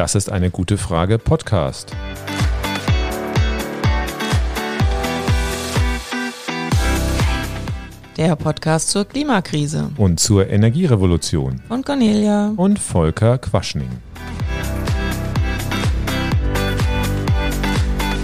Das 0.00 0.14
ist 0.14 0.32
eine 0.32 0.50
gute 0.50 0.78
Frage 0.78 1.18
Podcast. 1.18 1.94
Der 8.16 8.34
Podcast 8.34 8.88
zur 8.88 9.04
Klimakrise. 9.04 9.90
Und 9.98 10.18
zur 10.18 10.48
Energierevolution. 10.48 11.60
Von 11.68 11.84
Cornelia. 11.84 12.54
Und 12.56 12.78
Volker 12.78 13.36
Quaschning. 13.36 13.90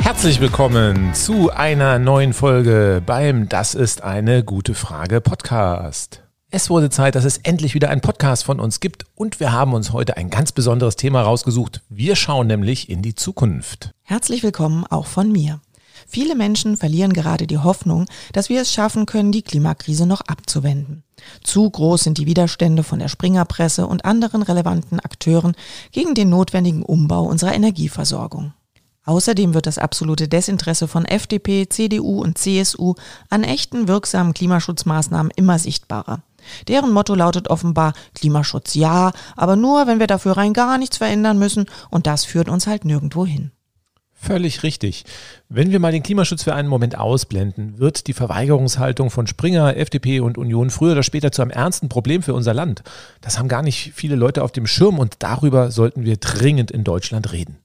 Herzlich 0.02 0.40
willkommen 0.40 1.12
zu 1.12 1.50
einer 1.52 1.98
neuen 1.98 2.32
Folge 2.32 3.02
beim 3.04 3.50
Das 3.50 3.74
ist 3.74 4.02
eine 4.02 4.42
gute 4.44 4.72
Frage 4.72 5.20
Podcast. 5.20 6.25
Es 6.52 6.70
wurde 6.70 6.90
Zeit, 6.90 7.16
dass 7.16 7.24
es 7.24 7.38
endlich 7.38 7.74
wieder 7.74 7.90
einen 7.90 8.00
Podcast 8.00 8.44
von 8.44 8.60
uns 8.60 8.78
gibt 8.78 9.04
und 9.16 9.40
wir 9.40 9.50
haben 9.50 9.74
uns 9.74 9.92
heute 9.92 10.16
ein 10.16 10.30
ganz 10.30 10.52
besonderes 10.52 10.94
Thema 10.94 11.22
rausgesucht. 11.22 11.82
Wir 11.88 12.14
schauen 12.14 12.46
nämlich 12.46 12.88
in 12.88 13.02
die 13.02 13.16
Zukunft. 13.16 13.90
Herzlich 14.04 14.44
willkommen 14.44 14.86
auch 14.86 15.06
von 15.06 15.32
mir. 15.32 15.60
Viele 16.06 16.36
Menschen 16.36 16.76
verlieren 16.76 17.12
gerade 17.12 17.48
die 17.48 17.58
Hoffnung, 17.58 18.06
dass 18.32 18.48
wir 18.48 18.62
es 18.62 18.72
schaffen 18.72 19.06
können, 19.06 19.32
die 19.32 19.42
Klimakrise 19.42 20.06
noch 20.06 20.20
abzuwenden. 20.20 21.02
Zu 21.42 21.68
groß 21.68 22.04
sind 22.04 22.18
die 22.18 22.26
Widerstände 22.26 22.84
von 22.84 23.00
der 23.00 23.08
Springerpresse 23.08 23.88
und 23.88 24.04
anderen 24.04 24.42
relevanten 24.42 25.00
Akteuren 25.00 25.56
gegen 25.90 26.14
den 26.14 26.28
notwendigen 26.28 26.84
Umbau 26.84 27.24
unserer 27.24 27.54
Energieversorgung. 27.54 28.52
Außerdem 29.04 29.54
wird 29.54 29.66
das 29.66 29.78
absolute 29.78 30.28
Desinteresse 30.28 30.86
von 30.86 31.04
FDP, 31.04 31.68
CDU 31.68 32.22
und 32.22 32.38
CSU 32.38 32.94
an 33.30 33.44
echten 33.44 33.88
wirksamen 33.88 34.34
Klimaschutzmaßnahmen 34.34 35.32
immer 35.34 35.58
sichtbarer. 35.58 36.22
Deren 36.68 36.92
Motto 36.92 37.14
lautet 37.14 37.48
offenbar 37.48 37.92
Klimaschutz 38.14 38.74
ja, 38.74 39.12
aber 39.36 39.56
nur, 39.56 39.86
wenn 39.86 40.00
wir 40.00 40.06
dafür 40.06 40.36
rein 40.36 40.52
gar 40.52 40.78
nichts 40.78 40.96
verändern 40.96 41.38
müssen 41.38 41.66
und 41.90 42.06
das 42.06 42.24
führt 42.24 42.48
uns 42.48 42.66
halt 42.66 42.84
nirgendwo 42.84 43.26
hin. 43.26 43.50
Völlig 44.18 44.62
richtig. 44.62 45.04
Wenn 45.48 45.70
wir 45.70 45.78
mal 45.78 45.92
den 45.92 46.02
Klimaschutz 46.02 46.42
für 46.42 46.54
einen 46.54 46.68
Moment 46.68 46.98
ausblenden, 46.98 47.78
wird 47.78 48.06
die 48.06 48.14
Verweigerungshaltung 48.14 49.10
von 49.10 49.26
Springer, 49.26 49.76
FDP 49.76 50.20
und 50.20 50.38
Union 50.38 50.70
früher 50.70 50.92
oder 50.92 51.02
später 51.02 51.30
zu 51.30 51.42
einem 51.42 51.50
ernsten 51.50 51.88
Problem 51.88 52.22
für 52.22 52.34
unser 52.34 52.54
Land. 52.54 52.82
Das 53.20 53.38
haben 53.38 53.48
gar 53.48 53.62
nicht 53.62 53.92
viele 53.94 54.16
Leute 54.16 54.42
auf 54.42 54.52
dem 54.52 54.66
Schirm 54.66 54.98
und 54.98 55.16
darüber 55.18 55.70
sollten 55.70 56.04
wir 56.04 56.16
dringend 56.16 56.70
in 56.70 56.82
Deutschland 56.82 57.30
reden. 57.32 57.58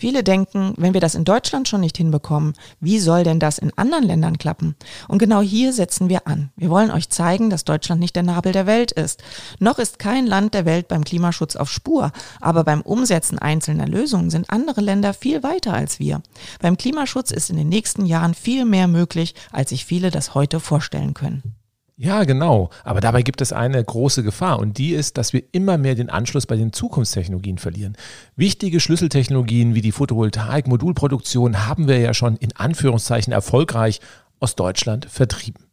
Viele 0.00 0.22
denken, 0.22 0.74
wenn 0.76 0.94
wir 0.94 1.00
das 1.00 1.16
in 1.16 1.24
Deutschland 1.24 1.66
schon 1.66 1.80
nicht 1.80 1.96
hinbekommen, 1.96 2.54
wie 2.78 3.00
soll 3.00 3.24
denn 3.24 3.40
das 3.40 3.58
in 3.58 3.76
anderen 3.76 4.04
Ländern 4.04 4.38
klappen? 4.38 4.76
Und 5.08 5.18
genau 5.18 5.40
hier 5.40 5.72
setzen 5.72 6.08
wir 6.08 6.28
an. 6.28 6.52
Wir 6.54 6.70
wollen 6.70 6.92
euch 6.92 7.08
zeigen, 7.08 7.50
dass 7.50 7.64
Deutschland 7.64 8.00
nicht 8.00 8.14
der 8.14 8.22
Nabel 8.22 8.52
der 8.52 8.66
Welt 8.66 8.92
ist. 8.92 9.24
Noch 9.58 9.80
ist 9.80 9.98
kein 9.98 10.28
Land 10.28 10.54
der 10.54 10.66
Welt 10.66 10.86
beim 10.86 11.02
Klimaschutz 11.02 11.56
auf 11.56 11.68
Spur, 11.68 12.12
aber 12.40 12.62
beim 12.62 12.82
Umsetzen 12.82 13.40
einzelner 13.40 13.88
Lösungen 13.88 14.30
sind 14.30 14.50
andere 14.50 14.82
Länder 14.82 15.12
viel 15.14 15.42
weiter 15.42 15.74
als 15.74 15.98
wir. 15.98 16.22
Beim 16.60 16.76
Klimaschutz 16.76 17.32
ist 17.32 17.50
in 17.50 17.56
den 17.56 17.68
nächsten 17.68 18.06
Jahren 18.06 18.34
viel 18.34 18.66
mehr 18.66 18.86
möglich, 18.86 19.34
als 19.50 19.70
sich 19.70 19.84
viele 19.84 20.12
das 20.12 20.32
heute 20.32 20.60
vorstellen 20.60 21.12
können. 21.12 21.57
Ja, 22.00 22.22
genau. 22.22 22.70
Aber 22.84 23.00
dabei 23.00 23.22
gibt 23.22 23.40
es 23.40 23.52
eine 23.52 23.82
große 23.82 24.22
Gefahr 24.22 24.60
und 24.60 24.78
die 24.78 24.90
ist, 24.90 25.18
dass 25.18 25.32
wir 25.32 25.42
immer 25.50 25.78
mehr 25.78 25.96
den 25.96 26.10
Anschluss 26.10 26.46
bei 26.46 26.54
den 26.54 26.72
Zukunftstechnologien 26.72 27.58
verlieren. 27.58 27.96
Wichtige 28.36 28.78
Schlüsseltechnologien 28.78 29.74
wie 29.74 29.80
die 29.80 29.90
Photovoltaik-Modulproduktion 29.90 31.66
haben 31.66 31.88
wir 31.88 31.98
ja 31.98 32.14
schon 32.14 32.36
in 32.36 32.54
Anführungszeichen 32.54 33.32
erfolgreich 33.32 34.00
aus 34.38 34.54
Deutschland 34.54 35.06
vertrieben. 35.06 35.64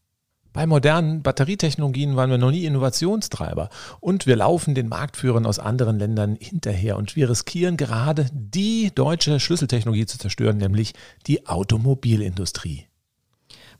Bei 0.51 0.65
modernen 0.65 1.21
Batterietechnologien 1.21 2.15
waren 2.15 2.31
wir 2.31 2.39
noch 2.39 2.49
nie 2.49 2.65
Innovationstreiber 2.65 3.69
und 3.99 4.25
wir 4.25 4.37
laufen 4.37 4.73
den 4.73 4.87
Marktführern 4.87 5.45
aus 5.45 5.59
anderen 5.59 5.99
Ländern 5.99 6.37
hinterher 6.39 6.97
und 6.97 7.15
wir 7.15 7.29
riskieren 7.29 7.77
gerade 7.77 8.25
die 8.33 8.91
deutsche 8.95 9.39
Schlüsseltechnologie 9.39 10.07
zu 10.07 10.17
zerstören, 10.17 10.57
nämlich 10.57 10.93
die 11.27 11.45
Automobilindustrie. 11.45 12.87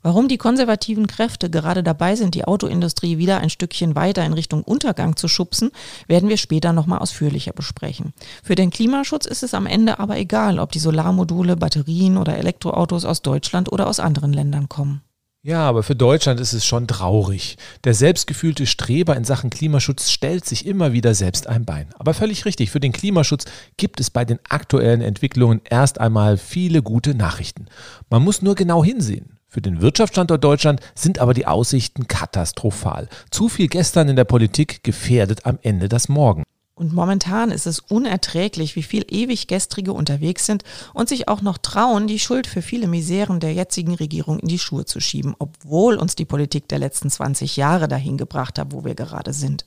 Warum 0.06 0.28
die 0.28 0.38
konservativen 0.38 1.08
Kräfte 1.08 1.50
gerade 1.50 1.82
dabei 1.82 2.14
sind, 2.14 2.36
die 2.36 2.44
Autoindustrie 2.44 3.18
wieder 3.18 3.38
ein 3.38 3.50
Stückchen 3.50 3.96
weiter 3.96 4.24
in 4.24 4.34
Richtung 4.34 4.62
Untergang 4.62 5.16
zu 5.16 5.26
schubsen, 5.26 5.72
werden 6.06 6.28
wir 6.28 6.36
später 6.36 6.72
nochmal 6.72 7.00
ausführlicher 7.00 7.52
besprechen. 7.52 8.12
Für 8.44 8.54
den 8.54 8.70
Klimaschutz 8.70 9.26
ist 9.26 9.42
es 9.42 9.52
am 9.52 9.66
Ende 9.66 9.98
aber 9.98 10.16
egal, 10.16 10.60
ob 10.60 10.70
die 10.70 10.78
Solarmodule, 10.78 11.56
Batterien 11.56 12.18
oder 12.18 12.36
Elektroautos 12.36 13.04
aus 13.04 13.20
Deutschland 13.22 13.72
oder 13.72 13.88
aus 13.88 13.98
anderen 13.98 14.32
Ländern 14.32 14.68
kommen. 14.68 15.02
Ja, 15.42 15.68
aber 15.68 15.82
für 15.82 15.96
Deutschland 15.96 16.38
ist 16.38 16.52
es 16.52 16.64
schon 16.64 16.86
traurig. 16.86 17.56
Der 17.82 17.94
selbstgefühlte 17.94 18.66
Streber 18.66 19.16
in 19.16 19.24
Sachen 19.24 19.50
Klimaschutz 19.50 20.10
stellt 20.10 20.44
sich 20.44 20.66
immer 20.66 20.92
wieder 20.92 21.16
selbst 21.16 21.48
ein 21.48 21.64
Bein. 21.64 21.88
Aber 21.98 22.14
völlig 22.14 22.44
richtig, 22.44 22.70
für 22.70 22.78
den 22.78 22.92
Klimaschutz 22.92 23.44
gibt 23.76 23.98
es 23.98 24.10
bei 24.10 24.24
den 24.24 24.38
aktuellen 24.48 25.00
Entwicklungen 25.00 25.62
erst 25.68 26.00
einmal 26.00 26.36
viele 26.36 26.80
gute 26.80 27.16
Nachrichten. 27.16 27.66
Man 28.08 28.22
muss 28.22 28.40
nur 28.40 28.54
genau 28.54 28.84
hinsehen. 28.84 29.35
Für 29.56 29.62
den 29.62 29.80
Wirtschaftsstandort 29.80 30.44
Deutschland 30.44 30.82
sind 30.94 31.18
aber 31.18 31.32
die 31.32 31.46
Aussichten 31.46 32.08
katastrophal. 32.08 33.08
Zu 33.30 33.48
viel 33.48 33.68
gestern 33.68 34.06
in 34.06 34.14
der 34.14 34.24
Politik 34.24 34.84
gefährdet 34.84 35.46
am 35.46 35.58
Ende 35.62 35.88
das 35.88 36.10
Morgen. 36.10 36.42
Und 36.74 36.92
momentan 36.92 37.50
ist 37.50 37.66
es 37.66 37.78
unerträglich, 37.78 38.76
wie 38.76 38.82
viel 38.82 39.06
ewig 39.08 39.46
Gestrige 39.46 39.94
unterwegs 39.94 40.44
sind 40.44 40.62
und 40.92 41.08
sich 41.08 41.28
auch 41.28 41.40
noch 41.40 41.56
trauen, 41.56 42.06
die 42.06 42.18
Schuld 42.18 42.46
für 42.46 42.60
viele 42.60 42.86
Miseren 42.86 43.40
der 43.40 43.54
jetzigen 43.54 43.94
Regierung 43.94 44.40
in 44.40 44.48
die 44.48 44.58
Schuhe 44.58 44.84
zu 44.84 45.00
schieben, 45.00 45.34
obwohl 45.38 45.96
uns 45.96 46.16
die 46.16 46.26
Politik 46.26 46.68
der 46.68 46.78
letzten 46.78 47.08
20 47.08 47.56
Jahre 47.56 47.88
dahin 47.88 48.18
gebracht 48.18 48.58
hat, 48.58 48.74
wo 48.74 48.84
wir 48.84 48.94
gerade 48.94 49.32
sind. 49.32 49.64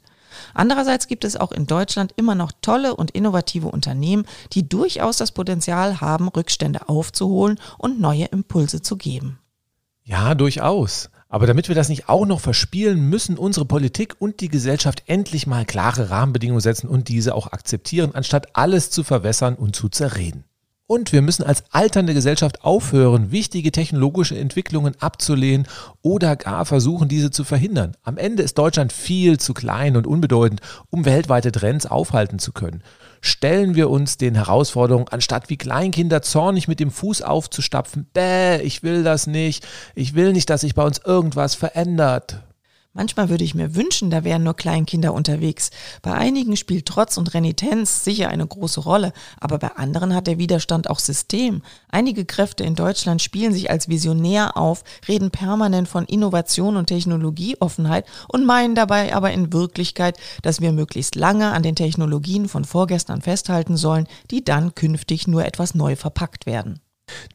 Andererseits 0.54 1.08
gibt 1.08 1.26
es 1.26 1.36
auch 1.36 1.52
in 1.52 1.66
Deutschland 1.66 2.14
immer 2.16 2.36
noch 2.36 2.52
tolle 2.62 2.96
und 2.96 3.10
innovative 3.10 3.70
Unternehmen, 3.70 4.28
die 4.54 4.70
durchaus 4.70 5.18
das 5.18 5.32
Potenzial 5.32 6.00
haben, 6.00 6.28
Rückstände 6.28 6.90
aufzuholen 6.90 7.60
und 7.80 8.00
neue 8.00 8.26
Impulse 8.26 8.84
zu 8.84 8.96
geben. 8.96 9.40
Ja, 10.10 10.34
durchaus. 10.34 11.12
Aber 11.28 11.46
damit 11.46 11.68
wir 11.68 11.76
das 11.76 11.88
nicht 11.88 12.10
auch 12.10 12.26
noch 12.26 12.40
verspielen, 12.40 13.00
müssen 13.00 13.38
unsere 13.38 13.68
Politik 13.68 14.16
und 14.18 14.40
die 14.40 14.48
Gesellschaft 14.48 15.04
endlich 15.06 15.46
mal 15.46 15.66
klare 15.66 16.10
Rahmenbedingungen 16.10 16.62
setzen 16.62 16.88
und 16.88 17.10
diese 17.10 17.36
auch 17.36 17.52
akzeptieren, 17.52 18.16
anstatt 18.16 18.48
alles 18.54 18.90
zu 18.90 19.04
verwässern 19.04 19.54
und 19.54 19.76
zu 19.76 19.88
zerreden. 19.88 20.46
Und 20.92 21.14
wir 21.14 21.22
müssen 21.22 21.44
als 21.44 21.64
alternde 21.70 22.16
Gesellschaft 22.16 22.64
aufhören, 22.64 23.30
wichtige 23.32 23.72
technologische 23.72 24.36
Entwicklungen 24.36 24.96
abzulehnen 25.00 25.68
oder 26.02 26.36
gar 26.36 26.66
versuchen, 26.66 27.08
diese 27.08 27.30
zu 27.30 27.44
verhindern. 27.44 27.96
Am 28.02 28.18
Ende 28.18 28.42
ist 28.42 28.58
Deutschland 28.58 28.92
viel 28.92 29.40
zu 29.40 29.54
klein 29.54 29.96
und 29.96 30.08
unbedeutend, 30.08 30.62
um 30.90 31.06
weltweite 31.06 31.52
Trends 31.52 31.86
aufhalten 31.86 32.40
zu 32.40 32.54
können 32.54 32.82
stellen 33.22 33.76
wir 33.76 33.90
uns 33.90 34.16
den 34.16 34.36
Herausforderungen, 34.36 35.10
anstatt 35.10 35.50
wie 35.50 35.58
Kleinkinder 35.58 36.22
zornig 36.22 36.70
mit 36.70 36.80
dem 36.80 36.90
Fuß 36.90 37.22
aufzustapfen, 37.22 38.08
bäh, 38.14 38.62
ich 38.62 38.82
will 38.82 39.04
das 39.04 39.28
nicht, 39.28 39.68
ich 39.94 40.16
will 40.16 40.32
nicht, 40.32 40.50
dass 40.50 40.62
sich 40.62 40.74
bei 40.74 40.84
uns 40.84 41.02
irgendwas 41.04 41.54
verändert. 41.54 42.42
Manchmal 42.94 43.30
würde 43.30 43.44
ich 43.44 43.54
mir 43.54 43.76
wünschen, 43.76 44.10
da 44.10 44.24
wären 44.24 44.42
nur 44.42 44.56
Kleinkinder 44.56 45.14
unterwegs. 45.14 45.70
Bei 46.02 46.14
einigen 46.14 46.58
spielt 46.58 46.88
Trotz 46.88 47.18
und 47.18 47.36
Renitenz 47.36 48.04
sicher 48.04 48.30
eine 48.30 48.48
große 48.48 48.80
Rolle, 48.80 49.14
aber 49.40 49.60
bei 49.60 49.76
anderen 49.76 50.16
hat 50.16 50.26
der 50.26 50.40
Widerstand 50.40 50.90
auch 50.90 50.98
System. 50.98 51.62
Einige 51.90 52.26
Kräfte 52.26 52.64
in 52.64 52.74
Deutschland 52.74 53.22
spielen 53.22 53.54
sich 53.54 53.70
als 53.70 53.90
Visionär 53.90 54.58
auf, 54.58 54.84
reden 55.08 55.30
permanent 55.30 55.88
von 55.88 56.06
Innovation 56.06 56.78
und 56.78 56.88
Technologieoffenheit 56.88 58.08
und 58.28 58.48
meinen 58.48 58.74
dabei 58.74 59.14
aber 59.14 59.32
in 59.34 59.54
Wirklichkeit, 59.54 60.18
dass 60.42 60.60
wir 60.60 60.72
möglichst 60.72 61.14
lange 61.14 61.52
an 61.52 61.62
den 61.62 61.76
Technologien 61.76 62.50
von 62.50 62.66
vorgestern 62.66 63.22
festhalten 63.22 63.78
sollen, 63.78 64.08
die 64.32 64.44
dann 64.44 64.74
künftig 64.74 65.28
nur 65.28 65.46
etwas 65.46 65.76
neu 65.76 65.96
verpackt 65.96 66.48
werden. 66.48 66.80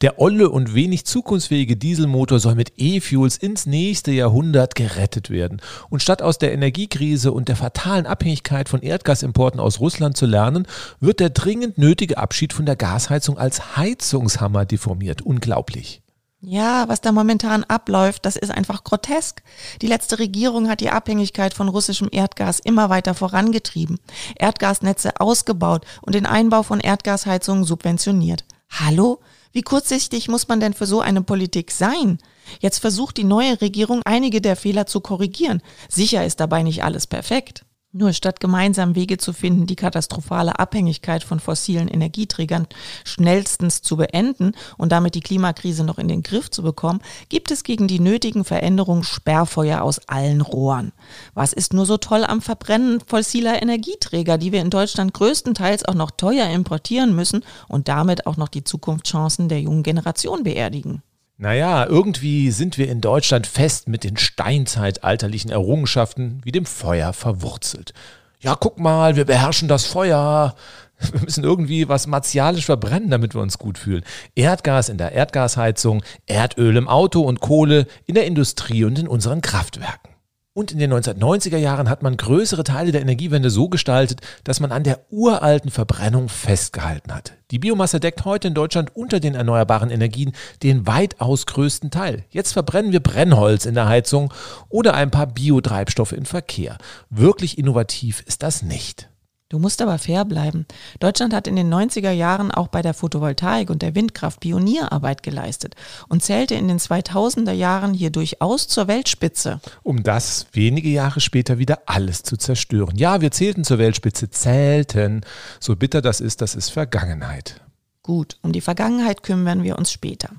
Der 0.01 0.19
olle 0.19 0.49
und 0.49 0.73
wenig 0.73 1.05
zukunftsfähige 1.05 1.77
Dieselmotor 1.77 2.39
soll 2.39 2.55
mit 2.55 2.73
E-Fuels 2.77 3.37
ins 3.37 3.65
nächste 3.65 4.11
Jahrhundert 4.11 4.75
gerettet 4.75 5.29
werden. 5.29 5.61
Und 5.89 6.01
statt 6.01 6.21
aus 6.21 6.37
der 6.37 6.53
Energiekrise 6.53 7.31
und 7.31 7.47
der 7.47 7.55
fatalen 7.55 8.05
Abhängigkeit 8.05 8.69
von 8.69 8.81
Erdgasimporten 8.81 9.59
aus 9.59 9.79
Russland 9.79 10.17
zu 10.17 10.25
lernen, 10.25 10.67
wird 10.99 11.19
der 11.19 11.29
dringend 11.29 11.77
nötige 11.77 12.17
Abschied 12.17 12.53
von 12.53 12.65
der 12.65 12.75
Gasheizung 12.75 13.37
als 13.37 13.77
Heizungshammer 13.77 14.65
deformiert. 14.65 15.21
Unglaublich. 15.21 16.01
Ja, 16.47 16.87
was 16.87 17.01
da 17.01 17.11
momentan 17.11 17.63
abläuft, 17.63 18.25
das 18.25 18.35
ist 18.35 18.51
einfach 18.51 18.83
grotesk. 18.83 19.41
Die 19.81 19.87
letzte 19.87 20.19
Regierung 20.19 20.69
hat 20.69 20.79
die 20.79 20.91
Abhängigkeit 20.91 21.55
von 21.55 21.69
russischem 21.69 22.07
Erdgas 22.11 22.59
immer 22.59 22.91
weiter 22.91 23.15
vorangetrieben, 23.15 23.97
Erdgasnetze 24.35 25.19
ausgebaut 25.19 25.85
und 26.03 26.13
den 26.13 26.27
Einbau 26.27 26.61
von 26.61 26.79
Erdgasheizungen 26.79 27.63
subventioniert. 27.63 28.45
Hallo? 28.69 29.21
Wie 29.55 29.61
kurzsichtig 29.61 30.27
muss 30.27 30.49
man 30.49 30.59
denn 30.59 30.73
für 30.73 30.85
so 30.85 30.99
eine 30.99 31.21
Politik 31.21 31.71
sein? 31.71 32.17
Jetzt 32.59 32.79
versucht 32.79 33.15
die 33.15 33.23
neue 33.23 33.61
Regierung 33.61 34.01
einige 34.03 34.41
der 34.41 34.57
Fehler 34.57 34.85
zu 34.85 34.99
korrigieren. 34.99 35.61
Sicher 35.87 36.25
ist 36.25 36.41
dabei 36.41 36.61
nicht 36.61 36.83
alles 36.83 37.07
perfekt. 37.07 37.64
Nur 37.97 38.11
statt 38.11 38.41
gemeinsam 38.41 38.93
Wege 38.93 39.17
zu 39.17 39.31
finden, 39.31 39.67
die 39.67 39.77
katastrophale 39.77 40.59
Abhängigkeit 40.59 41.23
von 41.23 41.39
fossilen 41.39 41.87
Energieträgern 41.87 42.67
schnellstens 43.05 43.81
zu 43.83 43.95
beenden 43.95 44.51
und 44.77 44.91
damit 44.91 45.15
die 45.15 45.21
Klimakrise 45.21 45.85
noch 45.85 45.97
in 45.97 46.09
den 46.09 46.21
Griff 46.21 46.51
zu 46.51 46.61
bekommen, 46.61 46.99
gibt 47.29 47.51
es 47.51 47.63
gegen 47.63 47.87
die 47.87 48.01
nötigen 48.01 48.43
Veränderungen 48.43 49.05
Sperrfeuer 49.05 49.81
aus 49.81 50.09
allen 50.09 50.41
Rohren. 50.41 50.91
Was 51.35 51.53
ist 51.53 51.71
nur 51.71 51.85
so 51.85 51.95
toll 51.95 52.25
am 52.25 52.41
Verbrennen 52.41 52.99
fossiler 52.99 53.61
Energieträger, 53.61 54.37
die 54.37 54.51
wir 54.51 54.59
in 54.59 54.71
Deutschland 54.71 55.13
größtenteils 55.13 55.85
auch 55.85 55.95
noch 55.95 56.11
teuer 56.11 56.49
importieren 56.49 57.15
müssen 57.15 57.45
und 57.69 57.87
damit 57.87 58.27
auch 58.27 58.35
noch 58.35 58.49
die 58.49 58.65
Zukunftschancen 58.65 59.47
der 59.47 59.61
jungen 59.61 59.83
Generation 59.83 60.43
beerdigen? 60.43 61.01
Naja, 61.37 61.85
irgendwie 61.85 62.49
sind 62.51 62.77
wir 62.77 62.89
in 62.89 63.01
Deutschland 63.01 63.45
fest 63.45 63.89
mit 63.89 64.05
den 64.05 64.15
steinzeitalterlichen 64.15 65.51
Errungenschaften 65.51 66.39
wie 66.45 66.53
dem 66.53 66.65
Feuer 66.65 67.11
verwurzelt. 67.11 67.93
Ja, 68.39 68.55
guck 68.55 68.79
mal, 68.79 69.17
wir 69.17 69.25
beherrschen 69.25 69.67
das 69.67 69.85
Feuer. 69.85 70.55
Wir 71.11 71.19
müssen 71.19 71.43
irgendwie 71.43 71.89
was 71.89 72.07
martialisch 72.07 72.63
verbrennen, 72.63 73.09
damit 73.09 73.33
wir 73.35 73.41
uns 73.41 73.57
gut 73.57 73.77
fühlen. 73.77 74.05
Erdgas 74.33 74.87
in 74.87 74.97
der 74.97 75.11
Erdgasheizung, 75.11 76.03
Erdöl 76.25 76.77
im 76.77 76.87
Auto 76.87 77.19
und 77.19 77.41
Kohle 77.41 77.85
in 78.05 78.15
der 78.15 78.25
Industrie 78.25 78.85
und 78.85 78.97
in 78.97 79.09
unseren 79.09 79.41
Kraftwerken. 79.41 80.14
Und 80.57 80.71
in 80.71 80.79
den 80.79 80.93
1990er 80.93 81.57
Jahren 81.57 81.89
hat 81.89 82.01
man 82.01 82.15
größere 82.15 82.63
Teile 82.63 82.93
der 82.93 83.01
Energiewende 83.01 83.49
so 83.49 83.67
gestaltet, 83.67 84.21
dass 84.45 84.61
man 84.61 84.71
an 84.71 84.85
der 84.85 85.01
uralten 85.09 85.69
Verbrennung 85.69 86.29
festgehalten 86.29 87.13
hat. 87.13 87.33
Die 87.51 87.59
Biomasse 87.59 87.99
deckt 87.99 88.23
heute 88.23 88.47
in 88.47 88.53
Deutschland 88.53 88.95
unter 88.95 89.19
den 89.19 89.35
erneuerbaren 89.35 89.89
Energien 89.89 90.31
den 90.63 90.87
weitaus 90.87 91.45
größten 91.45 91.91
Teil. 91.91 92.23
Jetzt 92.29 92.53
verbrennen 92.53 92.93
wir 92.93 93.01
Brennholz 93.01 93.65
in 93.65 93.75
der 93.75 93.89
Heizung 93.89 94.33
oder 94.69 94.93
ein 94.93 95.11
paar 95.11 95.27
Biotreibstoffe 95.27 96.13
im 96.13 96.23
Verkehr. 96.23 96.77
Wirklich 97.09 97.57
innovativ 97.57 98.23
ist 98.25 98.41
das 98.41 98.61
nicht. 98.61 99.09
Du 99.47 99.59
musst 99.59 99.79
aber 99.83 99.99
fair 99.99 100.25
bleiben. 100.25 100.65
Deutschland 100.99 101.31
hat 101.31 101.47
in 101.47 101.55
den 101.55 101.71
90er 101.71 102.09
Jahren 102.09 102.49
auch 102.49 102.67
bei 102.67 102.81
der 102.81 102.95
Photovoltaik 102.95 103.69
und 103.69 103.83
der 103.83 103.93
Windkraft 103.93 104.39
Pionierarbeit 104.39 105.21
geleistet 105.21 105.75
und 106.09 106.23
zählte 106.23 106.55
in 106.55 106.67
den 106.67 106.79
2000er 106.79 107.51
Jahren 107.51 107.93
hier 107.93 108.09
durchaus 108.09 108.67
zur 108.67 108.87
Weltspitze. 108.87 109.61
Um 109.83 110.01
das 110.01 110.47
wenige 110.53 110.89
Jahre 110.89 111.21
später 111.21 111.59
wieder 111.59 111.83
alles 111.85 112.23
zu 112.23 112.37
zerstören. 112.37 112.97
Ja, 112.97 113.21
wir 113.21 113.29
zählten 113.29 113.63
zur 113.63 113.77
Weltspitze, 113.77 114.31
zählten. 114.31 115.21
So 115.59 115.75
bitter 115.75 116.01
das 116.01 116.21
ist, 116.21 116.41
das 116.41 116.55
ist 116.55 116.69
Vergangenheit. 116.69 117.61
Gut, 118.01 118.37
um 118.41 118.51
die 118.51 118.61
Vergangenheit 118.61 119.21
kümmern 119.21 119.61
wir 119.61 119.77
uns 119.77 119.91
später. 119.91 120.29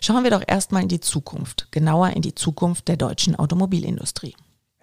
Schauen 0.00 0.24
wir 0.24 0.30
doch 0.30 0.42
erstmal 0.46 0.82
in 0.82 0.88
die 0.88 1.00
Zukunft, 1.00 1.68
genauer 1.70 2.10
in 2.10 2.22
die 2.22 2.34
Zukunft 2.34 2.88
der 2.88 2.96
deutschen 2.96 3.34
Automobilindustrie. 3.34 4.34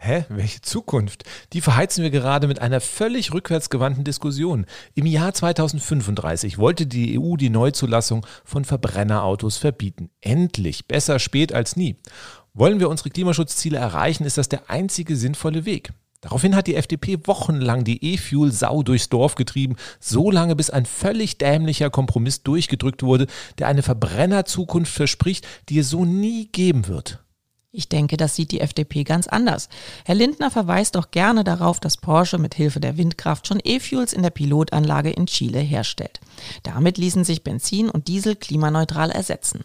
Hä? 0.04 0.26
Welche 0.30 0.62
Zukunft? 0.62 1.26
Die 1.54 1.62
verheizen 1.62 2.02
wir 2.02 2.10
gerade 2.10 2.48
mit 2.48 2.58
einer 2.58 2.82
völlig 2.82 3.36
rückwärtsgewandten 3.36 4.04
Diskussion. 4.04 4.66
Im 4.96 5.06
Jahr 5.06 5.32
2035 5.32 6.58
wollte 6.58 6.88
die 6.88 7.20
EU 7.20 7.36
die 7.36 7.52
Neuzulassung 7.52 8.26
von 8.44 8.66
Verbrennerautos 8.66 9.58
verbieten. 9.58 10.10
Endlich, 10.20 10.88
besser 10.88 11.20
spät 11.20 11.54
als 11.54 11.76
nie. 11.76 11.98
Wollen 12.56 12.80
wir 12.80 12.90
unsere 12.90 13.12
Klimaschutzziele 13.12 13.78
erreichen, 13.78 14.26
ist 14.26 14.40
das 14.40 14.50
der 14.50 14.72
einzige 14.72 15.16
sinnvolle 15.16 15.66
Weg. 15.66 15.92
Daraufhin 16.22 16.56
hat 16.56 16.66
die 16.66 16.78
FDP 16.78 17.20
wochenlang 17.28 17.84
die 17.84 18.04
E-Fuel-Sau 18.04 18.82
durchs 18.82 19.10
Dorf 19.10 19.36
getrieben, 19.36 19.76
so 20.00 20.32
lange 20.32 20.56
bis 20.56 20.72
ein 20.72 20.88
völlig 20.88 21.38
dämlicher 21.38 21.92
Kompromiss 21.92 22.42
durchgedrückt 22.42 23.04
wurde, 23.04 23.28
der 23.60 23.68
eine 23.68 23.84
Verbrennerzukunft 23.84 24.96
verspricht, 24.96 25.48
die 25.70 25.78
es 25.78 25.92
so 25.92 26.06
nie 26.06 26.48
geben 26.48 26.88
wird. 26.88 27.20
Ich 27.74 27.88
denke, 27.88 28.18
das 28.18 28.36
sieht 28.36 28.52
die 28.52 28.60
FDP 28.60 29.06
ganz 29.06 29.28
anders. 29.28 29.70
Herr 30.04 30.16
Lindner 30.16 30.52
verweist 30.52 30.96
doch 30.96 31.10
gerne 31.10 31.46
darauf, 31.46 31.80
dass 31.80 31.96
Porsche 31.96 32.38
mit 32.38 32.54
Hilfe 32.54 32.82
der 32.82 32.98
Windkraft 32.98 33.48
schon 33.48 33.62
E-Fuels 33.64 34.12
in 34.12 34.24
der 34.24 34.30
Pilotanlage 34.30 35.10
in 35.10 35.26
Chile 35.28 35.60
herstellt. 35.60 36.20
Damit 36.64 36.98
ließen 36.98 37.24
sich 37.24 37.46
Benzin 37.46 37.90
und 37.90 38.10
Diesel 38.10 38.36
klimaneutral 38.36 39.10
ersetzen. 39.10 39.64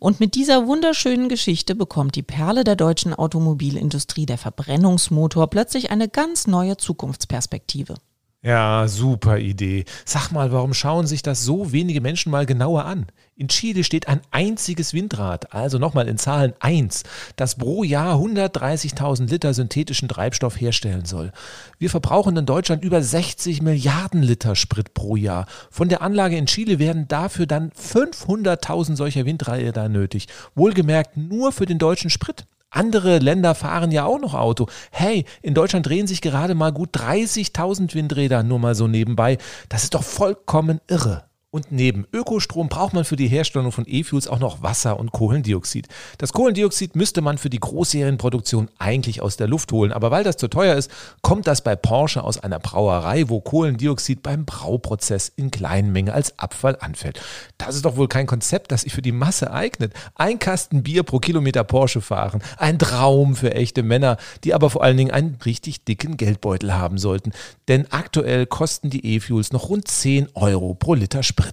Und 0.00 0.18
mit 0.18 0.34
dieser 0.34 0.66
wunderschönen 0.66 1.28
Geschichte 1.28 1.76
bekommt 1.76 2.16
die 2.16 2.24
Perle 2.24 2.64
der 2.64 2.74
deutschen 2.74 3.14
Automobilindustrie, 3.14 4.26
der 4.26 4.38
Verbrennungsmotor, 4.38 5.48
plötzlich 5.48 5.92
eine 5.92 6.08
ganz 6.08 6.48
neue 6.48 6.76
Zukunftsperspektive. 6.76 7.94
Ja, 8.46 8.86
super 8.86 9.38
Idee. 9.38 9.86
Sag 10.04 10.30
mal, 10.30 10.52
warum 10.52 10.72
schauen 10.72 11.08
sich 11.08 11.22
das 11.22 11.42
so 11.44 11.72
wenige 11.72 12.00
Menschen 12.00 12.30
mal 12.30 12.46
genauer 12.46 12.84
an? 12.84 13.06
In 13.34 13.48
Chile 13.48 13.82
steht 13.82 14.06
ein 14.06 14.20
einziges 14.30 14.94
Windrad, 14.94 15.52
also 15.52 15.78
nochmal 15.78 16.06
in 16.06 16.16
Zahlen 16.16 16.54
1, 16.60 17.02
das 17.34 17.56
pro 17.56 17.82
Jahr 17.82 18.14
130.000 18.14 19.28
Liter 19.28 19.52
synthetischen 19.52 20.08
Treibstoff 20.08 20.60
herstellen 20.60 21.06
soll. 21.06 21.32
Wir 21.80 21.90
verbrauchen 21.90 22.36
in 22.36 22.46
Deutschland 22.46 22.84
über 22.84 23.02
60 23.02 23.62
Milliarden 23.62 24.22
Liter 24.22 24.54
Sprit 24.54 24.94
pro 24.94 25.16
Jahr. 25.16 25.46
Von 25.70 25.88
der 25.88 26.00
Anlage 26.00 26.36
in 26.36 26.46
Chile 26.46 26.78
werden 26.78 27.08
dafür 27.08 27.46
dann 27.46 27.72
500.000 27.72 28.94
solcher 28.94 29.26
Windräder 29.26 29.88
nötig. 29.88 30.28
Wohlgemerkt 30.54 31.16
nur 31.16 31.50
für 31.50 31.66
den 31.66 31.78
deutschen 31.78 32.10
Sprit. 32.10 32.46
Andere 32.70 33.18
Länder 33.18 33.54
fahren 33.54 33.92
ja 33.92 34.04
auch 34.04 34.18
noch 34.18 34.34
Auto. 34.34 34.66
Hey, 34.90 35.24
in 35.42 35.54
Deutschland 35.54 35.86
drehen 35.86 36.06
sich 36.06 36.20
gerade 36.20 36.54
mal 36.54 36.72
gut 36.72 36.96
30.000 36.96 37.94
Windräder 37.94 38.42
nur 38.42 38.58
mal 38.58 38.74
so 38.74 38.88
nebenbei. 38.88 39.38
Das 39.68 39.84
ist 39.84 39.94
doch 39.94 40.02
vollkommen 40.02 40.80
irre. 40.88 41.25
Und 41.56 41.72
neben 41.72 42.06
Ökostrom 42.12 42.68
braucht 42.68 42.92
man 42.92 43.06
für 43.06 43.16
die 43.16 43.28
Herstellung 43.28 43.72
von 43.72 43.86
E-Fuels 43.88 44.28
auch 44.28 44.40
noch 44.40 44.62
Wasser 44.62 45.00
und 45.00 45.12
Kohlendioxid. 45.12 45.88
Das 46.18 46.34
Kohlendioxid 46.34 46.94
müsste 46.96 47.22
man 47.22 47.38
für 47.38 47.48
die 47.48 47.60
Großserienproduktion 47.60 48.68
eigentlich 48.76 49.22
aus 49.22 49.38
der 49.38 49.48
Luft 49.48 49.72
holen, 49.72 49.90
aber 49.90 50.10
weil 50.10 50.22
das 50.22 50.36
zu 50.36 50.48
teuer 50.48 50.74
ist, 50.74 50.90
kommt 51.22 51.46
das 51.46 51.62
bei 51.62 51.74
Porsche 51.74 52.22
aus 52.22 52.36
einer 52.36 52.58
Brauerei, 52.58 53.30
wo 53.30 53.40
Kohlendioxid 53.40 54.22
beim 54.22 54.44
Brauprozess 54.44 55.32
in 55.34 55.50
kleinen 55.50 55.92
Mengen 55.92 56.12
als 56.12 56.38
Abfall 56.38 56.76
anfällt. 56.78 57.22
Das 57.56 57.74
ist 57.74 57.86
doch 57.86 57.96
wohl 57.96 58.08
kein 58.08 58.26
Konzept, 58.26 58.70
das 58.70 58.82
sich 58.82 58.92
für 58.92 59.00
die 59.00 59.12
Masse 59.12 59.50
eignet. 59.50 59.94
Ein 60.14 60.38
Kasten 60.38 60.82
Bier 60.82 61.04
pro 61.04 61.20
Kilometer 61.20 61.64
Porsche 61.64 62.02
fahren, 62.02 62.42
ein 62.58 62.78
Traum 62.78 63.34
für 63.34 63.54
echte 63.54 63.82
Männer, 63.82 64.18
die 64.44 64.52
aber 64.52 64.68
vor 64.68 64.82
allen 64.82 64.98
Dingen 64.98 65.10
einen 65.10 65.38
richtig 65.46 65.84
dicken 65.84 66.18
Geldbeutel 66.18 66.74
haben 66.74 66.98
sollten. 66.98 67.32
Denn 67.66 67.90
aktuell 67.92 68.44
kosten 68.44 68.90
die 68.90 69.14
E-Fuels 69.16 69.54
noch 69.54 69.70
rund 69.70 69.88
10 69.88 70.28
Euro 70.34 70.74
pro 70.74 70.92
Liter 70.92 71.22
Sprit. 71.22 71.45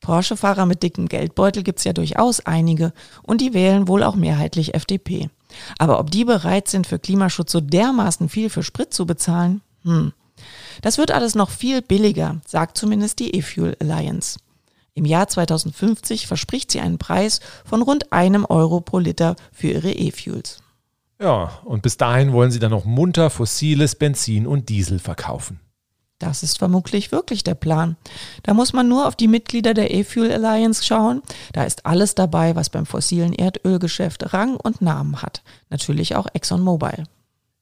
Porsche-Fahrer 0.00 0.66
mit 0.66 0.82
dickem 0.82 1.08
Geldbeutel 1.08 1.62
gibt 1.62 1.80
es 1.80 1.84
ja 1.84 1.92
durchaus 1.92 2.40
einige 2.40 2.92
und 3.22 3.40
die 3.40 3.54
wählen 3.54 3.88
wohl 3.88 4.02
auch 4.02 4.14
mehrheitlich 4.14 4.74
FDP. 4.74 5.30
Aber 5.78 5.98
ob 5.98 6.10
die 6.10 6.24
bereit 6.24 6.68
sind, 6.68 6.86
für 6.86 6.98
Klimaschutz 6.98 7.52
so 7.52 7.60
dermaßen 7.60 8.28
viel 8.28 8.50
für 8.50 8.62
Sprit 8.62 8.94
zu 8.94 9.06
bezahlen? 9.06 9.62
Hm. 9.82 10.12
Das 10.82 10.98
wird 10.98 11.10
alles 11.10 11.34
noch 11.34 11.50
viel 11.50 11.82
billiger, 11.82 12.40
sagt 12.46 12.78
zumindest 12.78 13.18
die 13.18 13.34
E-Fuel 13.34 13.76
Alliance. 13.80 14.38
Im 14.94 15.04
Jahr 15.04 15.28
2050 15.28 16.26
verspricht 16.26 16.70
sie 16.70 16.80
einen 16.80 16.98
Preis 16.98 17.40
von 17.64 17.82
rund 17.82 18.12
einem 18.12 18.44
Euro 18.44 18.80
pro 18.80 18.98
Liter 18.98 19.36
für 19.52 19.68
ihre 19.68 19.92
E-Fuels. 19.92 20.58
Ja, 21.20 21.60
und 21.64 21.82
bis 21.82 21.96
dahin 21.96 22.32
wollen 22.32 22.50
sie 22.50 22.58
dann 22.58 22.70
noch 22.70 22.84
munter 22.84 23.30
fossiles 23.30 23.94
Benzin 23.94 24.46
und 24.46 24.68
Diesel 24.68 24.98
verkaufen. 24.98 25.60
Das 26.18 26.42
ist 26.42 26.58
vermutlich 26.58 27.12
wirklich 27.12 27.44
der 27.44 27.54
Plan. 27.54 27.96
Da 28.42 28.54
muss 28.54 28.72
man 28.72 28.88
nur 28.88 29.06
auf 29.06 29.16
die 29.16 29.28
Mitglieder 29.28 29.74
der 29.74 29.92
E-Fuel 29.92 30.32
Alliance 30.32 30.82
schauen. 30.82 31.22
Da 31.52 31.64
ist 31.64 31.84
alles 31.84 32.14
dabei, 32.14 32.56
was 32.56 32.70
beim 32.70 32.86
fossilen 32.86 33.34
Erdölgeschäft 33.34 34.32
Rang 34.32 34.56
und 34.56 34.80
Namen 34.80 35.20
hat. 35.20 35.42
Natürlich 35.68 36.16
auch 36.16 36.26
ExxonMobil. 36.32 37.04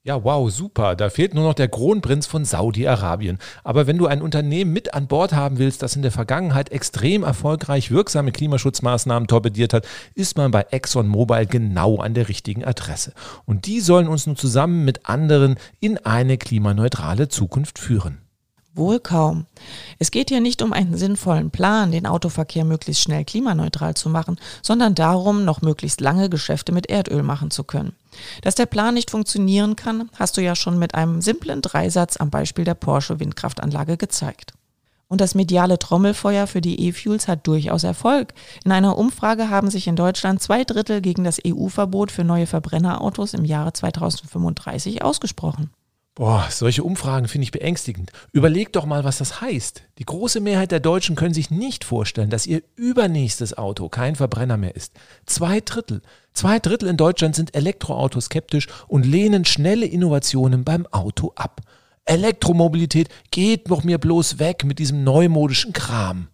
Ja, 0.06 0.22
wow, 0.22 0.50
super. 0.50 0.96
Da 0.96 1.08
fehlt 1.08 1.32
nur 1.32 1.44
noch 1.44 1.54
der 1.54 1.66
Kronprinz 1.66 2.26
von 2.26 2.44
Saudi-Arabien. 2.44 3.38
Aber 3.64 3.86
wenn 3.86 3.96
du 3.96 4.06
ein 4.06 4.20
Unternehmen 4.20 4.70
mit 4.70 4.92
an 4.92 5.08
Bord 5.08 5.32
haben 5.32 5.56
willst, 5.56 5.82
das 5.82 5.96
in 5.96 6.02
der 6.02 6.12
Vergangenheit 6.12 6.70
extrem 6.70 7.22
erfolgreich 7.22 7.90
wirksame 7.90 8.30
Klimaschutzmaßnahmen 8.30 9.26
torpediert 9.26 9.72
hat, 9.72 9.86
ist 10.14 10.36
man 10.36 10.50
bei 10.50 10.66
ExxonMobil 10.70 11.46
genau 11.46 11.96
an 11.96 12.12
der 12.12 12.28
richtigen 12.28 12.66
Adresse. 12.66 13.14
Und 13.46 13.64
die 13.64 13.80
sollen 13.80 14.06
uns 14.06 14.26
nun 14.26 14.36
zusammen 14.36 14.84
mit 14.84 15.08
anderen 15.08 15.56
in 15.80 15.96
eine 15.96 16.36
klimaneutrale 16.36 17.28
Zukunft 17.28 17.78
führen. 17.78 18.23
Wohl 18.76 18.98
kaum. 18.98 19.46
Es 20.00 20.10
geht 20.10 20.30
hier 20.30 20.40
nicht 20.40 20.60
um 20.60 20.72
einen 20.72 20.96
sinnvollen 20.96 21.50
Plan, 21.50 21.92
den 21.92 22.06
Autoverkehr 22.06 22.64
möglichst 22.64 23.02
schnell 23.02 23.24
klimaneutral 23.24 23.94
zu 23.94 24.08
machen, 24.08 24.36
sondern 24.62 24.96
darum, 24.96 25.44
noch 25.44 25.62
möglichst 25.62 26.00
lange 26.00 26.28
Geschäfte 26.28 26.72
mit 26.72 26.86
Erdöl 26.86 27.22
machen 27.22 27.52
zu 27.52 27.62
können. 27.62 27.94
Dass 28.42 28.56
der 28.56 28.66
Plan 28.66 28.94
nicht 28.94 29.12
funktionieren 29.12 29.76
kann, 29.76 30.10
hast 30.18 30.36
du 30.36 30.42
ja 30.42 30.56
schon 30.56 30.78
mit 30.78 30.94
einem 30.94 31.20
simplen 31.20 31.62
Dreisatz 31.62 32.16
am 32.16 32.30
Beispiel 32.30 32.64
der 32.64 32.74
Porsche 32.74 33.20
Windkraftanlage 33.20 33.96
gezeigt. 33.96 34.54
Und 35.06 35.20
das 35.20 35.36
mediale 35.36 35.78
Trommelfeuer 35.78 36.48
für 36.48 36.60
die 36.60 36.88
E-Fuels 36.88 37.28
hat 37.28 37.46
durchaus 37.46 37.84
Erfolg. 37.84 38.34
In 38.64 38.72
einer 38.72 38.98
Umfrage 38.98 39.50
haben 39.50 39.70
sich 39.70 39.86
in 39.86 39.94
Deutschland 39.94 40.42
zwei 40.42 40.64
Drittel 40.64 41.00
gegen 41.00 41.22
das 41.22 41.38
EU-Verbot 41.46 42.10
für 42.10 42.24
neue 42.24 42.48
Verbrennerautos 42.48 43.34
im 43.34 43.44
Jahre 43.44 43.72
2035 43.72 45.04
ausgesprochen. 45.04 45.70
Boah, 46.16 46.46
solche 46.48 46.84
Umfragen 46.84 47.26
finde 47.26 47.42
ich 47.42 47.50
beängstigend. 47.50 48.12
Überleg 48.30 48.72
doch 48.72 48.86
mal, 48.86 49.02
was 49.02 49.18
das 49.18 49.40
heißt. 49.40 49.82
Die 49.98 50.04
große 50.04 50.38
Mehrheit 50.38 50.70
der 50.70 50.78
Deutschen 50.78 51.16
können 51.16 51.34
sich 51.34 51.50
nicht 51.50 51.82
vorstellen, 51.82 52.30
dass 52.30 52.46
ihr 52.46 52.62
übernächstes 52.76 53.58
Auto 53.58 53.88
kein 53.88 54.14
Verbrenner 54.14 54.56
mehr 54.56 54.76
ist. 54.76 54.92
Zwei 55.26 55.60
Drittel. 55.60 56.02
Zwei 56.32 56.60
Drittel 56.60 56.88
in 56.88 56.96
Deutschland 56.96 57.34
sind 57.34 57.56
Elektroautos 57.56 58.26
skeptisch 58.26 58.68
und 58.86 59.04
lehnen 59.04 59.44
schnelle 59.44 59.86
Innovationen 59.86 60.62
beim 60.62 60.86
Auto 60.86 61.32
ab. 61.34 61.62
Elektromobilität 62.04 63.08
geht 63.32 63.68
noch 63.68 63.82
mir 63.82 63.98
bloß 63.98 64.38
weg 64.38 64.62
mit 64.64 64.78
diesem 64.78 65.02
neumodischen 65.02 65.72
Kram. 65.72 66.28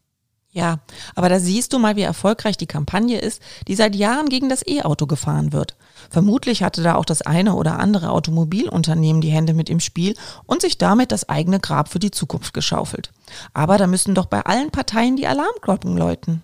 Ja, 0.53 0.81
aber 1.15 1.29
da 1.29 1.39
siehst 1.39 1.73
du 1.73 1.79
mal, 1.79 1.95
wie 1.95 2.03
erfolgreich 2.03 2.57
die 2.57 2.67
Kampagne 2.67 3.21
ist, 3.21 3.41
die 3.69 3.77
seit 3.77 3.95
Jahren 3.95 4.29
gegen 4.29 4.49
das 4.49 4.67
E-Auto 4.67 5.07
gefahren 5.07 5.53
wird. 5.53 5.77
Vermutlich 6.11 6.65
hatte 6.65 6.83
da 6.83 6.97
auch 6.97 7.05
das 7.05 7.23
eine 7.23 7.55
oder 7.55 7.79
andere 7.79 8.11
Automobilunternehmen 8.11 9.23
die 9.23 9.31
Hände 9.31 9.55
mit 9.55 9.71
im 9.71 9.79
Spiel 9.79 10.17
und 10.47 10.61
sich 10.61 10.77
damit 10.77 11.13
das 11.13 11.29
eigene 11.29 11.61
Grab 11.61 11.89
für 11.89 12.01
die 12.01 12.11
Zukunft 12.11 12.53
geschaufelt. 12.53 13.13
Aber 13.55 13.79
da 13.79 13.87
müssen 13.87 14.17
doch 14.17 14.27
bei 14.27 14.41
allen 14.45 14.73
Parteien 14.73 15.15
die 15.15 15.29
Alarmglocken 15.29 15.97
läuten. 15.97 16.43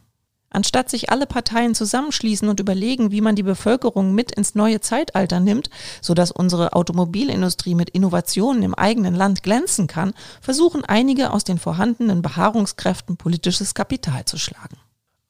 Anstatt 0.57 0.89
sich 0.89 1.11
alle 1.11 1.27
Parteien 1.27 1.75
zusammenschließen 1.75 2.49
und 2.49 2.61
überlegen, 2.61 3.11
wie 3.11 3.21
man 3.21 3.37
die 3.37 3.43
Bevölkerung 3.43 4.15
mit 4.15 4.33
ins 4.33 4.55
neue 4.55 4.81
Zeitalter 4.81 5.39
nimmt, 5.39 5.69
sodass 6.01 6.31
unsere 6.31 6.73
Automobilindustrie 6.73 7.75
mit 7.75 7.91
Innovationen 7.91 8.63
im 8.63 8.75
eigenen 8.75 9.15
Land 9.15 9.43
glänzen 9.43 9.87
kann, 9.87 10.15
versuchen 10.41 10.83
einige 10.83 11.35
aus 11.35 11.45
den 11.45 11.59
vorhandenen 11.59 12.23
Beharrungskräften 12.23 13.19
politisches 13.19 13.75
Kapital 13.75 14.25
zu 14.25 14.39
schlagen. 14.39 14.79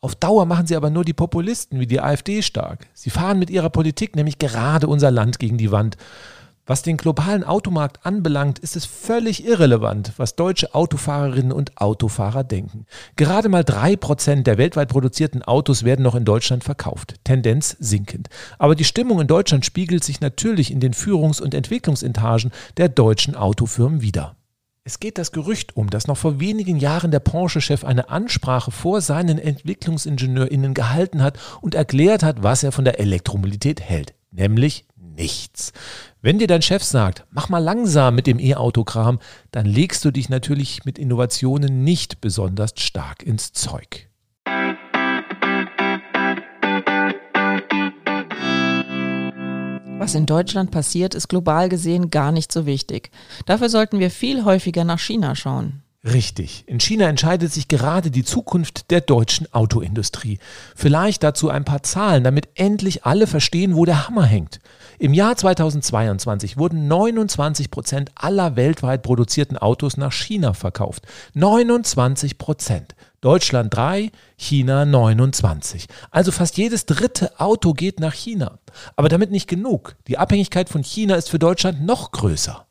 Auf 0.00 0.14
Dauer 0.14 0.46
machen 0.46 0.68
sie 0.68 0.76
aber 0.76 0.90
nur 0.90 1.04
die 1.04 1.12
Populisten 1.12 1.80
wie 1.80 1.88
die 1.88 2.00
AfD 2.00 2.40
stark. 2.42 2.86
Sie 2.94 3.10
fahren 3.10 3.40
mit 3.40 3.50
ihrer 3.50 3.70
Politik 3.70 4.14
nämlich 4.14 4.38
gerade 4.38 4.86
unser 4.86 5.10
Land 5.10 5.40
gegen 5.40 5.58
die 5.58 5.72
Wand. 5.72 5.96
Was 6.68 6.82
den 6.82 6.96
globalen 6.96 7.44
Automarkt 7.44 8.04
anbelangt, 8.04 8.58
ist 8.58 8.74
es 8.74 8.86
völlig 8.86 9.46
irrelevant, 9.46 10.12
was 10.16 10.34
deutsche 10.34 10.74
Autofahrerinnen 10.74 11.52
und 11.52 11.80
Autofahrer 11.80 12.42
denken. 12.42 12.86
Gerade 13.14 13.48
mal 13.48 13.62
drei 13.62 13.94
Prozent 13.94 14.48
der 14.48 14.58
weltweit 14.58 14.88
produzierten 14.88 15.44
Autos 15.44 15.84
werden 15.84 16.02
noch 16.02 16.16
in 16.16 16.24
Deutschland 16.24 16.64
verkauft, 16.64 17.14
Tendenz 17.22 17.76
sinkend. 17.78 18.30
Aber 18.58 18.74
die 18.74 18.82
Stimmung 18.82 19.20
in 19.20 19.28
Deutschland 19.28 19.64
spiegelt 19.64 20.02
sich 20.02 20.20
natürlich 20.20 20.72
in 20.72 20.80
den 20.80 20.92
Führungs- 20.92 21.40
und 21.40 21.54
Entwicklungsetagen 21.54 22.50
der 22.78 22.88
deutschen 22.88 23.36
Autofirmen 23.36 24.02
wider. 24.02 24.34
Es 24.82 24.98
geht 24.98 25.18
das 25.18 25.30
Gerücht 25.30 25.76
um, 25.76 25.88
dass 25.88 26.08
noch 26.08 26.16
vor 26.16 26.40
wenigen 26.40 26.78
Jahren 26.78 27.12
der 27.12 27.20
Porsche-Chef 27.20 27.84
eine 27.84 28.08
Ansprache 28.08 28.72
vor 28.72 29.00
seinen 29.00 29.38
EntwicklungsingenieurInnen 29.38 30.74
gehalten 30.74 31.22
hat 31.22 31.38
und 31.60 31.76
erklärt 31.76 32.24
hat, 32.24 32.42
was 32.42 32.64
er 32.64 32.72
von 32.72 32.84
der 32.84 32.98
Elektromobilität 32.98 33.80
hält. 33.80 34.14
Nämlich 34.32 34.84
nichts. 35.16 35.72
Wenn 36.26 36.40
dir 36.40 36.48
dein 36.48 36.60
Chef 36.60 36.82
sagt, 36.82 37.24
mach 37.30 37.50
mal 37.50 37.62
langsam 37.62 38.16
mit 38.16 38.26
dem 38.26 38.40
E-Autokram, 38.40 39.20
dann 39.52 39.64
legst 39.64 40.04
du 40.04 40.10
dich 40.10 40.28
natürlich 40.28 40.84
mit 40.84 40.98
Innovationen 40.98 41.84
nicht 41.84 42.20
besonders 42.20 42.72
stark 42.78 43.22
ins 43.22 43.52
Zeug. 43.52 44.08
Was 50.00 50.16
in 50.16 50.26
Deutschland 50.26 50.72
passiert, 50.72 51.14
ist 51.14 51.28
global 51.28 51.68
gesehen 51.68 52.10
gar 52.10 52.32
nicht 52.32 52.50
so 52.50 52.66
wichtig. 52.66 53.12
Dafür 53.44 53.68
sollten 53.68 54.00
wir 54.00 54.10
viel 54.10 54.44
häufiger 54.44 54.82
nach 54.82 54.98
China 54.98 55.36
schauen. 55.36 55.84
Richtig. 56.06 56.62
In 56.68 56.78
China 56.78 57.08
entscheidet 57.08 57.52
sich 57.52 57.66
gerade 57.66 58.12
die 58.12 58.22
Zukunft 58.22 58.92
der 58.92 59.00
deutschen 59.00 59.52
Autoindustrie. 59.52 60.38
Vielleicht 60.76 61.24
dazu 61.24 61.50
ein 61.50 61.64
paar 61.64 61.82
Zahlen, 61.82 62.22
damit 62.22 62.48
endlich 62.54 63.04
alle 63.04 63.26
verstehen, 63.26 63.74
wo 63.74 63.84
der 63.84 64.06
Hammer 64.06 64.24
hängt. 64.24 64.60
Im 65.00 65.14
Jahr 65.14 65.36
2022 65.36 66.58
wurden 66.58 66.86
29 66.86 67.72
Prozent 67.72 68.12
aller 68.14 68.54
weltweit 68.54 69.02
produzierten 69.02 69.58
Autos 69.58 69.96
nach 69.96 70.12
China 70.12 70.54
verkauft. 70.54 71.06
29 71.34 72.38
Prozent. 72.38 72.94
Deutschland 73.20 73.74
3, 73.74 74.12
China 74.36 74.84
29. 74.84 75.86
Also 76.12 76.30
fast 76.30 76.56
jedes 76.56 76.86
dritte 76.86 77.40
Auto 77.40 77.72
geht 77.72 77.98
nach 77.98 78.14
China. 78.14 78.60
Aber 78.94 79.08
damit 79.08 79.32
nicht 79.32 79.48
genug. 79.48 79.96
Die 80.06 80.18
Abhängigkeit 80.18 80.68
von 80.68 80.84
China 80.84 81.16
ist 81.16 81.30
für 81.30 81.40
Deutschland 81.40 81.84
noch 81.84 82.12
größer. 82.12 82.65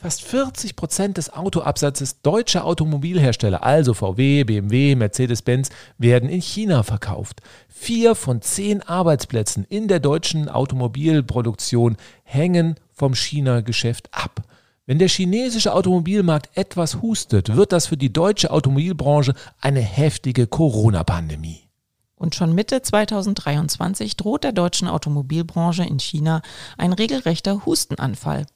Fast 0.00 0.22
40 0.22 0.76
Prozent 0.76 1.16
des 1.16 1.32
Autoabsatzes 1.32 2.22
deutscher 2.22 2.64
Automobilhersteller, 2.64 3.64
also 3.64 3.94
VW, 3.94 4.44
BMW, 4.44 4.94
Mercedes-Benz, 4.94 5.70
werden 5.98 6.28
in 6.28 6.40
China 6.40 6.84
verkauft. 6.84 7.40
Vier 7.66 8.14
von 8.14 8.40
zehn 8.40 8.80
Arbeitsplätzen 8.80 9.64
in 9.64 9.88
der 9.88 9.98
deutschen 9.98 10.48
Automobilproduktion 10.48 11.96
hängen 12.22 12.76
vom 12.92 13.16
China-Geschäft 13.16 14.08
ab. 14.12 14.42
Wenn 14.86 15.00
der 15.00 15.08
chinesische 15.08 15.74
Automobilmarkt 15.74 16.56
etwas 16.56 17.02
hustet, 17.02 17.56
wird 17.56 17.72
das 17.72 17.88
für 17.88 17.96
die 17.96 18.12
deutsche 18.12 18.52
Automobilbranche 18.52 19.34
eine 19.60 19.80
heftige 19.80 20.46
Corona-Pandemie. 20.46 21.68
Und 22.14 22.36
schon 22.36 22.54
Mitte 22.54 22.82
2023 22.82 24.16
droht 24.16 24.44
der 24.44 24.52
deutschen 24.52 24.86
Automobilbranche 24.86 25.84
in 25.84 25.98
China 25.98 26.42
ein 26.76 26.92
regelrechter 26.92 27.64
Hustenanfall. 27.64 28.46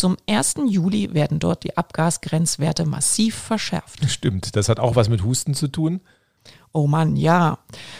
Zum 0.00 0.16
1. 0.26 0.54
Juli 0.66 1.12
werden 1.12 1.40
dort 1.40 1.62
die 1.62 1.76
Abgasgrenzwerte 1.76 2.86
massiv 2.86 3.34
verschärft. 3.34 4.08
Stimmt, 4.08 4.56
das 4.56 4.70
hat 4.70 4.80
auch 4.80 4.96
was 4.96 5.10
mit 5.10 5.22
Husten 5.22 5.52
zu 5.52 5.68
tun. 5.68 6.00
Oh 6.72 6.86
Mann, 6.86 7.16
ja. 7.16 7.58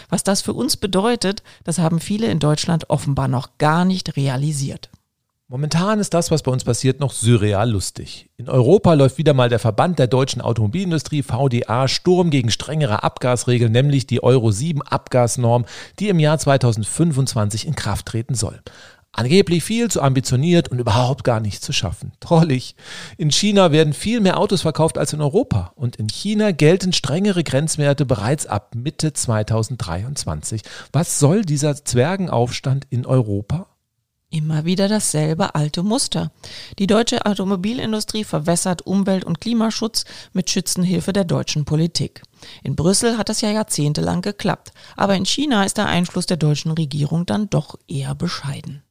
Was 0.09 0.23
das 0.23 0.41
für 0.41 0.53
uns 0.53 0.77
bedeutet, 0.77 1.43
das 1.63 1.77
haben 1.77 1.99
viele 1.99 2.25
in 2.31 2.39
Deutschland 2.39 2.89
offenbar 2.89 3.27
noch 3.27 3.59
gar 3.59 3.85
nicht 3.85 4.17
realisiert. 4.17 4.89
Momentan 5.47 5.99
ist 5.99 6.15
das, 6.15 6.31
was 6.31 6.41
bei 6.41 6.51
uns 6.51 6.63
passiert, 6.63 6.99
noch 6.99 7.11
surreal 7.11 7.69
lustig. 7.69 8.31
In 8.35 8.49
Europa 8.49 8.95
läuft 8.95 9.19
wieder 9.19 9.35
mal 9.35 9.49
der 9.49 9.59
Verband 9.59 9.99
der 9.99 10.07
deutschen 10.07 10.41
Automobilindustrie 10.41 11.21
VDA 11.21 11.87
Sturm 11.87 12.31
gegen 12.31 12.49
strengere 12.49 13.03
Abgasregeln, 13.03 13.71
nämlich 13.71 14.07
die 14.07 14.23
Euro 14.23 14.49
7 14.49 14.81
Abgasnorm, 14.81 15.65
die 15.99 16.09
im 16.09 16.17
Jahr 16.17 16.39
2025 16.39 17.67
in 17.67 17.75
Kraft 17.75 18.07
treten 18.07 18.33
soll. 18.33 18.59
Angeblich 19.13 19.63
viel 19.63 19.91
zu 19.91 20.01
ambitioniert 20.01 20.69
und 20.69 20.79
überhaupt 20.79 21.25
gar 21.25 21.41
nicht 21.41 21.61
zu 21.61 21.73
schaffen. 21.73 22.13
Trollig. 22.21 22.75
In 23.17 23.29
China 23.29 23.71
werden 23.73 23.93
viel 23.93 24.21
mehr 24.21 24.39
Autos 24.39 24.61
verkauft 24.61 24.97
als 24.97 25.11
in 25.11 25.21
Europa. 25.21 25.73
Und 25.75 25.97
in 25.97 26.07
China 26.07 26.51
gelten 26.51 26.93
strengere 26.93 27.43
Grenzwerte 27.43 28.05
bereits 28.05 28.47
ab 28.47 28.73
Mitte 28.73 29.11
2023. 29.11 30.61
Was 30.93 31.19
soll 31.19 31.43
dieser 31.43 31.75
Zwergenaufstand 31.83 32.87
in 32.89 33.05
Europa? 33.05 33.67
Immer 34.33 34.63
wieder 34.63 34.87
dasselbe 34.87 35.55
alte 35.55 35.83
Muster. 35.83 36.31
Die 36.79 36.87
deutsche 36.87 37.25
Automobilindustrie 37.25 38.23
verwässert 38.23 38.87
Umwelt- 38.87 39.25
und 39.25 39.41
Klimaschutz 39.41 40.05
mit 40.31 40.49
Schützenhilfe 40.49 41.11
der 41.11 41.25
deutschen 41.25 41.65
Politik. 41.65 42.21
In 42.63 42.77
Brüssel 42.77 43.17
hat 43.17 43.27
das 43.27 43.41
ja 43.41 43.51
jahrzehntelang 43.51 44.21
geklappt, 44.21 44.71
aber 44.95 45.15
in 45.15 45.25
China 45.25 45.65
ist 45.65 45.77
der 45.77 45.87
Einfluss 45.87 46.27
der 46.27 46.37
deutschen 46.37 46.71
Regierung 46.71 47.25
dann 47.25 47.49
doch 47.49 47.77
eher 47.89 48.15
bescheiden. 48.15 48.83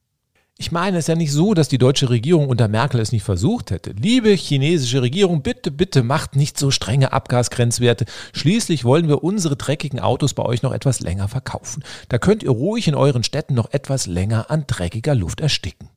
Ich 0.60 0.72
meine, 0.72 0.98
es 0.98 1.04
ist 1.04 1.08
ja 1.08 1.14
nicht 1.14 1.32
so, 1.32 1.54
dass 1.54 1.68
die 1.68 1.78
deutsche 1.78 2.10
Regierung 2.10 2.50
unter 2.50 2.68
Merkel 2.68 3.00
es 3.00 3.12
nicht 3.12 3.22
versucht 3.22 3.70
hätte. 3.70 3.92
Liebe 3.92 4.28
chinesische 4.28 5.00
Regierung, 5.00 5.40
bitte, 5.40 5.70
bitte 5.70 6.02
macht 6.02 6.36
nicht 6.36 6.58
so 6.58 6.70
strenge 6.70 7.14
Abgasgrenzwerte. 7.14 8.04
Schließlich 8.34 8.84
wollen 8.84 9.08
wir 9.08 9.24
unsere 9.24 9.56
dreckigen 9.56 10.00
Autos 10.00 10.34
bei 10.34 10.44
euch 10.44 10.60
noch 10.60 10.72
etwas 10.72 11.00
länger 11.00 11.28
verkaufen. 11.28 11.82
Da 12.10 12.18
könnt 12.18 12.42
ihr 12.42 12.50
ruhig 12.50 12.88
in 12.88 12.94
euren 12.94 13.24
Städten 13.24 13.54
noch 13.54 13.72
etwas 13.72 14.06
länger 14.06 14.50
an 14.50 14.64
dreckiger 14.66 15.14
Luft 15.14 15.40
ersticken. 15.40 15.88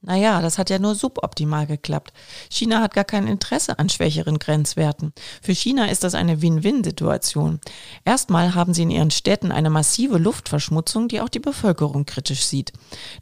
Naja, 0.00 0.40
das 0.40 0.58
hat 0.58 0.70
ja 0.70 0.78
nur 0.78 0.94
suboptimal 0.94 1.66
geklappt. 1.66 2.12
China 2.50 2.80
hat 2.80 2.94
gar 2.94 3.04
kein 3.04 3.26
Interesse 3.26 3.80
an 3.80 3.88
schwächeren 3.88 4.38
Grenzwerten. 4.38 5.12
Für 5.42 5.52
China 5.52 5.86
ist 5.86 6.04
das 6.04 6.14
eine 6.14 6.40
Win-Win-Situation. 6.40 7.58
Erstmal 8.04 8.54
haben 8.54 8.74
sie 8.74 8.82
in 8.82 8.90
ihren 8.90 9.10
Städten 9.10 9.50
eine 9.50 9.70
massive 9.70 10.18
Luftverschmutzung, 10.18 11.08
die 11.08 11.20
auch 11.20 11.28
die 11.28 11.40
Bevölkerung 11.40 12.06
kritisch 12.06 12.44
sieht. 12.44 12.72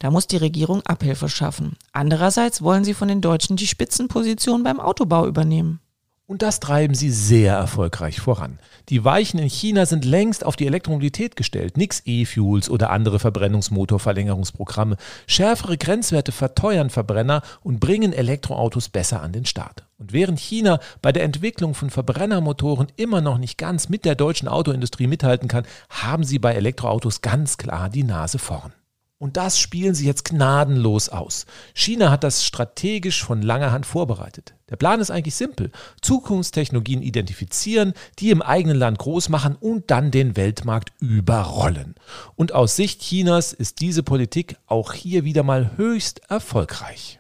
Da 0.00 0.10
muss 0.10 0.26
die 0.26 0.36
Regierung 0.36 0.82
Abhilfe 0.82 1.30
schaffen. 1.30 1.76
Andererseits 1.92 2.60
wollen 2.60 2.84
sie 2.84 2.94
von 2.94 3.08
den 3.08 3.22
Deutschen 3.22 3.56
die 3.56 3.66
Spitzenposition 3.66 4.62
beim 4.62 4.78
Autobau 4.78 5.26
übernehmen. 5.26 5.80
Und 6.28 6.42
das 6.42 6.58
treiben 6.58 6.96
sie 6.96 7.10
sehr 7.10 7.54
erfolgreich 7.54 8.18
voran. 8.20 8.58
Die 8.88 9.04
Weichen 9.04 9.38
in 9.38 9.48
China 9.48 9.86
sind 9.86 10.04
längst 10.04 10.44
auf 10.44 10.56
die 10.56 10.66
Elektromobilität 10.66 11.36
gestellt. 11.36 11.76
Nix 11.76 12.02
E-Fuels 12.04 12.68
oder 12.68 12.90
andere 12.90 13.20
Verbrennungsmotorverlängerungsprogramme. 13.20 14.96
Schärfere 15.28 15.78
Grenzwerte 15.78 16.32
verteuern 16.32 16.90
Verbrenner 16.90 17.42
und 17.62 17.78
bringen 17.78 18.12
Elektroautos 18.12 18.88
besser 18.88 19.22
an 19.22 19.30
den 19.30 19.44
Start. 19.44 19.84
Und 19.98 20.12
während 20.12 20.40
China 20.40 20.80
bei 21.00 21.12
der 21.12 21.22
Entwicklung 21.22 21.74
von 21.74 21.90
Verbrennermotoren 21.90 22.88
immer 22.96 23.20
noch 23.20 23.38
nicht 23.38 23.56
ganz 23.56 23.88
mit 23.88 24.04
der 24.04 24.16
deutschen 24.16 24.48
Autoindustrie 24.48 25.06
mithalten 25.06 25.46
kann, 25.46 25.64
haben 25.90 26.24
sie 26.24 26.40
bei 26.40 26.54
Elektroautos 26.54 27.22
ganz 27.22 27.56
klar 27.56 27.88
die 27.88 28.02
Nase 28.02 28.40
vorn. 28.40 28.72
Und 29.18 29.38
das 29.38 29.58
spielen 29.58 29.94
sie 29.94 30.04
jetzt 30.04 30.26
gnadenlos 30.26 31.08
aus. 31.08 31.46
China 31.72 32.10
hat 32.10 32.22
das 32.22 32.44
strategisch 32.44 33.24
von 33.24 33.40
langer 33.40 33.72
Hand 33.72 33.86
vorbereitet. 33.86 34.54
Der 34.68 34.76
Plan 34.76 35.00
ist 35.00 35.10
eigentlich 35.10 35.34
simpel. 35.34 35.70
Zukunftstechnologien 36.02 37.00
identifizieren, 37.00 37.94
die 38.18 38.30
im 38.30 38.42
eigenen 38.42 38.76
Land 38.76 38.98
groß 38.98 39.30
machen 39.30 39.56
und 39.58 39.90
dann 39.90 40.10
den 40.10 40.36
Weltmarkt 40.36 40.92
überrollen. 41.00 41.94
Und 42.34 42.52
aus 42.52 42.76
Sicht 42.76 43.00
Chinas 43.00 43.54
ist 43.54 43.80
diese 43.80 44.02
Politik 44.02 44.56
auch 44.66 44.92
hier 44.92 45.24
wieder 45.24 45.44
mal 45.44 45.78
höchst 45.78 46.20
erfolgreich. 46.28 47.18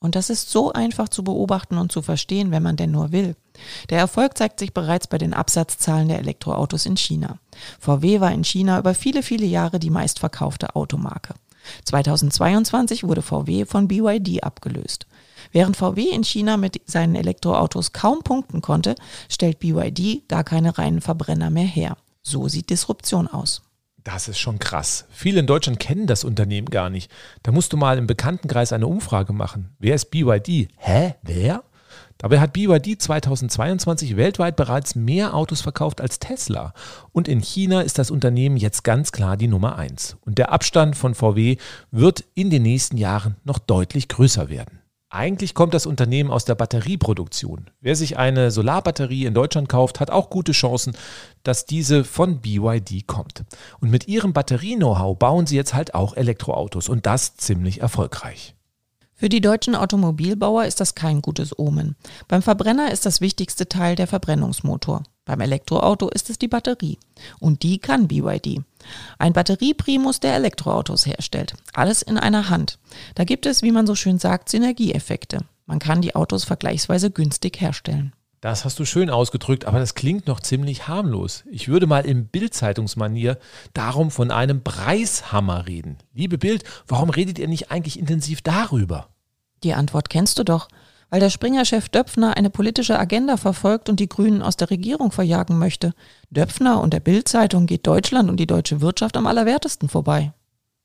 Und 0.00 0.14
das 0.16 0.30
ist 0.30 0.50
so 0.50 0.72
einfach 0.72 1.10
zu 1.10 1.22
beobachten 1.22 1.76
und 1.76 1.92
zu 1.92 2.00
verstehen, 2.00 2.50
wenn 2.50 2.62
man 2.62 2.76
denn 2.76 2.90
nur 2.90 3.12
will. 3.12 3.36
Der 3.90 3.98
Erfolg 3.98 4.38
zeigt 4.38 4.58
sich 4.58 4.72
bereits 4.72 5.06
bei 5.06 5.18
den 5.18 5.34
Absatzzahlen 5.34 6.08
der 6.08 6.18
Elektroautos 6.18 6.86
in 6.86 6.96
China. 6.96 7.38
VW 7.78 8.20
war 8.20 8.32
in 8.32 8.42
China 8.42 8.78
über 8.78 8.94
viele, 8.94 9.22
viele 9.22 9.44
Jahre 9.44 9.78
die 9.78 9.90
meistverkaufte 9.90 10.74
Automarke. 10.74 11.34
2022 11.84 13.04
wurde 13.04 13.20
VW 13.20 13.66
von 13.66 13.88
BYD 13.88 14.42
abgelöst. 14.42 15.06
Während 15.52 15.76
VW 15.76 16.08
in 16.08 16.24
China 16.24 16.56
mit 16.56 16.80
seinen 16.86 17.14
Elektroautos 17.14 17.92
kaum 17.92 18.20
punkten 18.22 18.62
konnte, 18.62 18.94
stellt 19.28 19.58
BYD 19.58 20.26
gar 20.28 20.44
keine 20.44 20.78
reinen 20.78 21.02
Verbrenner 21.02 21.50
mehr 21.50 21.64
her. 21.64 21.98
So 22.22 22.48
sieht 22.48 22.70
Disruption 22.70 23.28
aus. 23.28 23.62
Das 24.04 24.28
ist 24.28 24.38
schon 24.38 24.58
krass. 24.58 25.04
Viele 25.10 25.40
in 25.40 25.46
Deutschland 25.46 25.78
kennen 25.78 26.06
das 26.06 26.24
Unternehmen 26.24 26.68
gar 26.68 26.90
nicht. 26.90 27.10
Da 27.42 27.52
musst 27.52 27.72
du 27.72 27.76
mal 27.76 27.98
im 27.98 28.06
Bekanntenkreis 28.06 28.72
eine 28.72 28.86
Umfrage 28.86 29.32
machen. 29.32 29.74
Wer 29.78 29.94
ist 29.94 30.10
BYD? 30.10 30.68
Hä? 30.78 31.14
Wer? 31.22 31.62
Dabei 32.18 32.38
hat 32.40 32.52
BYD 32.52 33.00
2022 33.00 34.16
weltweit 34.16 34.56
bereits 34.56 34.94
mehr 34.94 35.34
Autos 35.34 35.62
verkauft 35.62 36.02
als 36.02 36.18
Tesla. 36.18 36.74
Und 37.12 37.28
in 37.28 37.40
China 37.40 37.80
ist 37.80 37.98
das 37.98 38.10
Unternehmen 38.10 38.58
jetzt 38.58 38.84
ganz 38.84 39.10
klar 39.10 39.38
die 39.38 39.48
Nummer 39.48 39.76
eins. 39.76 40.16
Und 40.26 40.36
der 40.36 40.52
Abstand 40.52 40.96
von 40.96 41.14
VW 41.14 41.56
wird 41.90 42.24
in 42.34 42.50
den 42.50 42.62
nächsten 42.62 42.98
Jahren 42.98 43.36
noch 43.44 43.58
deutlich 43.58 44.08
größer 44.08 44.50
werden. 44.50 44.79
Eigentlich 45.12 45.54
kommt 45.54 45.74
das 45.74 45.86
Unternehmen 45.86 46.30
aus 46.30 46.44
der 46.44 46.54
Batterieproduktion. 46.54 47.68
Wer 47.80 47.96
sich 47.96 48.16
eine 48.16 48.52
Solarbatterie 48.52 49.26
in 49.26 49.34
Deutschland 49.34 49.68
kauft, 49.68 49.98
hat 49.98 50.08
auch 50.08 50.30
gute 50.30 50.52
Chancen, 50.52 50.96
dass 51.42 51.66
diese 51.66 52.04
von 52.04 52.40
BYD 52.40 53.08
kommt. 53.08 53.42
Und 53.80 53.90
mit 53.90 54.06
ihrem 54.06 54.32
Batterie-Know-how 54.32 55.18
bauen 55.18 55.48
sie 55.48 55.56
jetzt 55.56 55.74
halt 55.74 55.94
auch 55.94 56.16
Elektroautos 56.16 56.88
und 56.88 57.06
das 57.06 57.34
ziemlich 57.34 57.80
erfolgreich. 57.80 58.54
Für 59.16 59.28
die 59.28 59.40
deutschen 59.40 59.74
Automobilbauer 59.74 60.64
ist 60.64 60.78
das 60.80 60.94
kein 60.94 61.22
gutes 61.22 61.58
Omen. 61.58 61.96
Beim 62.28 62.40
Verbrenner 62.40 62.92
ist 62.92 63.04
das 63.04 63.20
wichtigste 63.20 63.68
Teil 63.68 63.96
der 63.96 64.06
Verbrennungsmotor. 64.06 65.02
Beim 65.24 65.40
Elektroauto 65.40 66.08
ist 66.08 66.30
es 66.30 66.38
die 66.38 66.48
Batterie. 66.48 66.98
Und 67.38 67.62
die 67.62 67.78
kann 67.78 68.08
BYD. 68.08 68.62
Ein 69.18 69.32
Batterieprimus, 69.32 70.20
der 70.20 70.34
Elektroautos 70.34 71.06
herstellt. 71.06 71.54
Alles 71.74 72.02
in 72.02 72.18
einer 72.18 72.48
Hand. 72.48 72.78
Da 73.14 73.24
gibt 73.24 73.46
es, 73.46 73.62
wie 73.62 73.72
man 73.72 73.86
so 73.86 73.94
schön 73.94 74.18
sagt, 74.18 74.48
Synergieeffekte. 74.48 75.40
Man 75.66 75.78
kann 75.78 76.00
die 76.00 76.16
Autos 76.16 76.44
vergleichsweise 76.44 77.10
günstig 77.10 77.60
herstellen. 77.60 78.12
Das 78.40 78.64
hast 78.64 78.78
du 78.78 78.86
schön 78.86 79.10
ausgedrückt, 79.10 79.66
aber 79.66 79.78
das 79.78 79.94
klingt 79.94 80.26
noch 80.26 80.40
ziemlich 80.40 80.88
harmlos. 80.88 81.44
Ich 81.50 81.68
würde 81.68 81.86
mal 81.86 82.06
im 82.06 82.26
Bild-Zeitungsmanier 82.26 83.38
darum 83.74 84.10
von 84.10 84.30
einem 84.30 84.64
Preishammer 84.64 85.66
reden. 85.66 85.98
Liebe 86.14 86.38
Bild, 86.38 86.64
warum 86.88 87.10
redet 87.10 87.38
ihr 87.38 87.48
nicht 87.48 87.70
eigentlich 87.70 87.98
intensiv 87.98 88.40
darüber? 88.40 89.08
Die 89.62 89.74
Antwort 89.74 90.08
kennst 90.08 90.38
du 90.38 90.44
doch. 90.44 90.68
Weil 91.10 91.20
der 91.20 91.30
Springer-Chef 91.30 91.88
Döpfner 91.88 92.36
eine 92.36 92.50
politische 92.50 92.98
Agenda 92.98 93.36
verfolgt 93.36 93.88
und 93.88 94.00
die 94.00 94.08
Grünen 94.08 94.42
aus 94.42 94.56
der 94.56 94.70
Regierung 94.70 95.12
verjagen 95.12 95.58
möchte. 95.58 95.92
Döpfner 96.30 96.80
und 96.80 96.94
der 96.94 97.00
Bild-Zeitung 97.00 97.66
geht 97.66 97.86
Deutschland 97.86 98.30
und 98.30 98.38
die 98.38 98.46
deutsche 98.46 98.80
Wirtschaft 98.80 99.16
am 99.16 99.26
allerwertesten 99.26 99.88
vorbei. 99.88 100.32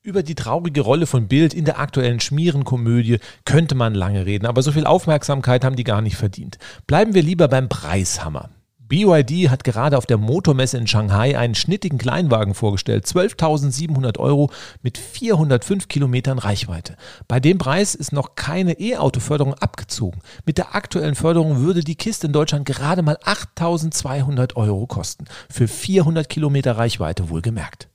Über 0.02 0.22
die 0.22 0.36
traurige 0.36 0.82
Rolle 0.82 1.08
von 1.08 1.28
Bild 1.28 1.54
in 1.54 1.66
der 1.66 1.80
aktuellen 1.80 2.20
Schmierenkomödie 2.20 3.20
könnte 3.44 3.74
man 3.74 3.96
lange 3.96 4.26
reden, 4.28 4.46
aber 4.46 4.62
so 4.62 4.72
viel 4.72 4.86
Aufmerksamkeit 4.86 5.66
haben 5.66 5.76
die 5.76 5.84
gar 5.84 6.02
nicht 6.02 6.16
verdient. 6.16 6.60
Bleiben 6.86 7.16
wir 7.16 7.24
lieber 7.24 7.48
beim 7.48 7.70
Preishammer. 7.70 8.50
BYD 8.88 9.50
hat 9.50 9.64
gerade 9.64 9.98
auf 9.98 10.06
der 10.06 10.18
Motormesse 10.18 10.78
in 10.78 10.86
Shanghai 10.86 11.38
einen 11.38 11.56
schnittigen 11.56 11.98
Kleinwagen 11.98 12.54
vorgestellt. 12.54 13.06
12.700 13.06 14.20
Euro 14.20 14.52
mit 14.84 14.98
405 14.98 15.88
Kilometern 15.88 16.38
Reichweite. 16.38 16.96
Bei 17.28 17.40
dem 17.40 17.58
Preis 17.58 17.96
ist 17.96 18.14
noch 18.14 18.36
keine 18.36 18.80
E-Auto-Förderung 18.80 19.56
abgezogen. 19.56 20.20
Mit 20.46 20.60
der 20.60 20.76
aktuellen 20.76 21.16
Förderung 21.16 21.62
würde 21.62 21.82
die 21.82 21.96
Kiste 21.96 22.28
in 22.28 22.34
Deutschland 22.34 22.66
gerade 22.66 23.02
mal 23.02 23.18
8.200 23.24 24.56
Euro 24.56 24.86
kosten. 24.86 25.26
Für 25.50 25.68
400 25.68 26.30
Kilometer 26.30 26.78
Reichweite 26.78 27.30
wohlgemerkt. 27.30 27.88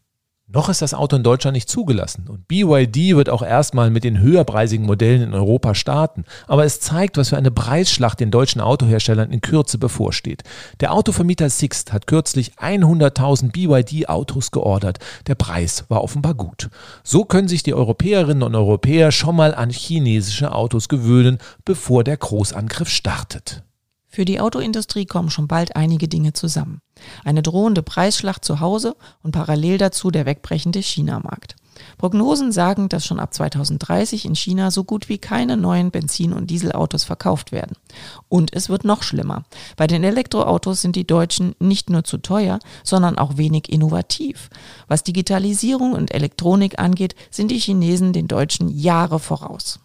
Noch 0.53 0.69
ist 0.69 0.83
das 0.83 0.95
Auto 0.95 1.15
in 1.15 1.23
Deutschland 1.23 1.55
nicht 1.55 1.69
zugelassen 1.69 2.27
und 2.29 2.49
BYD 2.49 3.15
wird 3.15 3.31
auch 3.31 3.43
erstmal 3.43 3.89
mit 3.91 4.03
den 4.03 4.19
höherpreisigen 4.19 4.85
Modellen 4.85 5.23
in 5.23 5.33
Europa 5.33 5.77
starten. 5.77 6.25
Aber 6.49 6.65
es 6.65 6.81
zeigt, 6.81 7.17
was 7.17 7.29
für 7.29 7.37
eine 7.37 7.53
Preisschlacht 7.53 8.19
den 8.19 8.33
deutschen 8.33 8.61
Autoherstellern 8.61 9.31
in 9.31 9.43
Kürze 9.43 9.79
bevorsteht. 9.79 10.43
Der 10.81 10.93
Autovermieter 10.93 11.49
Sixt 11.51 11.93
hat 11.93 12.09
kürzlich 12.09 12.55
100.000 12.57 13.53
BYD-Autos 13.53 14.51
geordert. 14.51 14.99
Der 15.29 15.37
Preis 15.37 15.85
war 15.87 16.03
offenbar 16.03 16.35
gut. 16.35 16.69
So 17.05 17.25
können 17.25 17.47
sich 17.47 17.63
die 17.63 17.75
Europäerinnen 17.75 18.43
und 18.43 18.57
Europäer 18.57 19.13
schon 19.13 19.37
mal 19.37 19.55
an 19.55 19.71
chinesische 19.71 20.53
Autos 20.53 20.89
gewöhnen, 20.89 21.39
bevor 21.65 22.03
der 22.03 22.17
Großangriff 22.17 22.89
startet. 22.89 23.63
Für 24.13 24.25
die 24.25 24.41
Autoindustrie 24.41 25.07
kommen 25.07 25.31
schon 25.31 25.47
bald 25.47 25.77
einige 25.77 26.09
Dinge 26.09 26.33
zusammen. 26.33 26.81
Eine 27.25 27.43
drohende 27.43 27.83
Preisschlacht 27.83 28.45
zu 28.45 28.59
Hause 28.59 28.97
und 29.23 29.31
parallel 29.31 29.79
dazu 29.79 30.11
der 30.11 30.27
wegbrechende 30.27 30.83
China-Markt. 30.83 31.55
Prognosen 31.97 32.51
sagen, 32.51 32.89
dass 32.89 33.07
schon 33.07 33.21
ab 33.21 33.33
2030 33.33 34.25
in 34.25 34.35
China 34.35 34.73
so 34.73 34.83
gut 34.83 35.09
wie 35.09 35.19
keine 35.19 35.57
neuen 35.57 35.93
Benzin- 35.93 36.33
und 36.33 36.51
Dieselautos 36.51 37.05
verkauft 37.05 37.53
werden. 37.53 37.77
Und 38.29 38.53
es 38.53 38.69
wird 38.69 38.85
noch 38.85 39.05
schlimmer. 39.05 39.45
Bei 39.77 39.87
den 39.87 40.03
Elektroautos 40.03 40.83
sind 40.83 40.97
die 40.97 41.07
Deutschen 41.07 41.55
nicht 41.61 41.89
nur 41.89 42.03
zu 42.03 42.19
teuer, 42.19 42.59
sondern 42.83 43.17
auch 43.17 43.37
wenig 43.37 43.71
innovativ. 43.71 44.51
Was 44.89 45.05
Digitalisierung 45.05 45.93
und 45.93 46.13
Elektronik 46.13 46.81
angeht, 46.81 47.15
sind 47.31 47.53
die 47.53 47.59
Chinesen 47.59 48.13
den 48.13 48.27
Deutschen 48.27 48.69
Jahre 48.69 49.21
voraus. 49.21 49.79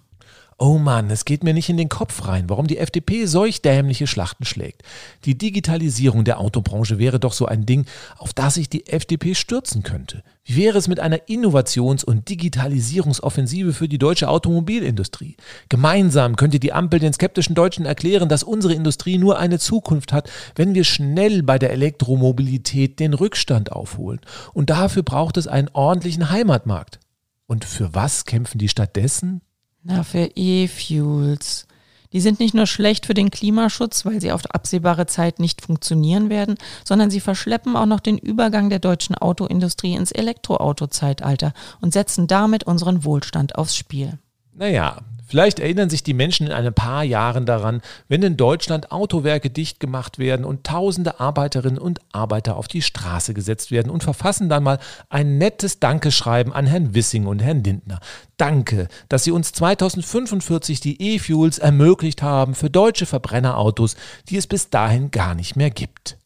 Oh 0.57 0.77
Mann, 0.77 1.11
es 1.11 1.25
geht 1.25 1.43
mir 1.43 1.53
nicht 1.53 1.67
in 1.67 1.75
den 1.75 1.89
Kopf 1.89 2.25
rein, 2.29 2.49
warum 2.49 2.67
die 2.67 2.77
FDP 2.77 3.25
solch 3.25 3.61
dämliche 3.61 4.07
Schlachten 4.07 4.45
schlägt. 4.45 4.83
Die 5.25 5.37
Digitalisierung 5.37 6.23
der 6.23 6.39
Autobranche 6.39 6.97
wäre 6.97 7.19
doch 7.19 7.33
so 7.33 7.45
ein 7.45 7.65
Ding, 7.65 7.85
auf 8.17 8.31
das 8.31 8.53
sich 8.53 8.69
die 8.69 8.87
FDP 8.87 9.35
stürzen 9.35 9.83
könnte. 9.83 10.23
Wie 10.45 10.55
wäre 10.55 10.77
es 10.77 10.87
mit 10.87 11.01
einer 11.01 11.27
Innovations- 11.27 12.05
und 12.05 12.29
Digitalisierungsoffensive 12.29 13.73
für 13.73 13.89
die 13.89 13.97
deutsche 13.97 14.29
Automobilindustrie? 14.29 15.35
Gemeinsam 15.67 16.37
könnte 16.37 16.61
die 16.61 16.71
Ampel 16.71 17.01
den 17.01 17.11
skeptischen 17.11 17.53
Deutschen 17.53 17.85
erklären, 17.85 18.29
dass 18.29 18.43
unsere 18.43 18.73
Industrie 18.73 19.17
nur 19.17 19.37
eine 19.37 19.59
Zukunft 19.59 20.13
hat, 20.13 20.29
wenn 20.55 20.73
wir 20.73 20.85
schnell 20.85 21.43
bei 21.43 21.59
der 21.59 21.73
Elektromobilität 21.73 23.01
den 23.01 23.13
Rückstand 23.13 23.73
aufholen. 23.73 24.21
Und 24.53 24.69
dafür 24.69 25.03
braucht 25.03 25.35
es 25.35 25.47
einen 25.47 25.69
ordentlichen 25.73 26.29
Heimatmarkt. 26.29 27.01
Und 27.45 27.65
für 27.65 27.93
was 27.93 28.23
kämpfen 28.23 28.57
die 28.57 28.69
stattdessen? 28.69 29.41
Na, 29.87 30.03
für 30.03 30.31
E-Fuels. 30.35 31.67
Die 32.11 32.19
sind 32.19 32.39
nicht 32.39 32.55
nur 32.55 32.65
schlecht 32.65 33.05
für 33.05 33.13
den 33.13 33.29
Klimaschutz, 33.29 34.03
weil 34.03 34.19
sie 34.19 34.31
auf 34.31 34.45
absehbare 34.49 35.05
Zeit 35.05 35.39
nicht 35.39 35.61
funktionieren 35.61 36.29
werden, 36.29 36.55
sondern 36.83 37.11
sie 37.11 37.19
verschleppen 37.19 37.75
auch 37.75 37.85
noch 37.85 37.99
den 37.99 38.17
Übergang 38.17 38.69
der 38.69 38.79
deutschen 38.79 39.15
Autoindustrie 39.15 39.93
ins 39.93 40.11
Elektroauto-Zeitalter 40.11 41.53
und 41.81 41.93
setzen 41.93 42.25
damit 42.25 42.63
unseren 42.63 43.03
Wohlstand 43.03 43.55
aufs 43.55 43.75
Spiel. 43.75 44.17
Naja, 44.53 45.01
Vielleicht 45.27 45.59
erinnern 45.59 45.89
sich 45.89 46.03
die 46.03 46.13
Menschen 46.13 46.47
in 46.47 46.53
ein 46.53 46.73
paar 46.73 47.03
Jahren 47.03 47.47
daran, 47.47 47.81
wenn 48.07 48.21
in 48.21 48.37
Deutschland 48.37 48.91
Autowerke 48.91 49.49
dicht 49.49 49.79
gemacht 49.79 50.19
werden 50.19 50.45
und 50.45 50.63
tausende 50.63 51.19
Arbeiterinnen 51.19 51.79
und 51.79 51.99
Arbeiter 52.11 52.57
auf 52.57 52.67
die 52.67 52.83
Straße 52.83 53.33
gesetzt 53.33 53.71
werden 53.71 53.89
und 53.89 54.03
verfassen 54.03 54.49
dann 54.49 54.63
mal 54.63 54.77
ein 55.09 55.39
nettes 55.39 55.79
Dankeschreiben 55.79 56.53
an 56.53 56.67
Herrn 56.67 56.93
Wissing 56.93 57.25
und 57.25 57.41
Herrn 57.41 57.63
Lindner. 57.63 57.99
Danke, 58.37 58.87
dass 59.09 59.23
Sie 59.23 59.31
uns 59.31 59.51
2045 59.53 60.79
die 60.79 61.15
E-Fuels 61.15 61.57
ermöglicht 61.57 62.21
haben 62.21 62.53
für 62.53 62.69
deutsche 62.69 63.07
Verbrennerautos, 63.07 63.95
die 64.29 64.37
es 64.37 64.45
bis 64.45 64.69
dahin 64.69 65.09
gar 65.09 65.33
nicht 65.33 65.55
mehr 65.55 65.71
gibt. 65.71 66.17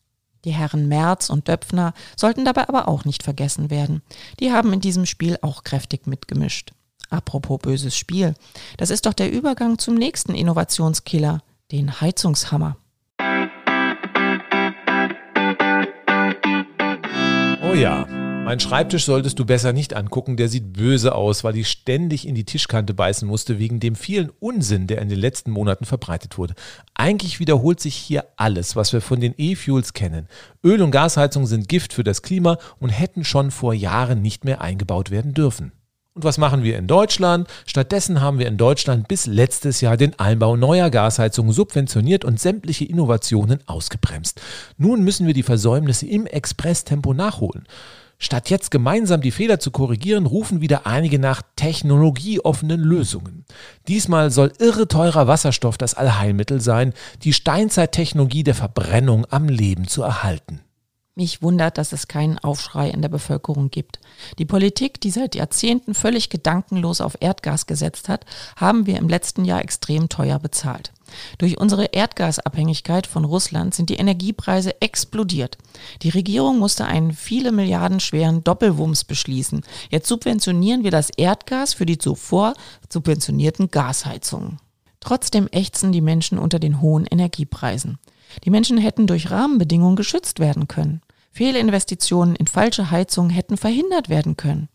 Die 0.45 0.51
Herren 0.51 0.87
Merz 0.87 1.29
und 1.29 1.47
Döpfner 1.47 1.93
sollten 2.15 2.45
dabei 2.45 2.67
aber 2.67 2.87
auch 2.87 3.05
nicht 3.05 3.23
vergessen 3.23 3.69
werden. 3.69 4.01
Die 4.39 4.51
haben 4.51 4.73
in 4.73 4.81
diesem 4.81 5.05
Spiel 5.05 5.37
auch 5.41 5.63
kräftig 5.63 6.07
mitgemischt. 6.07 6.71
Apropos 7.09 7.59
böses 7.59 7.95
Spiel. 7.95 8.35
Das 8.77 8.89
ist 8.89 9.05
doch 9.05 9.13
der 9.13 9.31
Übergang 9.31 9.77
zum 9.77 9.95
nächsten 9.95 10.35
Innovationskiller, 10.35 11.41
den 11.71 12.01
Heizungshammer. 12.01 12.77
Oh 17.61 17.73
ja, 17.75 18.05
mein 18.49 18.59
Schreibtisch 18.59 19.05
solltest 19.05 19.37
du 19.37 19.45
besser 19.45 19.73
nicht 19.73 19.95
angucken, 19.95 20.35
der 20.35 20.49
sieht 20.49 20.73
böse 20.73 21.13
aus, 21.13 21.43
weil 21.43 21.55
ich 21.55 21.67
ständig 21.67 22.27
in 22.27 22.33
die 22.33 22.45
Tischkante 22.45 22.95
beißen 22.95 23.27
musste 23.27 23.59
wegen 23.59 23.79
dem 23.79 23.95
vielen 23.95 24.31
Unsinn, 24.39 24.87
der 24.87 25.03
in 25.03 25.07
den 25.07 25.19
letzten 25.19 25.51
Monaten 25.51 25.85
verbreitet 25.85 26.39
wurde. 26.39 26.55
Eigentlich 26.95 27.39
wiederholt 27.39 27.79
sich 27.79 27.95
hier 27.95 28.25
alles, 28.37 28.75
was 28.75 28.91
wir 28.91 29.01
von 29.01 29.19
den 29.19 29.35
E-Fuels 29.37 29.93
kennen. 29.93 30.27
Öl- 30.63 30.81
und 30.81 30.89
Gasheizungen 30.89 31.45
sind 31.45 31.69
Gift 31.69 31.93
für 31.93 32.03
das 32.03 32.23
Klima 32.23 32.57
und 32.79 32.89
hätten 32.89 33.23
schon 33.23 33.51
vor 33.51 33.75
Jahren 33.75 34.23
nicht 34.23 34.45
mehr 34.45 34.61
eingebaut 34.61 35.11
werden 35.11 35.35
dürfen. 35.35 35.71
Und 36.15 36.23
was 36.23 36.37
machen 36.37 36.63
wir 36.63 36.77
in 36.77 36.87
Deutschland? 36.87 37.47
Stattdessen 37.65 38.19
haben 38.19 38.39
wir 38.39 38.47
in 38.47 38.57
Deutschland 38.57 39.07
bis 39.07 39.25
letztes 39.25 39.79
Jahr 39.79 39.95
den 39.95 40.17
Einbau 40.19 40.55
neuer 40.57 40.89
Gasheizungen 40.89 41.53
subventioniert 41.53 42.25
und 42.25 42.39
sämtliche 42.39 42.85
Innovationen 42.85 43.59
ausgebremst. 43.67 44.41
Nun 44.77 45.03
müssen 45.03 45.27
wir 45.27 45.33
die 45.33 45.43
Versäumnisse 45.43 46.07
im 46.07 46.25
Expresstempo 46.25 47.13
nachholen. 47.13 47.67
Statt 48.21 48.49
jetzt 48.49 48.69
gemeinsam 48.69 49.21
die 49.21 49.31
Fehler 49.31 49.59
zu 49.59 49.71
korrigieren, 49.71 50.25
rufen 50.25 50.59
wieder 50.59 50.85
einige 50.85 51.19
nach 51.19 51.41
technologieoffenen 51.55 52.81
Lösungen. 52.81 53.45
Diesmal 53.87 54.29
soll 54.29 54.51
irre 54.59 54.89
teurer 54.89 55.27
Wasserstoff 55.27 55.77
das 55.77 55.93
Allheilmittel 55.93 56.59
sein, 56.59 56.93
die 57.23 57.31
Steinzeittechnologie 57.31 58.43
der 58.43 58.55
Verbrennung 58.55 59.25
am 59.29 59.47
Leben 59.47 59.87
zu 59.87 60.03
erhalten. 60.03 60.59
Mich 61.19 61.41
wundert, 61.41 61.77
dass 61.77 61.91
es 61.91 62.07
keinen 62.07 62.39
Aufschrei 62.39 62.89
in 62.89 63.01
der 63.01 63.09
Bevölkerung 63.09 63.71
gibt. 63.71 63.99
Die 64.37 64.45
Politik, 64.45 65.01
die 65.01 65.11
seit 65.11 65.35
Jahrzehnten 65.35 65.93
völlig 65.93 66.29
gedankenlos 66.29 67.01
auf 67.01 67.17
Erdgas 67.19 67.65
gesetzt 67.65 68.07
hat, 68.07 68.25
haben 68.55 68.85
wir 68.85 68.97
im 68.97 69.09
letzten 69.09 69.43
Jahr 69.43 69.59
extrem 69.59 70.07
teuer 70.07 70.39
bezahlt. 70.39 70.93
Durch 71.37 71.59
unsere 71.59 71.87
Erdgasabhängigkeit 71.87 73.05
von 73.05 73.25
Russland 73.25 73.73
sind 73.75 73.89
die 73.89 73.97
Energiepreise 73.97 74.81
explodiert. 74.81 75.57
Die 76.03 76.09
Regierung 76.09 76.57
musste 76.57 76.85
einen 76.85 77.11
viele 77.11 77.51
Milliarden 77.51 77.99
schweren 77.99 78.41
Doppelwumms 78.45 79.03
beschließen. 79.03 79.63
Jetzt 79.89 80.07
subventionieren 80.07 80.85
wir 80.85 80.91
das 80.91 81.09
Erdgas 81.09 81.73
für 81.73 81.85
die 81.85 81.97
zuvor 81.97 82.53
subventionierten 82.87 83.71
Gasheizungen. 83.71 84.59
Trotzdem 85.01 85.49
ächzen 85.51 85.91
die 85.91 85.99
Menschen 85.99 86.39
unter 86.39 86.59
den 86.59 86.79
hohen 86.79 87.05
Energiepreisen. 87.05 87.97
Die 88.45 88.51
Menschen 88.51 88.77
hätten 88.77 89.05
durch 89.05 89.31
Rahmenbedingungen 89.31 89.97
geschützt 89.97 90.39
werden 90.39 90.69
können. 90.69 91.01
Fehlinvestitionen 91.31 92.35
in 92.35 92.47
falsche 92.47 92.91
Heizungen 92.91 93.29
hätten 93.29 93.57
verhindert 93.57 94.09
werden 94.09 94.37
können. 94.37 94.69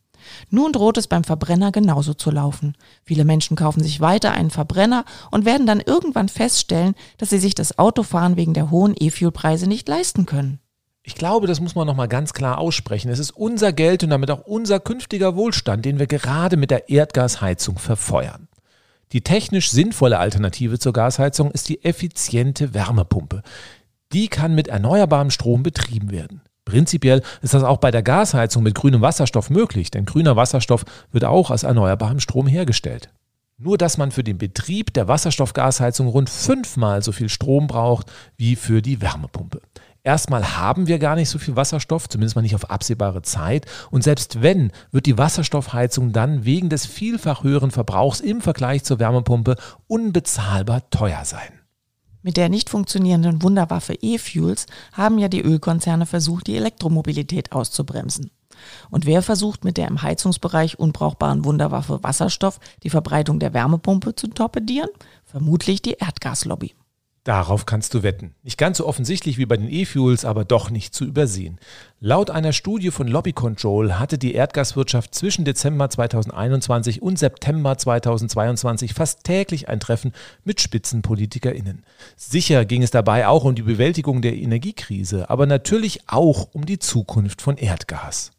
Nun 0.50 0.72
droht 0.72 0.96
es 0.96 1.06
beim 1.06 1.24
Verbrenner 1.24 1.72
genauso 1.72 2.14
zu 2.14 2.30
laufen. 2.30 2.76
Viele 3.04 3.24
Menschen 3.24 3.56
kaufen 3.56 3.82
sich 3.82 4.00
weiter 4.00 4.32
einen 4.32 4.50
Verbrenner 4.50 5.04
und 5.30 5.44
werden 5.44 5.66
dann 5.66 5.80
irgendwann 5.80 6.28
feststellen, 6.28 6.94
dass 7.18 7.30
sie 7.30 7.38
sich 7.38 7.54
das 7.54 7.78
Autofahren 7.78 8.36
wegen 8.36 8.54
der 8.54 8.70
hohen 8.70 8.94
E-Fuel-Preise 8.98 9.66
nicht 9.66 9.88
leisten 9.88 10.26
können. 10.26 10.60
Ich 11.06 11.14
glaube, 11.14 11.46
das 11.46 11.60
muss 11.60 11.74
man 11.74 11.86
nochmal 11.86 12.08
ganz 12.08 12.32
klar 12.32 12.56
aussprechen. 12.56 13.10
Es 13.10 13.18
ist 13.18 13.32
unser 13.32 13.74
Geld 13.74 14.02
und 14.02 14.10
damit 14.10 14.30
auch 14.30 14.46
unser 14.46 14.80
künftiger 14.80 15.36
Wohlstand, 15.36 15.84
den 15.84 15.98
wir 15.98 16.06
gerade 16.06 16.56
mit 16.56 16.70
der 16.70 16.88
Erdgasheizung 16.88 17.76
verfeuern. 17.76 18.48
Die 19.12 19.20
technisch 19.20 19.70
sinnvolle 19.70 20.18
Alternative 20.18 20.78
zur 20.78 20.94
Gasheizung 20.94 21.50
ist 21.50 21.68
die 21.68 21.84
effiziente 21.84 22.72
Wärmepumpe. 22.72 23.42
Die 24.14 24.28
kann 24.28 24.54
mit 24.54 24.68
erneuerbarem 24.68 25.30
Strom 25.30 25.64
betrieben 25.64 26.12
werden. 26.12 26.40
Prinzipiell 26.64 27.22
ist 27.42 27.52
das 27.52 27.64
auch 27.64 27.78
bei 27.78 27.90
der 27.90 28.04
Gasheizung 28.04 28.62
mit 28.62 28.76
grünem 28.76 29.02
Wasserstoff 29.02 29.50
möglich, 29.50 29.90
denn 29.90 30.06
grüner 30.06 30.36
Wasserstoff 30.36 30.84
wird 31.10 31.24
auch 31.24 31.50
aus 31.50 31.64
erneuerbarem 31.64 32.20
Strom 32.20 32.46
hergestellt. 32.46 33.10
Nur 33.58 33.76
dass 33.76 33.98
man 33.98 34.12
für 34.12 34.22
den 34.22 34.38
Betrieb 34.38 34.94
der 34.94 35.08
Wasserstoffgasheizung 35.08 36.06
rund 36.06 36.30
fünfmal 36.30 37.02
so 37.02 37.10
viel 37.10 37.28
Strom 37.28 37.66
braucht 37.66 38.10
wie 38.36 38.54
für 38.54 38.82
die 38.82 39.00
Wärmepumpe. 39.00 39.60
Erstmal 40.04 40.56
haben 40.56 40.86
wir 40.86 41.00
gar 41.00 41.16
nicht 41.16 41.30
so 41.30 41.38
viel 41.40 41.56
Wasserstoff, 41.56 42.08
zumindest 42.08 42.36
mal 42.36 42.42
nicht 42.42 42.54
auf 42.54 42.70
absehbare 42.70 43.22
Zeit. 43.22 43.66
Und 43.90 44.04
selbst 44.04 44.42
wenn, 44.42 44.70
wird 44.92 45.06
die 45.06 45.18
Wasserstoffheizung 45.18 46.12
dann 46.12 46.44
wegen 46.44 46.68
des 46.68 46.86
vielfach 46.86 47.42
höheren 47.42 47.72
Verbrauchs 47.72 48.20
im 48.20 48.40
Vergleich 48.40 48.84
zur 48.84 49.00
Wärmepumpe 49.00 49.56
unbezahlbar 49.88 50.88
teuer 50.90 51.24
sein. 51.24 51.63
Mit 52.24 52.38
der 52.38 52.48
nicht 52.48 52.70
funktionierenden 52.70 53.42
Wunderwaffe 53.42 53.98
E-Fuels 54.00 54.64
haben 54.94 55.18
ja 55.18 55.28
die 55.28 55.42
Ölkonzerne 55.42 56.06
versucht, 56.06 56.46
die 56.46 56.56
Elektromobilität 56.56 57.52
auszubremsen. 57.52 58.30
Und 58.88 59.04
wer 59.04 59.20
versucht 59.20 59.62
mit 59.62 59.76
der 59.76 59.88
im 59.88 60.00
Heizungsbereich 60.00 60.78
unbrauchbaren 60.78 61.44
Wunderwaffe 61.44 62.02
Wasserstoff 62.02 62.60
die 62.82 62.88
Verbreitung 62.88 63.40
der 63.40 63.52
Wärmepumpe 63.52 64.16
zu 64.16 64.28
torpedieren? 64.28 64.88
Vermutlich 65.26 65.82
die 65.82 65.98
Erdgaslobby. 65.98 66.74
Darauf 67.24 67.64
kannst 67.64 67.94
du 67.94 68.02
wetten. 68.02 68.34
Nicht 68.42 68.58
ganz 68.58 68.76
so 68.76 68.86
offensichtlich 68.86 69.38
wie 69.38 69.46
bei 69.46 69.56
den 69.56 69.70
E-Fuels, 69.70 70.26
aber 70.26 70.44
doch 70.44 70.68
nicht 70.68 70.94
zu 70.94 71.06
übersehen. 71.06 71.58
Laut 71.98 72.28
einer 72.28 72.52
Studie 72.52 72.90
von 72.90 73.08
Lobby 73.08 73.32
Control 73.32 73.98
hatte 73.98 74.18
die 74.18 74.34
Erdgaswirtschaft 74.34 75.14
zwischen 75.14 75.46
Dezember 75.46 75.88
2021 75.88 77.00
und 77.00 77.18
September 77.18 77.78
2022 77.78 78.92
fast 78.92 79.24
täglich 79.24 79.70
ein 79.70 79.80
Treffen 79.80 80.12
mit 80.44 80.60
SpitzenpolitikerInnen. 80.60 81.82
Sicher 82.14 82.66
ging 82.66 82.82
es 82.82 82.90
dabei 82.90 83.26
auch 83.26 83.44
um 83.44 83.54
die 83.54 83.62
Bewältigung 83.62 84.20
der 84.20 84.36
Energiekrise, 84.36 85.30
aber 85.30 85.46
natürlich 85.46 86.00
auch 86.06 86.48
um 86.52 86.66
die 86.66 86.78
Zukunft 86.78 87.40
von 87.40 87.56
Erdgas. 87.56 88.32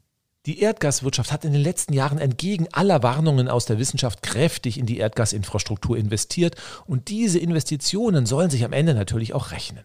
Die 0.45 0.59
Erdgaswirtschaft 0.59 1.31
hat 1.31 1.43
in 1.43 1.53
den 1.53 1.61
letzten 1.61 1.93
Jahren 1.93 2.19
entgegen 2.19 2.67
aller 2.71 3.01
Warnungen 3.01 3.47
aus 3.47 3.65
der 3.65 3.79
Wissenschaft 3.79 4.21
kräftig 4.21 4.77
in 4.77 4.85
die 4.85 4.99
Erdgasinfrastruktur 4.99 5.97
investiert 5.97 6.55
und 6.85 7.07
diese 7.07 7.39
Investitionen 7.39 8.27
sollen 8.27 8.51
sich 8.51 8.63
am 8.63 8.73
Ende 8.73 8.93
natürlich 8.93 9.33
auch 9.33 9.51
rechnen. 9.51 9.83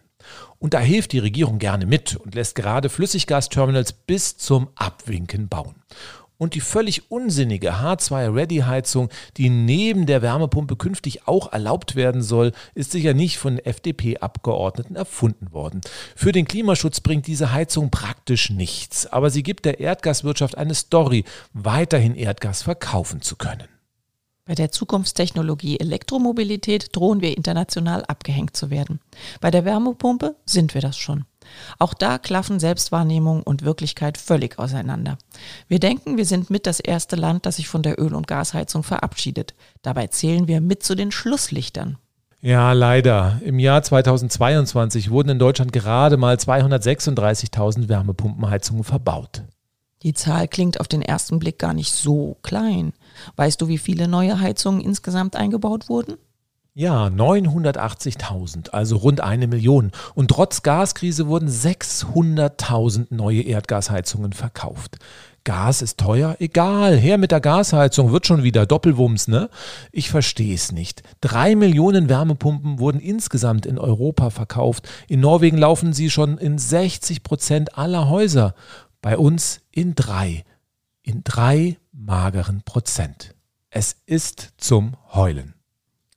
Und 0.58 0.74
da 0.74 0.80
hilft 0.80 1.12
die 1.12 1.18
Regierung 1.18 1.58
gerne 1.58 1.86
mit 1.86 2.16
und 2.16 2.34
lässt 2.34 2.54
gerade 2.54 2.90
Flüssiggasterminals 2.90 3.94
bis 3.94 4.36
zum 4.36 4.68
Abwinken 4.74 5.48
bauen 5.48 5.76
und 6.40 6.54
die 6.54 6.60
völlig 6.60 7.10
unsinnige 7.10 7.74
H2-Ready-Heizung, 7.74 9.10
die 9.36 9.50
neben 9.50 10.06
der 10.06 10.22
Wärmepumpe 10.22 10.74
künftig 10.74 11.28
auch 11.28 11.52
erlaubt 11.52 11.96
werden 11.96 12.22
soll, 12.22 12.52
ist 12.74 12.92
sicher 12.92 13.12
nicht 13.12 13.36
von 13.36 13.58
FDP-Abgeordneten 13.58 14.96
erfunden 14.96 15.52
worden. 15.52 15.82
Für 16.16 16.32
den 16.32 16.46
Klimaschutz 16.46 17.00
bringt 17.00 17.26
diese 17.26 17.52
Heizung 17.52 17.90
praktisch 17.90 18.48
nichts, 18.48 19.06
aber 19.06 19.28
sie 19.28 19.42
gibt 19.42 19.66
der 19.66 19.80
Erdgaswirtschaft 19.80 20.56
eine 20.56 20.74
Story, 20.74 21.24
weiterhin 21.52 22.14
Erdgas 22.14 22.62
verkaufen 22.62 23.20
zu 23.20 23.36
können. 23.36 23.68
Bei 24.46 24.54
der 24.54 24.72
Zukunftstechnologie 24.72 25.78
Elektromobilität 25.78 26.96
drohen 26.96 27.20
wir 27.20 27.36
international 27.36 28.02
abgehängt 28.06 28.56
zu 28.56 28.70
werden. 28.70 29.00
Bei 29.42 29.50
der 29.50 29.66
Wärmepumpe 29.66 30.36
sind 30.46 30.72
wir 30.72 30.80
das 30.80 30.96
schon. 30.96 31.26
Auch 31.78 31.94
da 31.94 32.18
klaffen 32.18 32.60
Selbstwahrnehmung 32.60 33.42
und 33.42 33.64
Wirklichkeit 33.64 34.18
völlig 34.18 34.58
auseinander. 34.58 35.18
Wir 35.68 35.78
denken, 35.78 36.16
wir 36.16 36.24
sind 36.24 36.50
mit 36.50 36.66
das 36.66 36.80
erste 36.80 37.16
Land, 37.16 37.46
das 37.46 37.56
sich 37.56 37.68
von 37.68 37.82
der 37.82 38.00
Öl- 38.00 38.14
und 38.14 38.26
Gasheizung 38.26 38.82
verabschiedet. 38.82 39.54
Dabei 39.82 40.08
zählen 40.08 40.48
wir 40.48 40.60
mit 40.60 40.82
zu 40.82 40.94
den 40.94 41.12
Schlusslichtern. 41.12 41.98
Ja, 42.42 42.72
leider. 42.72 43.40
Im 43.44 43.58
Jahr 43.58 43.82
2022 43.82 45.10
wurden 45.10 45.30
in 45.30 45.38
Deutschland 45.38 45.72
gerade 45.72 46.16
mal 46.16 46.36
236.000 46.36 47.88
Wärmepumpenheizungen 47.88 48.82
verbaut. 48.82 49.42
Die 50.02 50.14
Zahl 50.14 50.48
klingt 50.48 50.80
auf 50.80 50.88
den 50.88 51.02
ersten 51.02 51.38
Blick 51.38 51.58
gar 51.58 51.74
nicht 51.74 51.92
so 51.92 52.38
klein. 52.42 52.94
Weißt 53.36 53.60
du, 53.60 53.68
wie 53.68 53.76
viele 53.76 54.08
neue 54.08 54.40
Heizungen 54.40 54.80
insgesamt 54.80 55.36
eingebaut 55.36 55.90
wurden? 55.90 56.16
Ja, 56.80 57.08
980.000, 57.08 58.70
also 58.70 58.96
rund 58.96 59.20
eine 59.20 59.46
Million. 59.46 59.92
Und 60.14 60.28
trotz 60.30 60.62
Gaskrise 60.62 61.26
wurden 61.26 61.46
600.000 61.46 63.08
neue 63.10 63.42
Erdgasheizungen 63.42 64.32
verkauft. 64.32 64.96
Gas 65.44 65.82
ist 65.82 66.00
teuer? 66.00 66.36
Egal, 66.38 66.96
her 66.96 67.18
mit 67.18 67.32
der 67.32 67.42
Gasheizung, 67.42 68.12
wird 68.12 68.26
schon 68.26 68.44
wieder 68.44 68.64
Doppelwumms, 68.64 69.28
ne? 69.28 69.50
Ich 69.92 70.08
verstehe 70.08 70.54
es 70.54 70.72
nicht. 70.72 71.02
Drei 71.20 71.54
Millionen 71.54 72.08
Wärmepumpen 72.08 72.78
wurden 72.78 73.00
insgesamt 73.00 73.66
in 73.66 73.78
Europa 73.78 74.30
verkauft. 74.30 74.88
In 75.06 75.20
Norwegen 75.20 75.58
laufen 75.58 75.92
sie 75.92 76.08
schon 76.08 76.38
in 76.38 76.56
60 76.56 77.22
Prozent 77.22 77.76
aller 77.76 78.08
Häuser. 78.08 78.54
Bei 79.02 79.18
uns 79.18 79.60
in 79.70 79.94
drei. 79.94 80.44
In 81.02 81.24
drei 81.24 81.76
mageren 81.92 82.62
Prozent. 82.62 83.34
Es 83.68 83.96
ist 84.06 84.54
zum 84.56 84.96
Heulen. 85.12 85.59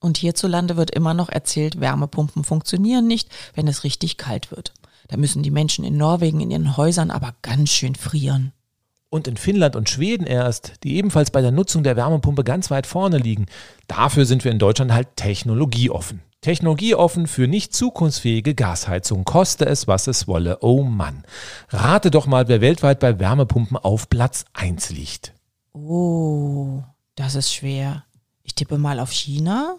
Und 0.03 0.17
hierzulande 0.17 0.75
wird 0.75 0.91
immer 0.91 1.13
noch 1.13 1.29
erzählt, 1.29 1.79
Wärmepumpen 1.79 2.43
funktionieren 2.43 3.07
nicht, 3.07 3.29
wenn 3.55 3.69
es 3.69 3.85
richtig 3.85 4.17
kalt 4.17 4.51
wird. 4.51 4.73
Da 5.07 5.15
müssen 5.15 5.43
die 5.43 5.49
Menschen 5.49 5.85
in 5.85 5.95
Norwegen 5.95 6.41
in 6.41 6.51
ihren 6.51 6.75
Häusern 6.75 7.09
aber 7.09 7.33
ganz 7.41 7.69
schön 7.69 7.95
frieren. 7.95 8.51
Und 9.09 9.29
in 9.29 9.37
Finnland 9.37 9.77
und 9.77 9.89
Schweden 9.89 10.27
erst, 10.27 10.73
die 10.83 10.97
ebenfalls 10.97 11.31
bei 11.31 11.39
der 11.39 11.51
Nutzung 11.51 11.83
der 11.83 11.95
Wärmepumpe 11.95 12.43
ganz 12.43 12.69
weit 12.69 12.85
vorne 12.85 13.17
liegen. 13.17 13.45
Dafür 13.87 14.25
sind 14.25 14.43
wir 14.43 14.51
in 14.51 14.59
Deutschland 14.59 14.91
halt 14.91 15.15
technologieoffen. 15.15 16.19
Technologieoffen 16.41 17.25
für 17.25 17.47
nicht 17.47 17.73
zukunftsfähige 17.73 18.55
Gasheizung, 18.55 19.23
koste 19.23 19.65
es, 19.65 19.87
was 19.87 20.07
es 20.07 20.27
wolle. 20.27 20.57
Oh 20.59 20.83
Mann. 20.83 21.23
Rate 21.69 22.11
doch 22.11 22.27
mal, 22.27 22.49
wer 22.49 22.59
weltweit 22.59 22.99
bei 22.99 23.19
Wärmepumpen 23.19 23.77
auf 23.77 24.09
Platz 24.09 24.43
1 24.51 24.89
liegt. 24.89 25.31
Oh, 25.71 26.83
das 27.15 27.35
ist 27.35 27.53
schwer. 27.53 28.03
Ich 28.43 28.53
tippe 28.53 28.77
mal 28.77 28.99
auf 28.99 29.13
China. 29.13 29.77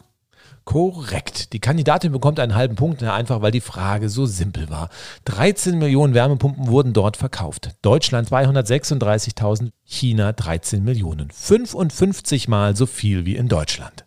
Korrekt. 0.64 1.52
Die 1.52 1.60
Kandidatin 1.60 2.12
bekommt 2.12 2.40
einen 2.40 2.54
halben 2.54 2.74
Punkt, 2.74 3.02
einfach 3.02 3.42
weil 3.42 3.50
die 3.50 3.60
Frage 3.60 4.08
so 4.08 4.24
simpel 4.24 4.70
war. 4.70 4.88
13 5.26 5.78
Millionen 5.78 6.14
Wärmepumpen 6.14 6.68
wurden 6.68 6.94
dort 6.94 7.16
verkauft. 7.16 7.70
Deutschland 7.82 8.30
236.000, 8.30 9.70
China 9.84 10.32
13 10.32 10.82
Millionen. 10.82 11.30
55 11.30 12.48
mal 12.48 12.76
so 12.76 12.86
viel 12.86 13.26
wie 13.26 13.36
in 13.36 13.48
Deutschland. 13.48 14.06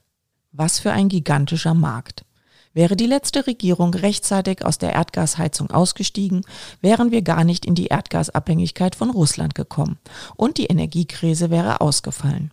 Was 0.51 0.79
für 0.79 0.91
ein 0.91 1.09
gigantischer 1.09 1.75
Markt. 1.75 2.25
Wäre 2.73 2.95
die 2.95 3.07
letzte 3.07 3.47
Regierung 3.47 3.93
rechtzeitig 3.93 4.63
aus 4.63 4.77
der 4.77 4.93
Erdgasheizung 4.93 5.71
ausgestiegen, 5.71 6.41
wären 6.81 7.11
wir 7.11 7.23
gar 7.23 7.43
nicht 7.43 7.65
in 7.65 7.75
die 7.75 7.87
Erdgasabhängigkeit 7.87 8.95
von 8.95 9.09
Russland 9.09 9.55
gekommen 9.55 9.97
und 10.35 10.57
die 10.57 10.67
Energiekrise 10.67 11.49
wäre 11.49 11.81
ausgefallen. 11.81 12.51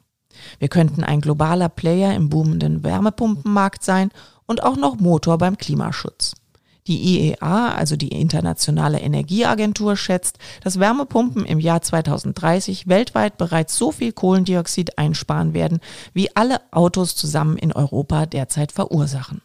Wir 0.59 0.69
könnten 0.69 1.05
ein 1.05 1.21
globaler 1.21 1.69
Player 1.69 2.15
im 2.15 2.29
boomenden 2.29 2.85
Wärmepumpenmarkt 2.85 3.83
sein 3.83 4.11
und 4.47 4.63
auch 4.63 4.77
noch 4.77 4.97
Motor 4.97 5.39
beim 5.39 5.59
Klimaschutz. 5.59 6.35
Die 6.87 7.01
IEA, 7.01 7.71
also 7.71 7.97
die 7.97 8.09
Internationale 8.09 9.01
Energieagentur, 9.01 9.97
schätzt, 9.97 10.39
dass 10.63 10.79
Wärmepumpen 10.79 11.47
im 11.47 11.59
Jahr 11.59 11.81
2030 11.81 12.89
weltweit 12.89 13.39
bereits 13.39 13.77
so 13.77 13.91
viel 13.91 14.13
Kohlendioxid 14.13 14.99
einsparen 14.99 15.55
werden, 15.55 15.81
wie 16.13 16.35
alle 16.37 16.61
Autos 16.73 17.17
zusammen 17.17 17.57
in 17.57 17.73
Europa 17.73 18.27
derzeit 18.27 18.71
verursachen. 18.71 19.41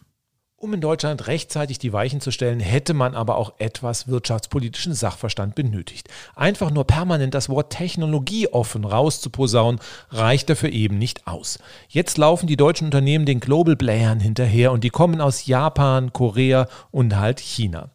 Um 0.62 0.74
in 0.74 0.82
Deutschland 0.82 1.28
rechtzeitig 1.28 1.80
die 1.80 1.94
Weichen 1.94 2.20
zu 2.20 2.32
stellen, 2.32 2.60
hätte 2.60 2.94
man 2.94 3.16
aber 3.16 3.38
auch 3.38 3.54
etwas 3.60 4.10
wirtschaftspolitischen 4.10 4.94
Sachverstand 4.94 5.56
benötigt. 5.56 6.10
Einfach 6.36 6.70
nur 6.70 6.84
permanent 6.84 7.34
das 7.34 7.48
Wort 7.48 7.72
Technologie 7.72 8.50
offen 8.50 8.84
rauszuposaunen, 8.84 9.80
reicht 10.10 10.50
dafür 10.50 10.70
eben 10.74 10.98
nicht 10.98 11.28
aus. 11.28 11.60
Jetzt 11.88 12.18
laufen 12.18 12.48
die 12.48 12.58
deutschen 12.58 12.88
Unternehmen 12.88 13.26
den 13.26 13.40
Global 13.40 13.78
Playern 13.78 14.20
hinterher 14.20 14.74
und 14.74 14.84
die 14.84 14.90
kommen 14.90 15.22
aus 15.22 15.46
Japan, 15.46 16.12
Korea 16.12 16.68
und 16.92 17.16
halt 17.16 17.40
China. 17.40 17.92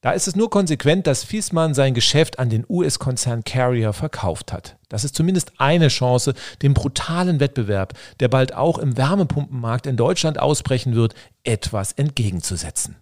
Da 0.00 0.12
ist 0.12 0.28
es 0.28 0.34
nur 0.34 0.48
konsequent, 0.48 1.06
dass 1.06 1.24
Fiesmann 1.24 1.74
sein 1.74 1.92
Geschäft 1.92 2.38
an 2.38 2.48
den 2.48 2.64
US-Konzern 2.66 3.44
Carrier 3.44 3.92
verkauft 3.92 4.50
hat. 4.50 4.77
Das 4.88 5.04
ist 5.04 5.14
zumindest 5.14 5.52
eine 5.58 5.88
Chance, 5.88 6.34
dem 6.62 6.74
brutalen 6.74 7.40
Wettbewerb, 7.40 7.94
der 8.20 8.28
bald 8.28 8.54
auch 8.54 8.78
im 8.78 8.96
Wärmepumpenmarkt 8.96 9.86
in 9.86 9.96
Deutschland 9.96 10.38
ausbrechen 10.38 10.94
wird, 10.94 11.14
etwas 11.44 11.92
entgegenzusetzen. 11.92 12.96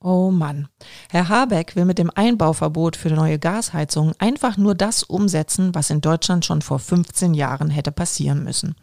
Oh 0.00 0.30
Mann. 0.30 0.68
Herr 1.10 1.28
Habeck 1.28 1.74
will 1.74 1.84
mit 1.84 1.98
dem 1.98 2.12
Einbauverbot 2.14 2.94
für 2.94 3.10
neue 3.10 3.40
Gasheizungen 3.40 4.14
einfach 4.20 4.56
nur 4.56 4.76
das 4.76 5.02
umsetzen, 5.02 5.74
was 5.74 5.90
in 5.90 6.00
Deutschland 6.00 6.44
schon 6.44 6.62
vor 6.62 6.78
15 6.78 7.34
Jahren 7.34 7.68
hätte 7.68 7.90
passieren 7.90 8.44
müssen. 8.44 8.76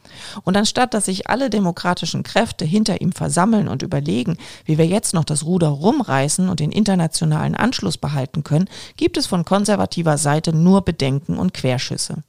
Und 0.43 0.57
anstatt 0.57 0.93
dass 0.93 1.05
sich 1.05 1.29
alle 1.29 1.49
demokratischen 1.49 2.23
Kräfte 2.23 2.65
hinter 2.65 2.99
ihm 2.99 3.13
versammeln 3.13 3.69
und 3.69 3.81
überlegen, 3.81 4.37
wie 4.65 4.77
wir 4.77 4.87
jetzt 4.87 5.13
noch 5.13 5.23
das 5.23 5.45
Ruder 5.45 5.69
rumreißen 5.69 6.49
und 6.49 6.59
den 6.59 6.73
internationalen 6.73 7.55
Anschluss 7.55 7.97
behalten 7.97 8.43
können, 8.43 8.69
gibt 8.97 9.15
es 9.15 9.25
von 9.25 9.45
konservativer 9.45 10.17
Seite 10.17 10.51
nur 10.51 10.83
Bedenken 10.83 11.37
und 11.37 11.53
Querschüsse. 11.53 12.23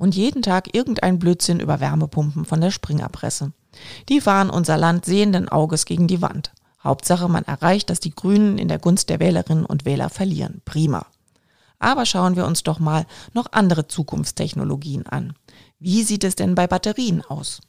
Und 0.00 0.16
jeden 0.16 0.40
Tag 0.40 0.74
irgendein 0.74 1.18
Blödsinn 1.18 1.60
über 1.60 1.78
Wärmepumpen 1.78 2.46
von 2.46 2.62
der 2.62 2.70
Springerpresse. 2.70 3.52
Die 4.08 4.22
fahren 4.22 4.48
unser 4.48 4.78
Land 4.78 5.04
sehenden 5.04 5.50
Auges 5.50 5.84
gegen 5.84 6.06
die 6.06 6.22
Wand. 6.22 6.52
Hauptsache, 6.82 7.28
man 7.28 7.44
erreicht, 7.44 7.90
dass 7.90 8.00
die 8.00 8.14
Grünen 8.14 8.56
in 8.56 8.68
der 8.68 8.78
Gunst 8.78 9.10
der 9.10 9.20
Wählerinnen 9.20 9.66
und 9.66 9.84
Wähler 9.84 10.08
verlieren. 10.08 10.62
Prima. 10.64 11.04
Aber 11.78 12.06
schauen 12.06 12.34
wir 12.34 12.46
uns 12.46 12.62
doch 12.62 12.78
mal 12.78 13.04
noch 13.34 13.52
andere 13.52 13.88
Zukunftstechnologien 13.88 15.06
an. 15.06 15.34
Wie 15.78 16.02
sieht 16.02 16.24
es 16.24 16.34
denn 16.34 16.54
bei 16.54 16.66
Batterien 16.66 17.22
aus? 17.22 17.60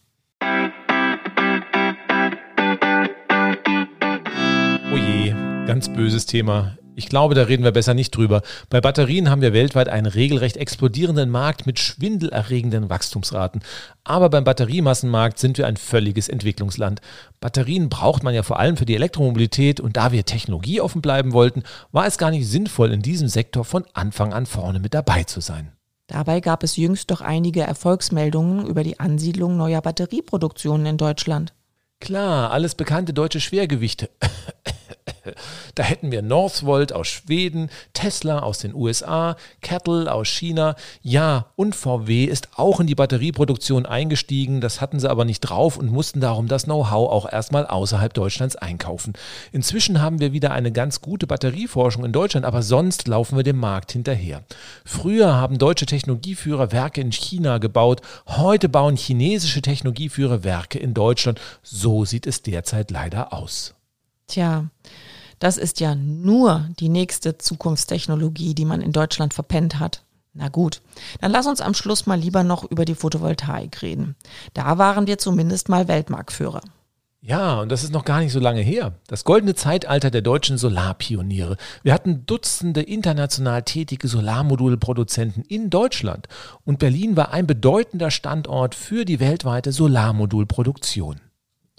Oh 4.94 4.96
je, 4.96 5.32
ganz 5.68 5.90
böses 5.90 6.26
Thema. 6.28 6.78
Ich 6.94 7.08
glaube, 7.08 7.36
da 7.36 7.44
reden 7.44 7.64
wir 7.64 7.72
besser 7.72 7.94
nicht 7.94 8.12
drüber. 8.12 8.42
Bei 8.70 8.82
Batterien 8.82 9.30
haben 9.30 9.42
wir 9.42 9.54
weltweit 9.54 9.88
einen 9.88 10.08
regelrecht 10.08 10.58
explodierenden 10.58 11.30
Markt 11.30 11.66
mit 11.66 11.80
schwindelerregenden 11.80 12.90
Wachstumsraten. 12.90 13.62
Aber 14.04 14.30
beim 14.30 14.44
Batteriemassenmarkt 14.44 15.40
sind 15.40 15.58
wir 15.58 15.68
ein 15.68 15.78
völliges 15.78 16.28
Entwicklungsland. 16.28 17.00
Batterien 17.40 17.88
braucht 17.88 18.24
man 18.24 18.34
ja 18.34 18.44
vor 18.44 18.60
allem 18.60 18.76
für 18.76 18.86
die 18.86 18.96
Elektromobilität 18.96 19.80
und 19.80 19.96
da 19.96 20.12
wir 20.12 20.26
technologieoffen 20.26 21.02
bleiben 21.02 21.32
wollten, 21.32 21.64
war 21.94 22.06
es 22.08 22.18
gar 22.18 22.30
nicht 22.30 22.48
sinnvoll, 22.48 22.92
in 22.92 23.02
diesem 23.02 23.30
Sektor 23.30 23.64
von 23.64 23.86
Anfang 23.94 24.34
an 24.34 24.46
vorne 24.46 24.80
mit 24.80 24.94
dabei 24.94 25.24
zu 25.24 25.40
sein. 25.40 25.72
Dabei 26.08 26.42
gab 26.42 26.62
es 26.62 26.76
jüngst 26.76 27.10
doch 27.10 27.22
einige 27.22 27.62
Erfolgsmeldungen 27.62 28.68
über 28.68 28.84
die 28.84 29.00
Ansiedlung 29.00 29.56
neuer 29.56 29.82
Batterieproduktionen 29.82 30.86
in 30.86 30.98
Deutschland. 30.98 31.54
Klar, 32.02 32.52
alles 32.52 32.76
bekannte 32.76 33.14
deutsche 33.14 33.40
Schwergewichte. 33.40 34.10
Da 35.76 35.84
hätten 35.84 36.12
wir 36.12 36.22
Northvolt 36.22 36.94
aus 36.94 37.08
Schweden, 37.08 37.70
Tesla 37.94 38.40
aus 38.40 38.60
den 38.60 38.76
USA, 38.76 39.36
Kettle 39.62 40.12
aus 40.12 40.28
China. 40.28 40.76
Ja, 41.02 41.48
und 41.56 41.76
VW 41.76 42.26
ist 42.26 42.50
auch 42.58 42.80
in 42.80 42.88
die 42.88 42.96
Batterieproduktion 42.96 43.86
eingestiegen. 43.86 44.62
Das 44.62 44.82
hatten 44.82 45.00
sie 45.00 45.10
aber 45.10 45.26
nicht 45.26 45.42
drauf 45.42 45.78
und 45.78 45.92
mussten 45.92 46.20
darum 46.20 46.48
das 46.48 46.66
Know-how 46.66 47.10
auch 47.10 47.32
erstmal 47.32 47.66
außerhalb 47.66 48.14
Deutschlands 48.14 48.56
einkaufen. 48.56 49.14
Inzwischen 49.52 50.02
haben 50.02 50.20
wir 50.20 50.34
wieder 50.34 50.52
eine 50.52 50.72
ganz 50.72 51.02
gute 51.02 51.28
Batterieforschung 51.28 52.06
in 52.06 52.12
Deutschland, 52.12 52.46
aber 52.46 52.62
sonst 52.62 53.08
laufen 53.08 53.38
wir 53.38 53.44
dem 53.44 53.58
Markt 53.58 53.92
hinterher. 53.92 54.44
Früher 54.86 55.36
haben 55.36 55.58
deutsche 55.58 55.86
Technologieführer 55.86 56.72
Werke 56.72 57.02
in 57.02 57.12
China 57.12 57.58
gebaut. 57.58 58.02
Heute 58.28 58.70
bauen 58.70 58.96
chinesische 58.96 59.62
Technologieführer 59.62 60.44
Werke 60.44 60.80
in 60.80 60.94
Deutschland. 60.94 61.40
So 61.64 62.06
sieht 62.06 62.28
es 62.28 62.42
derzeit 62.42 62.92
leider 62.92 63.34
aus. 63.34 63.74
Tja, 64.32 64.68
das 65.40 65.58
ist 65.58 65.82
ja 65.82 65.94
nur 65.94 66.70
die 66.80 66.88
nächste 66.88 67.38
Zukunftstechnologie, 67.38 68.56
die 68.56 68.64
man 68.64 68.80
in 68.80 68.94
Deutschland 68.94 69.34
verpennt 69.34 69.78
hat. 69.78 70.04
Na 70.34 70.48
gut, 70.48 70.82
dann 71.20 71.32
lass 71.32 71.48
uns 71.48 71.60
am 71.60 71.74
Schluss 71.74 72.06
mal 72.06 72.18
lieber 72.18 72.46
noch 72.46 72.64
über 72.64 72.86
die 72.86 72.96
Photovoltaik 72.96 73.82
reden. 73.82 74.16
Da 74.54 74.78
waren 74.78 75.06
wir 75.06 75.18
zumindest 75.18 75.68
mal 75.68 75.90
Weltmarktführer. 75.90 76.62
Ja, 77.20 77.60
und 77.60 77.70
das 77.70 77.84
ist 77.84 77.92
noch 77.92 78.06
gar 78.06 78.22
nicht 78.22 78.32
so 78.32 78.40
lange 78.40 78.62
her. 78.62 78.94
Das 79.08 79.26
goldene 79.26 79.54
Zeitalter 79.54 80.12
der 80.12 80.22
deutschen 80.22 80.58
Solarpioniere. 80.58 81.58
Wir 81.84 81.94
hatten 81.94 82.26
Dutzende 82.26 82.82
international 82.82 83.64
tätige 83.64 84.08
Solarmodulproduzenten 84.08 85.44
in 85.44 85.70
Deutschland 85.70 86.30
und 86.64 86.80
Berlin 86.80 87.18
war 87.18 87.34
ein 87.34 87.48
bedeutender 87.48 88.12
Standort 88.12 88.76
für 88.76 89.04
die 89.04 89.20
weltweite 89.20 89.74
Solarmodulproduktion. 89.74 91.20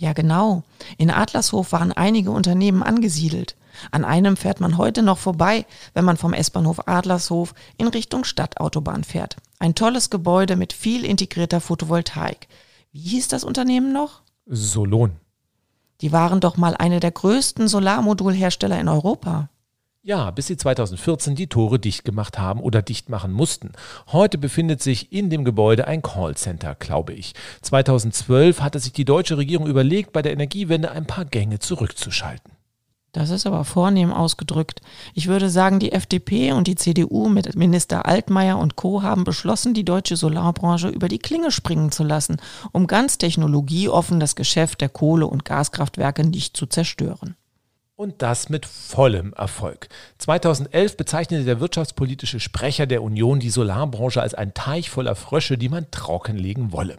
Ja, 0.02 0.14
genau. 0.14 0.64
In 0.98 1.12
Adlershof 1.12 1.70
waren 1.70 1.92
einige 1.92 2.32
Unternehmen 2.32 2.82
angesiedelt. 2.82 3.54
An 3.92 4.04
einem 4.04 4.36
fährt 4.36 4.58
man 4.58 4.76
heute 4.76 5.00
noch 5.00 5.18
vorbei, 5.18 5.64
wenn 5.94 6.04
man 6.04 6.16
vom 6.16 6.32
S-Bahnhof 6.32 6.88
Adlershof 6.88 7.54
in 7.76 7.86
Richtung 7.86 8.24
Stadtautobahn 8.24 9.04
fährt. 9.04 9.36
Ein 9.60 9.76
tolles 9.76 10.10
Gebäude 10.10 10.56
mit 10.56 10.72
viel 10.72 11.04
integrierter 11.04 11.60
Photovoltaik. 11.60 12.48
Wie 12.90 13.10
hieß 13.10 13.28
das 13.28 13.44
Unternehmen 13.44 13.92
noch? 13.92 14.22
Solon. 14.46 15.12
Die 16.00 16.10
waren 16.10 16.40
doch 16.40 16.56
mal 16.56 16.74
eine 16.74 16.98
der 16.98 17.12
größten 17.12 17.68
Solarmodulhersteller 17.68 18.80
in 18.80 18.88
Europa. 18.88 19.50
Ja, 20.04 20.32
bis 20.32 20.48
sie 20.48 20.56
2014 20.56 21.36
die 21.36 21.46
Tore 21.46 21.78
dicht 21.78 22.04
gemacht 22.04 22.36
haben 22.36 22.58
oder 22.58 22.82
dicht 22.82 23.08
machen 23.08 23.30
mussten. 23.30 23.70
Heute 24.08 24.36
befindet 24.36 24.82
sich 24.82 25.12
in 25.12 25.30
dem 25.30 25.44
Gebäude 25.44 25.86
ein 25.86 26.02
Callcenter, 26.02 26.74
glaube 26.74 27.12
ich. 27.12 27.34
2012 27.60 28.60
hatte 28.60 28.80
sich 28.80 28.92
die 28.92 29.04
deutsche 29.04 29.36
Regierung 29.36 29.68
überlegt, 29.68 30.12
bei 30.12 30.20
der 30.20 30.32
Energiewende 30.32 30.90
ein 30.90 31.06
paar 31.06 31.24
Gänge 31.24 31.60
zurückzuschalten. 31.60 32.50
Das 33.12 33.30
ist 33.30 33.46
aber 33.46 33.64
vornehm 33.64 34.12
ausgedrückt. 34.12 34.80
Ich 35.14 35.28
würde 35.28 35.50
sagen, 35.50 35.78
die 35.78 35.92
FDP 35.92 36.50
und 36.50 36.66
die 36.66 36.74
CDU 36.74 37.28
mit 37.28 37.54
Minister 37.54 38.04
Altmaier 38.04 38.58
und 38.58 38.74
Co. 38.74 39.02
haben 39.02 39.22
beschlossen, 39.22 39.72
die 39.72 39.84
deutsche 39.84 40.16
Solarbranche 40.16 40.88
über 40.88 41.06
die 41.06 41.20
Klinge 41.20 41.52
springen 41.52 41.92
zu 41.92 42.02
lassen, 42.02 42.38
um 42.72 42.88
ganz 42.88 43.18
technologieoffen 43.18 44.18
das 44.18 44.34
Geschäft 44.34 44.80
der 44.80 44.88
Kohle- 44.88 45.28
und 45.28 45.44
Gaskraftwerke 45.44 46.26
nicht 46.26 46.56
zu 46.56 46.66
zerstören. 46.66 47.36
Und 48.02 48.20
das 48.20 48.48
mit 48.48 48.66
vollem 48.66 49.32
Erfolg. 49.34 49.88
2011 50.18 50.96
bezeichnete 50.96 51.44
der 51.44 51.60
wirtschaftspolitische 51.60 52.40
Sprecher 52.40 52.88
der 52.88 53.00
Union 53.00 53.38
die 53.38 53.48
Solarbranche 53.48 54.20
als 54.20 54.34
ein 54.34 54.54
Teich 54.54 54.90
voller 54.90 55.14
Frösche, 55.14 55.56
die 55.56 55.68
man 55.68 55.88
trockenlegen 55.92 56.72
wolle. 56.72 56.96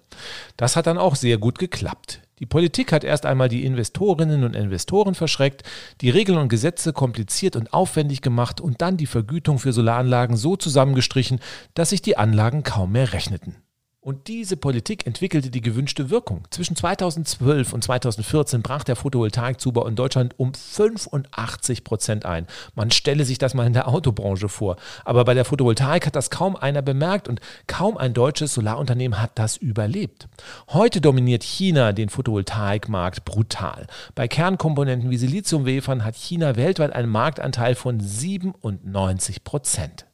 Das 0.55 0.77
hat 0.77 0.87
dann 0.87 0.97
auch 0.97 1.17
sehr 1.17 1.39
gut 1.39 1.59
geklappt. 1.59 2.21
Die 2.39 2.45
Politik 2.45 2.93
hat 2.93 3.03
erst 3.03 3.25
einmal 3.25 3.49
die 3.49 3.65
Investorinnen 3.65 4.45
und 4.45 4.55
Investoren 4.55 5.13
verschreckt, 5.13 5.63
die 5.99 6.09
Regeln 6.09 6.37
und 6.37 6.47
Gesetze 6.47 6.93
kompliziert 6.93 7.57
und 7.57 7.73
aufwendig 7.73 8.21
gemacht 8.21 8.61
und 8.61 8.81
dann 8.81 8.95
die 8.95 9.05
Vergütung 9.05 9.59
für 9.59 9.73
Solaranlagen 9.73 10.37
so 10.37 10.55
zusammengestrichen, 10.55 11.41
dass 11.73 11.89
sich 11.89 12.01
die 12.01 12.15
Anlagen 12.15 12.63
kaum 12.63 12.93
mehr 12.93 13.11
rechneten. 13.11 13.57
Und 14.03 14.27
diese 14.27 14.57
Politik 14.57 15.07
entwickelte 15.07 15.49
die 15.49 15.61
gewünschte 15.61 16.09
Wirkung. 16.09 16.43
Zwischen 16.49 16.75
2012 16.75 17.71
und 17.71 17.85
2014 17.85 18.61
brach 18.61 18.83
der 18.83 18.97
Photovoltaikzubau 18.97 19.87
in 19.87 19.95
Deutschland 19.95 20.37
um 20.37 20.53
85 20.53 21.85
Prozent 21.85 22.25
ein. 22.25 22.45
Man 22.75 22.91
stelle 22.91 23.23
sich 23.23 23.37
das 23.37 23.53
mal 23.53 23.65
in 23.65 23.71
der 23.71 23.87
Autobranche 23.87 24.49
vor. 24.49 24.75
Aber 25.05 25.23
bei 25.23 25.33
der 25.33 25.45
Photovoltaik 25.45 26.05
hat 26.05 26.17
das 26.17 26.29
kaum 26.29 26.57
einer 26.57 26.81
bemerkt 26.81 27.29
und 27.29 27.39
kaum 27.67 27.95
ein 27.95 28.13
deutsches 28.13 28.53
Solarunternehmen 28.53 29.21
hat 29.21 29.31
das 29.35 29.55
überlebt. 29.55 30.27
Heute 30.67 30.99
dominiert 30.99 31.43
China 31.43 31.93
den 31.93 32.09
Photovoltaikmarkt 32.09 33.23
brutal. 33.23 33.87
Bei 34.15 34.27
Kernkomponenten 34.27 35.11
wie 35.11 35.17
Siliziumwefern 35.17 36.03
hat 36.03 36.17
China 36.17 36.57
weltweit 36.57 36.91
einen 36.91 37.09
Marktanteil 37.09 37.75
von 37.75 38.01
97 38.01 39.45
Prozent. 39.45 40.07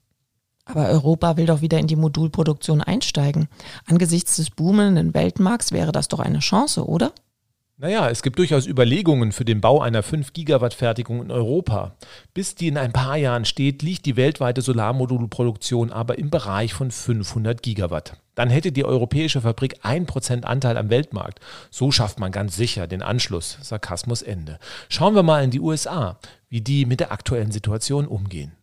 Aber 0.70 0.88
Europa 0.88 1.36
will 1.36 1.48
doch 1.48 1.62
wieder 1.62 1.80
in 1.80 1.88
die 1.88 1.96
Modulproduktion 1.96 2.82
einsteigen. 2.82 3.48
Angesichts 3.88 4.36
des 4.36 4.52
boomenden 4.52 5.16
Weltmarkts 5.16 5.72
wäre 5.72 5.92
das 5.92 6.10
doch 6.10 6.20
eine 6.20 6.40
Chance, 6.40 6.88
oder? 6.88 7.12
Naja, 7.82 8.10
es 8.10 8.22
gibt 8.22 8.38
durchaus 8.38 8.68
Überlegungen 8.68 9.32
für 9.32 9.46
den 9.46 9.62
Bau 9.62 9.82
einer 9.82 10.04
5-Gigawatt-Fertigung 10.04 11.24
in 11.24 11.32
Europa. 11.32 11.96
Bis 12.36 12.54
die 12.54 12.68
in 12.68 12.78
ein 12.78 12.92
paar 12.92 13.16
Jahren 13.16 13.46
steht, 13.46 13.82
liegt 13.82 14.06
die 14.06 14.16
weltweite 14.16 14.62
Solarmodulproduktion 14.62 15.92
aber 15.92 16.20
im 16.20 16.30
Bereich 16.30 16.74
von 16.74 16.92
500 16.92 17.64
Gigawatt. 17.64 18.18
Dann 18.36 18.50
hätte 18.50 18.72
die 18.72 18.86
europäische 18.86 19.42
Fabrik 19.42 19.80
1% 19.84 20.44
Anteil 20.44 20.78
am 20.78 20.90
Weltmarkt. 20.90 21.40
So 21.72 21.92
schafft 21.92 22.20
man 22.20 22.32
ganz 22.32 22.56
sicher 22.56 22.86
den 22.86 23.02
Anschluss. 23.02 23.58
Sarkasmus 23.62 24.22
Ende. 24.22 24.60
Schauen 24.90 25.16
wir 25.16 25.24
mal 25.24 25.44
in 25.44 25.52
die 25.52 25.62
USA, 25.62 26.20
wie 26.50 26.62
die 26.62 26.86
mit 26.86 27.00
der 27.00 27.12
aktuellen 27.12 27.52
Situation 27.52 28.08
umgehen. 28.08 28.59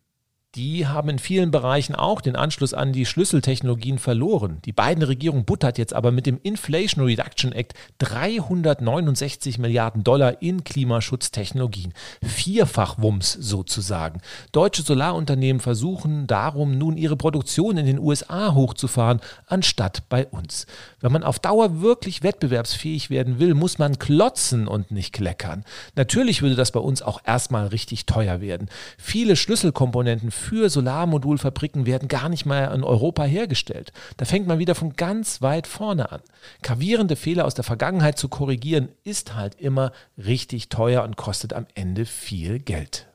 Die 0.57 0.87
haben 0.87 1.09
in 1.09 1.19
vielen 1.19 1.51
Bereichen 1.51 1.93
auch 1.93 2.19
den 2.19 2.35
Anschluss 2.35 2.73
an 2.73 2.91
die 2.91 3.05
Schlüsseltechnologien 3.05 3.99
verloren. 3.99 4.57
Die 4.65 4.71
beiden 4.71 5.03
Regierungen 5.03 5.45
buttert 5.45 5.77
jetzt 5.77 5.93
aber 5.93 6.11
mit 6.11 6.25
dem 6.25 6.39
Inflation 6.41 7.05
Reduction 7.05 7.51
Act 7.51 7.75
369 7.99 9.59
Milliarden 9.59 10.03
Dollar 10.03 10.41
in 10.41 10.63
Klimaschutztechnologien. 10.63 11.93
Vierfach 12.23 12.97
Wumms 12.97 13.33
sozusagen. 13.33 14.19
Deutsche 14.51 14.81
Solarunternehmen 14.81 15.59
versuchen 15.59 16.25
darum 16.25 16.75
nun 16.79 16.97
ihre 16.97 17.17
Produktion 17.17 17.77
in 17.77 17.85
den 17.85 17.99
USA 17.99 18.55
hochzufahren, 18.55 19.21
anstatt 19.45 20.09
bei 20.09 20.25
uns. 20.25 20.65
Wenn 20.99 21.11
man 21.11 21.23
auf 21.23 21.37
Dauer 21.37 21.81
wirklich 21.81 22.23
wettbewerbsfähig 22.23 23.11
werden 23.11 23.37
will, 23.37 23.53
muss 23.53 23.77
man 23.77 23.99
klotzen 23.99 24.67
und 24.67 24.89
nicht 24.89 25.13
kleckern. 25.13 25.63
Natürlich 25.95 26.41
würde 26.41 26.55
das 26.55 26.71
bei 26.71 26.79
uns 26.79 27.03
auch 27.03 27.21
erstmal 27.23 27.67
richtig 27.67 28.07
teuer 28.07 28.41
werden. 28.41 28.69
Viele 28.97 29.35
Schlüsselkomponenten 29.35 30.31
für 30.31 30.46
Solarmodulfabriken 30.69 31.85
werden 31.85 32.07
gar 32.07 32.29
nicht 32.29 32.45
mehr 32.45 32.73
in 32.73 32.83
Europa 32.83 33.23
hergestellt. 33.23 33.91
Da 34.17 34.25
fängt 34.25 34.47
man 34.47 34.59
wieder 34.59 34.75
von 34.75 34.93
ganz 34.93 35.41
weit 35.41 35.67
vorne 35.67 36.11
an. 36.11 36.21
Gravierende 36.63 37.15
Fehler 37.15 37.45
aus 37.45 37.53
der 37.53 37.63
Vergangenheit 37.63 38.17
zu 38.17 38.29
korrigieren, 38.29 38.89
ist 39.03 39.35
halt 39.35 39.55
immer 39.55 39.91
richtig 40.17 40.69
teuer 40.69 41.03
und 41.03 41.17
kostet 41.17 41.53
am 41.53 41.67
Ende 41.75 42.05
viel 42.05 42.59
Geld. 42.59 43.07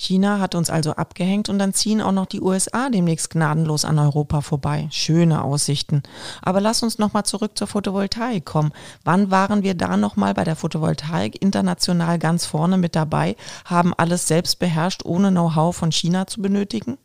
China 0.00 0.38
hat 0.38 0.54
uns 0.54 0.70
also 0.70 0.92
abgehängt 0.92 1.48
und 1.48 1.58
dann 1.58 1.74
ziehen 1.74 2.00
auch 2.00 2.12
noch 2.12 2.26
die 2.26 2.40
USA 2.40 2.88
demnächst 2.88 3.30
gnadenlos 3.30 3.84
an 3.84 3.98
Europa 3.98 4.42
vorbei. 4.42 4.86
Schöne 4.92 5.42
Aussichten. 5.42 6.04
Aber 6.40 6.60
lass 6.60 6.84
uns 6.84 6.98
nochmal 6.98 7.24
zurück 7.24 7.58
zur 7.58 7.66
Photovoltaik 7.66 8.44
kommen. 8.44 8.70
Wann 9.02 9.32
waren 9.32 9.64
wir 9.64 9.74
da 9.74 9.96
nochmal 9.96 10.34
bei 10.34 10.44
der 10.44 10.54
Photovoltaik 10.54 11.42
international 11.42 12.20
ganz 12.20 12.46
vorne 12.46 12.78
mit 12.78 12.94
dabei, 12.94 13.34
haben 13.64 13.92
alles 13.92 14.28
selbst 14.28 14.60
beherrscht, 14.60 15.04
ohne 15.04 15.32
Know-how 15.32 15.74
von 15.76 15.90
China 15.90 16.28
zu 16.28 16.40
benötigen? 16.40 16.96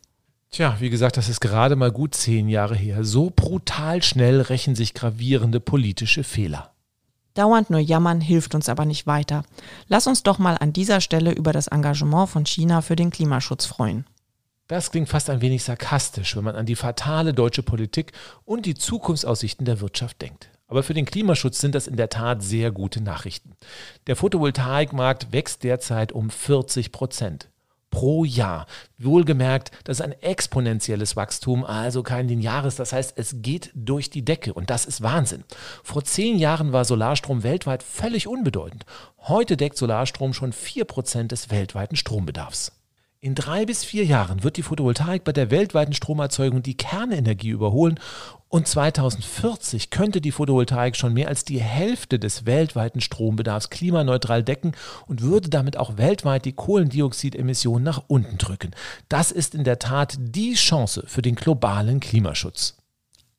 Tja, 0.52 0.76
wie 0.78 0.88
gesagt, 0.88 1.16
das 1.16 1.28
ist 1.28 1.40
gerade 1.40 1.74
mal 1.74 1.90
gut 1.90 2.14
zehn 2.14 2.48
Jahre 2.48 2.76
her. 2.76 3.02
So 3.02 3.32
brutal 3.34 4.04
schnell 4.04 4.40
rächen 4.40 4.76
sich 4.76 4.94
gravierende 4.94 5.58
politische 5.58 6.22
Fehler. 6.22 6.73
Dauernd 7.34 7.68
nur 7.68 7.80
jammern 7.80 8.20
hilft 8.20 8.54
uns 8.54 8.68
aber 8.68 8.84
nicht 8.84 9.06
weiter. 9.06 9.44
Lass 9.88 10.06
uns 10.06 10.22
doch 10.22 10.38
mal 10.38 10.56
an 10.56 10.72
dieser 10.72 11.00
Stelle 11.00 11.32
über 11.32 11.52
das 11.52 11.66
Engagement 11.66 12.28
von 12.28 12.46
China 12.46 12.80
für 12.80 12.96
den 12.96 13.10
Klimaschutz 13.10 13.66
freuen. 13.66 14.06
Das 14.68 14.90
klingt 14.90 15.08
fast 15.08 15.28
ein 15.28 15.42
wenig 15.42 15.62
sarkastisch, 15.62 16.36
wenn 16.36 16.44
man 16.44 16.56
an 16.56 16.64
die 16.64 16.76
fatale 16.76 17.34
deutsche 17.34 17.62
Politik 17.62 18.12
und 18.44 18.64
die 18.64 18.74
Zukunftsaussichten 18.74 19.66
der 19.66 19.80
Wirtschaft 19.80 20.22
denkt. 20.22 20.48
Aber 20.68 20.82
für 20.82 20.94
den 20.94 21.04
Klimaschutz 21.04 21.60
sind 21.60 21.74
das 21.74 21.86
in 21.86 21.96
der 21.96 22.08
Tat 22.08 22.42
sehr 22.42 22.70
gute 22.70 23.02
Nachrichten. 23.02 23.52
Der 24.06 24.16
Photovoltaikmarkt 24.16 25.32
wächst 25.32 25.64
derzeit 25.64 26.12
um 26.12 26.30
40 26.30 26.92
Prozent 26.92 27.50
pro 27.94 28.24
Jahr. 28.24 28.66
Wohlgemerkt, 28.98 29.70
das 29.84 30.00
ist 30.00 30.04
ein 30.04 30.20
exponentielles 30.20 31.14
Wachstum, 31.14 31.64
also 31.64 32.02
kein 32.02 32.26
lineares. 32.28 32.74
Das 32.74 32.92
heißt, 32.92 33.14
es 33.16 33.36
geht 33.38 33.70
durch 33.74 34.10
die 34.10 34.24
Decke 34.24 34.52
und 34.52 34.68
das 34.68 34.84
ist 34.84 35.00
Wahnsinn. 35.00 35.44
Vor 35.84 36.02
zehn 36.04 36.36
Jahren 36.38 36.72
war 36.72 36.84
Solarstrom 36.84 37.44
weltweit 37.44 37.82
völlig 37.84 38.26
unbedeutend. 38.26 38.84
Heute 39.18 39.56
deckt 39.56 39.78
Solarstrom 39.78 40.34
schon 40.34 40.52
4% 40.52 41.28
des 41.28 41.50
weltweiten 41.50 41.96
Strombedarfs. 41.96 42.72
In 43.24 43.34
drei 43.34 43.64
bis 43.64 43.84
vier 43.84 44.04
Jahren 44.04 44.44
wird 44.44 44.58
die 44.58 44.62
Photovoltaik 44.62 45.24
bei 45.24 45.32
der 45.32 45.50
weltweiten 45.50 45.94
Stromerzeugung 45.94 46.62
die 46.62 46.76
Kernenergie 46.76 47.48
überholen 47.48 47.98
und 48.50 48.68
2040 48.68 49.88
könnte 49.88 50.20
die 50.20 50.30
Photovoltaik 50.30 50.94
schon 50.94 51.14
mehr 51.14 51.28
als 51.28 51.42
die 51.42 51.58
Hälfte 51.58 52.18
des 52.18 52.44
weltweiten 52.44 53.00
Strombedarfs 53.00 53.70
klimaneutral 53.70 54.42
decken 54.42 54.72
und 55.06 55.22
würde 55.22 55.48
damit 55.48 55.78
auch 55.78 55.96
weltweit 55.96 56.44
die 56.44 56.52
Kohlendioxidemissionen 56.52 57.82
nach 57.82 58.02
unten 58.08 58.36
drücken. 58.36 58.72
Das 59.08 59.32
ist 59.32 59.54
in 59.54 59.64
der 59.64 59.78
Tat 59.78 60.18
die 60.20 60.52
Chance 60.52 61.04
für 61.06 61.22
den 61.22 61.34
globalen 61.34 62.00
Klimaschutz. 62.00 62.76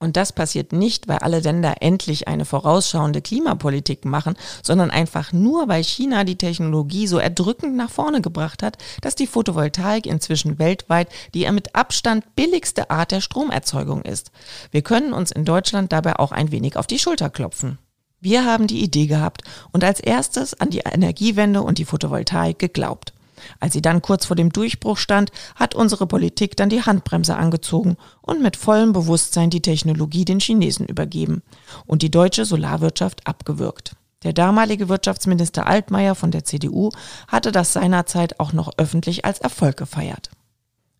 Und 0.06 0.18
das 0.18 0.32
passiert 0.34 0.72
nicht, 0.72 1.08
weil 1.08 1.18
alle 1.18 1.40
Länder 1.40 1.78
endlich 1.80 2.28
eine 2.28 2.46
vorausschauende 2.46 3.24
Klimapolitik 3.24 4.06
machen, 4.06 4.36
sondern 4.62 4.92
einfach 4.92 5.34
nur, 5.34 5.68
weil 5.68 5.84
China 5.84 6.24
die 6.24 6.38
Technologie 6.38 7.08
so 7.08 7.18
erdrückend 7.18 7.76
nach 7.76 7.90
vorne 7.90 8.22
gebracht 8.22 8.62
hat, 8.62 8.78
dass 9.02 9.16
die 9.16 9.26
Photovoltaik 9.26 10.06
inzwischen 10.06 10.60
weltweit 10.60 11.10
die 11.34 11.50
mit 11.50 11.74
Abstand 11.74 12.36
billigste 12.36 12.92
Art 12.92 13.12
der 13.12 13.20
Stromerzeugung 13.20 14.04
ist. 14.04 14.30
Wir 14.70 14.84
können 14.84 15.12
uns 15.12 15.32
in 15.32 15.44
Deutschland 15.44 15.92
dabei 15.92 16.20
auch 16.20 16.32
ein 16.32 16.52
wenig 16.52 16.78
auf 16.78 16.86
die 16.86 17.00
Schulter 17.00 17.32
klopfen. 17.32 17.80
Wir 18.22 18.46
haben 18.46 18.68
die 18.68 18.84
Idee 18.84 19.08
gehabt 19.08 19.42
und 19.72 19.84
als 19.84 20.00
erstes 20.00 20.54
an 20.54 20.70
die 20.70 20.82
Energiewende 20.86 21.64
und 21.64 21.80
die 21.80 21.86
Photovoltaik 21.86 22.60
geglaubt. 22.60 23.15
Als 23.60 23.74
sie 23.74 23.82
dann 23.82 24.02
kurz 24.02 24.26
vor 24.26 24.36
dem 24.36 24.52
Durchbruch 24.52 24.98
stand, 24.98 25.32
hat 25.56 25.76
unsere 25.76 26.08
Politik 26.08 26.56
dann 26.58 26.70
die 26.70 26.84
Handbremse 26.84 27.36
angezogen 27.36 27.98
und 28.22 28.42
mit 28.42 28.58
vollem 28.58 28.94
Bewusstsein 28.94 29.50
die 29.50 29.62
Technologie 29.62 30.26
den 30.26 30.40
Chinesen 30.40 30.86
übergeben 30.86 31.42
und 31.86 32.02
die 32.02 32.12
deutsche 32.12 32.46
Solarwirtschaft 32.46 33.26
abgewürgt. 33.28 33.96
Der 34.24 34.34
damalige 34.34 34.90
Wirtschaftsminister 34.90 35.68
Altmaier 35.68 36.16
von 36.16 36.32
der 36.32 36.44
CDU 36.44 36.90
hatte 37.28 37.52
das 37.52 37.74
seinerzeit 37.74 38.40
auch 38.40 38.54
noch 38.54 38.72
öffentlich 38.78 39.24
als 39.24 39.40
Erfolg 39.40 39.78
gefeiert. 39.78 40.32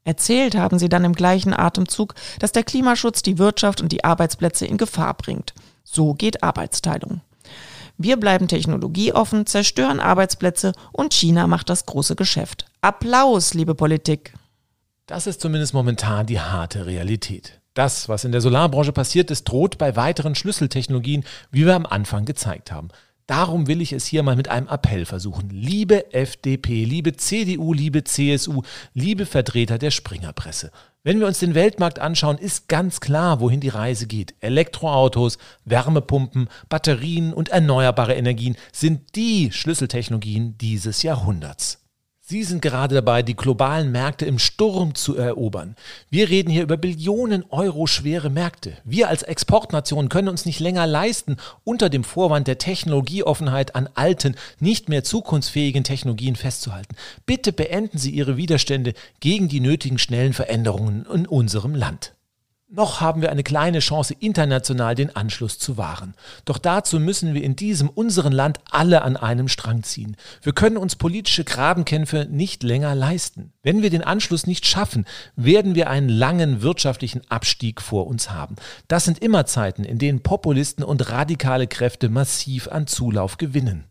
Erzählt 0.04 0.56
haben 0.56 0.78
sie 0.78 0.90
dann 0.90 1.04
im 1.04 1.14
gleichen 1.14 1.52
Atemzug, 1.52 2.14
dass 2.40 2.52
der 2.52 2.64
Klimaschutz 2.64 3.24
die 3.24 3.40
Wirtschaft 3.40 3.82
und 3.82 3.92
die 3.92 4.04
Arbeitsplätze 4.04 4.68
in 4.68 4.78
Gefahr 4.78 5.16
bringt. 5.16 5.56
So 5.84 6.14
geht 6.14 6.44
Arbeitsteilung. 6.44 7.22
Wir 7.98 8.18
bleiben 8.18 8.48
technologieoffen, 8.48 9.46
zerstören 9.46 10.00
Arbeitsplätze 10.00 10.74
und 10.92 11.14
China 11.14 11.48
macht 11.48 11.70
das 11.70 11.86
große 11.86 12.16
Geschäft. 12.16 12.66
Applaus, 12.82 13.54
liebe 13.54 13.74
Politik. 13.74 14.34
Das 15.06 15.28
ist 15.28 15.40
zumindest 15.40 15.74
momentan 15.74 16.26
die 16.26 16.40
harte 16.40 16.86
Realität. 16.86 17.62
Das, 17.74 18.10
was 18.10 18.24
in 18.24 18.32
der 18.32 18.42
Solarbranche 18.42 18.92
passiert 18.92 19.32
ist, 19.32 19.44
droht 19.46 19.78
bei 19.78 19.96
weiteren 19.96 20.36
Schlüsseltechnologien, 20.36 21.24
wie 21.52 21.66
wir 21.66 21.76
am 21.76 21.86
Anfang 21.86 22.26
gezeigt 22.26 22.72
haben. 22.72 22.90
Darum 23.28 23.68
will 23.68 23.82
ich 23.82 23.92
es 23.92 24.06
hier 24.06 24.24
mal 24.24 24.36
mit 24.36 24.50
einem 24.50 24.68
Appell 24.68 25.06
versuchen. 25.06 25.50
Liebe 25.50 26.14
FDP, 26.14 26.86
liebe 26.86 27.16
CDU, 27.16 27.74
liebe 27.74 28.04
CSU, 28.04 28.62
liebe 28.94 29.26
Vertreter 29.26 29.78
der 29.78 29.92
Springerpresse. 29.92 30.72
Wenn 31.06 31.20
wir 31.20 31.28
uns 31.28 31.38
den 31.38 31.54
Weltmarkt 31.54 32.00
anschauen, 32.00 32.40
ist 32.40 32.68
ganz 32.68 33.00
klar, 33.00 33.40
wohin 33.40 33.60
die 33.60 33.70
Reise 33.70 34.08
geht. 34.08 34.34
Elektroautos, 34.40 35.38
Wärmepumpen, 35.64 36.50
Batterien 36.68 37.32
und 37.32 37.50
erneuerbare 37.50 38.16
Energien 38.16 38.56
sind 38.72 39.16
die 39.16 39.52
Schlüsseltechnologien 39.52 40.58
dieses 40.58 41.04
Jahrhunderts. 41.04 41.85
Sie 42.28 42.44
sind 42.44 42.64
gerade 42.64 42.96
dabei, 42.96 43.22
die 43.22 43.36
globalen 43.36 43.92
Märkte 43.92 44.26
im 44.26 44.40
Sturm 44.40 44.96
zu 44.96 45.16
erobern. 45.16 45.76
Wir 46.10 46.28
reden 46.28 46.50
hier 46.50 46.64
über 46.64 46.76
Billionen 46.76 47.46
Euro 47.52 47.86
schwere 47.86 48.32
Märkte. 48.32 48.76
Wir 48.84 49.10
als 49.10 49.22
Exportnation 49.22 50.10
können 50.10 50.30
uns 50.30 50.44
nicht 50.44 50.60
länger 50.60 50.88
leisten, 50.88 51.38
unter 51.64 51.88
dem 51.88 52.04
Vorwand 52.04 52.48
der 52.48 52.58
Technologieoffenheit 52.58 53.76
an 53.76 53.88
alten, 53.94 54.36
nicht 54.60 54.90
mehr 54.90 55.04
zukunftsfähigen 55.04 55.84
Technologien 55.84 56.36
festzuhalten. 56.36 56.96
Bitte 57.28 57.54
beenden 57.54 58.00
Sie 58.00 58.10
Ihre 58.10 58.38
Widerstände 58.38 58.96
gegen 59.20 59.48
die 59.48 59.60
nötigen 59.60 60.00
schnellen 60.00 60.34
Veränderungen 60.34 61.06
in 61.14 61.28
unserem 61.28 61.76
Land. 61.76 62.16
Noch 62.68 63.00
haben 63.00 63.22
wir 63.22 63.30
eine 63.30 63.44
kleine 63.44 63.78
Chance, 63.78 64.16
international 64.20 64.96
den 64.96 65.16
Anschluss 65.16 65.60
zu 65.60 65.78
wahren. 65.78 66.16
Doch 66.46 66.58
dazu 66.58 67.00
müssen 67.00 67.36
wir 67.36 67.44
in 67.44 67.56
diesem 67.56 67.90
unseren 67.90 68.34
Land 68.34 68.60
alle 68.72 69.04
an 69.04 69.18
einem 69.18 69.48
Strang 69.48 69.84
ziehen. 69.84 70.18
Wir 70.42 70.52
können 70.52 70.78
uns 70.78 70.96
politische 70.96 71.44
Grabenkämpfe 71.44 72.28
nicht 72.28 72.64
länger 72.64 72.96
leisten. 72.96 73.54
Wenn 73.62 73.84
wir 73.84 73.92
den 73.92 74.04
Anschluss 74.04 74.48
nicht 74.48 74.66
schaffen, 74.66 75.06
werden 75.36 75.76
wir 75.76 75.92
einen 75.92 76.10
langen 76.10 76.64
wirtschaftlichen 76.64 77.22
Abstieg 77.30 77.84
vor 77.84 78.08
uns 78.08 78.32
haben. 78.32 78.56
Das 78.88 79.06
sind 79.06 79.20
immer 79.20 79.46
Zeiten, 79.46 79.84
in 79.84 80.00
denen 80.00 80.24
Populisten 80.24 80.84
und 80.84 81.12
radikale 81.12 81.68
Kräfte 81.68 82.10
massiv 82.10 82.68
an 82.68 82.88
Zulauf 82.88 83.38
gewinnen. 83.38 83.86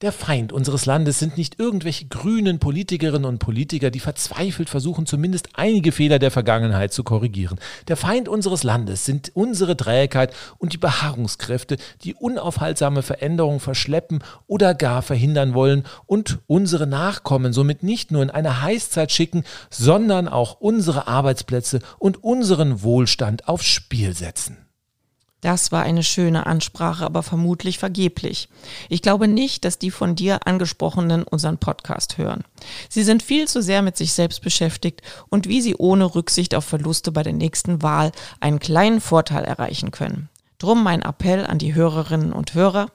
Der 0.00 0.12
Feind 0.12 0.52
unseres 0.52 0.86
Landes 0.86 1.18
sind 1.18 1.36
nicht 1.36 1.58
irgendwelche 1.58 2.06
grünen 2.06 2.60
Politikerinnen 2.60 3.24
und 3.24 3.40
Politiker, 3.40 3.90
die 3.90 3.98
verzweifelt 3.98 4.70
versuchen, 4.70 5.06
zumindest 5.06 5.48
einige 5.54 5.90
Fehler 5.90 6.20
der 6.20 6.30
Vergangenheit 6.30 6.92
zu 6.92 7.02
korrigieren. 7.02 7.58
Der 7.88 7.96
Feind 7.96 8.28
unseres 8.28 8.62
Landes 8.62 9.04
sind 9.04 9.32
unsere 9.34 9.76
Trägheit 9.76 10.32
und 10.58 10.72
die 10.72 10.78
Beharrungskräfte, 10.78 11.78
die 12.04 12.14
unaufhaltsame 12.14 13.02
Veränderungen 13.02 13.58
verschleppen 13.58 14.22
oder 14.46 14.72
gar 14.72 15.02
verhindern 15.02 15.52
wollen 15.52 15.82
und 16.06 16.38
unsere 16.46 16.86
Nachkommen 16.86 17.52
somit 17.52 17.82
nicht 17.82 18.12
nur 18.12 18.22
in 18.22 18.30
eine 18.30 18.62
Heißzeit 18.62 19.10
schicken, 19.10 19.42
sondern 19.68 20.28
auch 20.28 20.60
unsere 20.60 21.08
Arbeitsplätze 21.08 21.80
und 21.98 22.22
unseren 22.22 22.84
Wohlstand 22.84 23.48
aufs 23.48 23.66
Spiel 23.66 24.14
setzen. 24.14 24.67
Das 25.40 25.70
war 25.70 25.84
eine 25.84 26.02
schöne 26.02 26.46
Ansprache, 26.46 27.04
aber 27.04 27.22
vermutlich 27.22 27.78
vergeblich. 27.78 28.48
Ich 28.88 29.02
glaube 29.02 29.28
nicht, 29.28 29.64
dass 29.64 29.78
die 29.78 29.92
von 29.92 30.16
dir 30.16 30.46
angesprochenen 30.46 31.22
unseren 31.22 31.58
Podcast 31.58 32.18
hören. 32.18 32.42
Sie 32.88 33.04
sind 33.04 33.22
viel 33.22 33.46
zu 33.46 33.62
sehr 33.62 33.82
mit 33.82 33.96
sich 33.96 34.12
selbst 34.12 34.42
beschäftigt 34.42 35.02
und 35.28 35.48
wie 35.48 35.60
sie 35.60 35.76
ohne 35.76 36.12
Rücksicht 36.16 36.56
auf 36.56 36.64
Verluste 36.64 37.12
bei 37.12 37.22
der 37.22 37.34
nächsten 37.34 37.82
Wahl 37.82 38.10
einen 38.40 38.58
kleinen 38.58 39.00
Vorteil 39.00 39.44
erreichen 39.44 39.92
können. 39.92 40.28
Drum 40.58 40.82
mein 40.82 41.02
Appell 41.02 41.46
an 41.46 41.58
die 41.58 41.74
Hörerinnen 41.74 42.32
und 42.32 42.54
Hörer. 42.54 42.90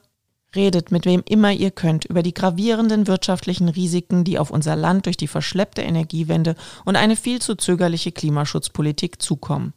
Redet 0.53 0.91
mit 0.91 1.05
wem 1.05 1.23
immer 1.25 1.51
ihr 1.51 1.71
könnt 1.71 2.03
über 2.03 2.23
die 2.23 2.33
gravierenden 2.33 3.07
wirtschaftlichen 3.07 3.69
Risiken, 3.69 4.25
die 4.25 4.37
auf 4.37 4.51
unser 4.51 4.75
Land 4.75 5.05
durch 5.05 5.17
die 5.17 5.27
verschleppte 5.27 5.81
Energiewende 5.81 6.55
und 6.83 6.97
eine 6.97 7.15
viel 7.15 7.41
zu 7.41 7.55
zögerliche 7.55 8.11
Klimaschutzpolitik 8.11 9.21
zukommen. 9.21 9.73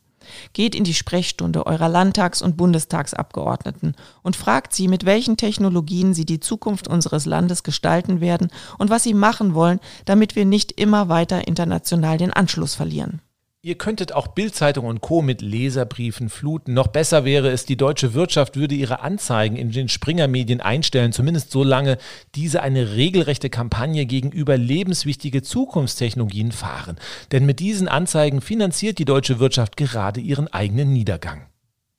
Geht 0.53 0.75
in 0.75 0.85
die 0.85 0.95
Sprechstunde 0.95 1.67
eurer 1.67 1.89
Landtags- 1.89 2.43
und 2.43 2.57
Bundestagsabgeordneten 2.57 3.95
und 4.23 4.37
fragt 4.37 4.75
sie, 4.75 4.89
mit 4.89 5.05
welchen 5.05 5.37
Technologien 5.37 6.15
sie 6.15 6.25
die 6.25 6.41
Zukunft 6.41 6.89
unseres 6.89 7.27
Landes 7.27 7.63
gestalten 7.63 8.21
werden 8.21 8.49
und 8.79 8.91
was 8.91 9.03
sie 9.03 9.15
machen 9.15 9.55
wollen, 9.55 9.81
damit 10.05 10.37
wir 10.37 10.45
nicht 10.45 10.73
immer 10.73 11.09
weiter 11.09 11.47
international 11.47 12.19
den 12.19 12.33
Anschluss 12.33 12.75
verlieren. 12.75 13.21
Ihr 13.67 13.75
könntet 13.75 14.13
auch 14.13 14.29
Bildzeitung 14.29 14.87
und 14.87 15.01
Co. 15.01 15.23
mit 15.23 15.43
Leserbriefen 15.43 16.29
fluten. 16.29 16.73
Noch 16.73 16.87
besser 16.87 17.25
wäre 17.25 17.51
es, 17.51 17.65
die 17.65 17.77
deutsche 17.77 18.15
Wirtschaft 18.15 18.55
würde 18.55 18.77
ihre 18.77 19.01
Anzeigen 19.01 19.57
in 19.57 19.73
den 19.73 19.89
Springer-Medien 19.89 20.61
einstellen, 20.61 21.11
zumindest 21.11 21.51
solange 21.51 21.99
diese 22.37 22.63
eine 22.63 22.95
regelrechte 22.95 23.51
Kampagne 23.51 24.07
gegenüber 24.07 24.57
lebenswichtige 24.57 25.43
Zukunftstechnologien 25.43 26.53
fahren. 26.53 26.97
Denn 27.33 27.45
mit 27.45 27.59
diesen 27.59 27.89
Anzeigen 27.89 28.41
finanziert 28.41 29.01
die 29.01 29.05
deutsche 29.05 29.41
Wirtschaft 29.41 29.77
gerade 29.77 30.21
ihren 30.21 30.47
eigenen 30.47 30.93
Niedergang. 30.93 31.47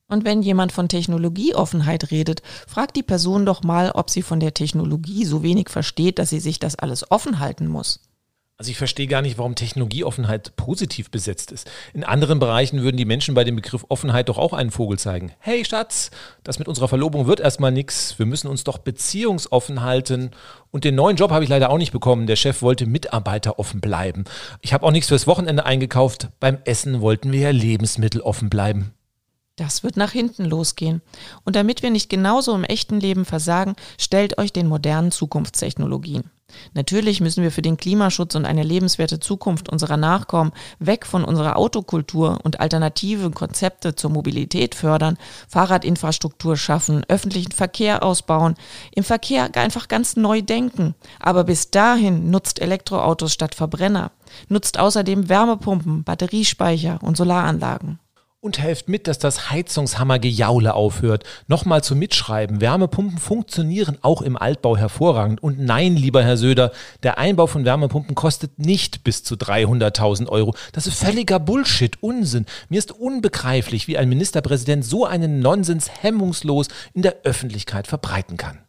Und 0.08 0.24
wenn 0.24 0.42
jemand 0.42 0.72
von 0.72 0.88
Technologieoffenheit 0.88 2.12
redet, 2.12 2.44
fragt 2.66 2.96
die 2.96 3.04
Person 3.04 3.46
doch 3.46 3.62
mal, 3.64 3.92
ob 3.92 4.10
sie 4.10 4.22
von 4.22 4.40
der 4.40 4.54
Technologie 4.54 5.26
so 5.26 5.44
wenig 5.44 5.68
versteht, 5.68 6.18
dass 6.18 6.30
sie 6.30 6.40
sich 6.40 6.60
das 6.60 6.78
alles 6.78 7.12
offen 7.12 7.42
halten 7.42 7.68
muss. 7.68 8.00
Also 8.60 8.72
ich 8.72 8.78
verstehe 8.80 9.06
gar 9.06 9.22
nicht, 9.22 9.38
warum 9.38 9.54
Technologieoffenheit 9.54 10.56
positiv 10.56 11.12
besetzt 11.12 11.52
ist. 11.52 11.70
In 11.94 12.04
anderen 12.04 12.40
Bereichen 12.40 12.82
würden 12.82 12.98
die 12.98 13.06
Menschen 13.06 13.36
bei 13.36 13.44
dem 13.44 13.56
Begriff 13.56 13.86
Offenheit 13.90 14.30
doch 14.30 14.40
auch 14.40 14.52
einen 14.52 14.72
Vogel 14.72 14.98
zeigen. 14.98 15.32
Hey 15.38 15.64
Schatz, 15.64 16.10
das 16.44 16.58
mit 16.58 16.68
unserer 16.68 16.88
Verlobung 16.88 17.28
wird 17.28 17.40
erstmal 17.40 17.72
nichts. 17.72 18.18
Wir 18.18 18.26
müssen 18.26 18.48
uns 18.48 18.64
doch 18.64 18.80
beziehungsoffen 18.80 19.84
halten. 19.84 20.32
Und 20.72 20.86
den 20.86 20.96
neuen 20.96 21.18
Job 21.18 21.30
habe 21.30 21.44
ich 21.44 21.52
leider 21.52 21.70
auch 21.70 21.78
nicht 21.78 21.92
bekommen. 21.92 22.26
Der 22.26 22.36
Chef 22.36 22.64
wollte 22.64 22.88
mitarbeiteroffen 22.88 23.80
bleiben. 23.80 24.24
Ich 24.62 24.74
habe 24.74 24.88
auch 24.88 24.92
nichts 24.92 25.10
fürs 25.10 25.28
Wochenende 25.28 25.68
eingekauft. 25.68 26.30
Beim 26.40 26.58
Essen 26.66 27.00
wollten 27.00 27.32
wir 27.32 27.42
ja 27.42 27.52
lebensmitteloffen 27.52 28.50
bleiben. 28.50 28.92
Das 29.56 29.84
wird 29.84 29.98
nach 29.98 30.12
hinten 30.12 30.46
losgehen. 30.46 31.04
Und 31.44 31.56
damit 31.56 31.84
wir 31.84 31.92
nicht 31.92 32.10
genauso 32.10 32.56
im 32.56 32.64
echten 32.64 33.00
Leben 33.00 33.24
versagen, 33.24 33.76
stellt 34.00 34.40
euch 34.40 34.52
den 34.52 34.66
modernen 34.66 35.12
Zukunftstechnologien. 35.12 36.32
Natürlich 36.74 37.20
müssen 37.22 37.44
wir 37.44 37.52
für 37.52 37.62
den 37.62 37.78
Klimaschutz 37.78 38.36
und 38.36 38.46
eine 38.46 38.64
lebenswerte 38.64 39.20
Zukunft 39.20 39.70
unserer 39.70 39.98
Nachkommen 39.98 40.52
weg 40.80 41.06
von 41.06 41.24
unserer 41.24 41.58
Autokultur 41.58 42.40
und 42.44 42.60
alternative 42.60 43.32
Konzepte 43.32 43.96
zur 43.96 44.12
Mobilität 44.12 44.76
fördern, 44.76 45.18
Fahrradinfrastruktur 45.50 46.56
schaffen, 46.56 47.04
öffentlichen 47.08 47.52
Verkehr 47.52 48.04
ausbauen, 48.04 48.56
im 48.96 49.04
Verkehr 49.04 49.50
einfach 49.56 49.88
ganz 49.88 50.16
neu 50.16 50.42
denken. 50.42 50.96
Aber 51.20 51.44
bis 51.44 51.72
dahin 51.72 52.32
nutzt 52.32 52.62
Elektroautos 52.62 53.34
statt 53.34 53.56
Verbrenner, 53.56 54.12
nutzt 54.48 54.80
außerdem 54.80 55.30
Wärmepumpen, 55.30 56.04
Batteriespeicher 56.04 57.00
und 57.02 57.18
Solaranlagen 57.18 58.00
und 58.48 58.60
helft 58.60 58.88
mit, 58.88 59.08
dass 59.08 59.20
das 59.20 59.52
Heizungshammergejaule 59.52 60.74
aufhört. 60.74 61.26
Nochmal 61.48 61.84
zum 61.84 62.00
Mitschreiben. 62.00 62.62
Wärmepumpen 62.62 63.18
funktionieren 63.18 63.98
auch 64.02 64.22
im 64.22 64.38
Altbau 64.38 64.78
hervorragend. 64.78 65.44
Und 65.44 65.60
nein, 65.60 65.98
lieber 65.98 66.24
Herr 66.24 66.38
Söder, 66.38 66.72
der 67.04 67.18
Einbau 67.18 67.48
von 67.48 67.66
Wärmepumpen 67.66 68.16
kostet 68.16 68.58
nicht 68.58 69.04
bis 69.04 69.24
zu 69.26 69.36
300.000 69.36 70.30
Euro. 70.30 70.56
Das 70.72 70.88
ist 70.88 70.98
völliger 70.98 71.40
Bullshit, 71.40 72.02
Unsinn. 72.02 72.46
Mir 72.70 72.80
ist 72.80 72.94
unbegreiflich, 72.94 73.90
wie 73.90 73.98
ein 73.98 74.08
Ministerpräsident 74.08 74.86
so 74.86 75.06
einen 75.06 75.42
Nonsens 75.42 75.90
hemmungslos 76.02 76.70
in 76.94 77.02
der 77.02 77.18
Öffentlichkeit 77.26 77.86
verbreiten 77.86 78.38
kann. 78.38 78.60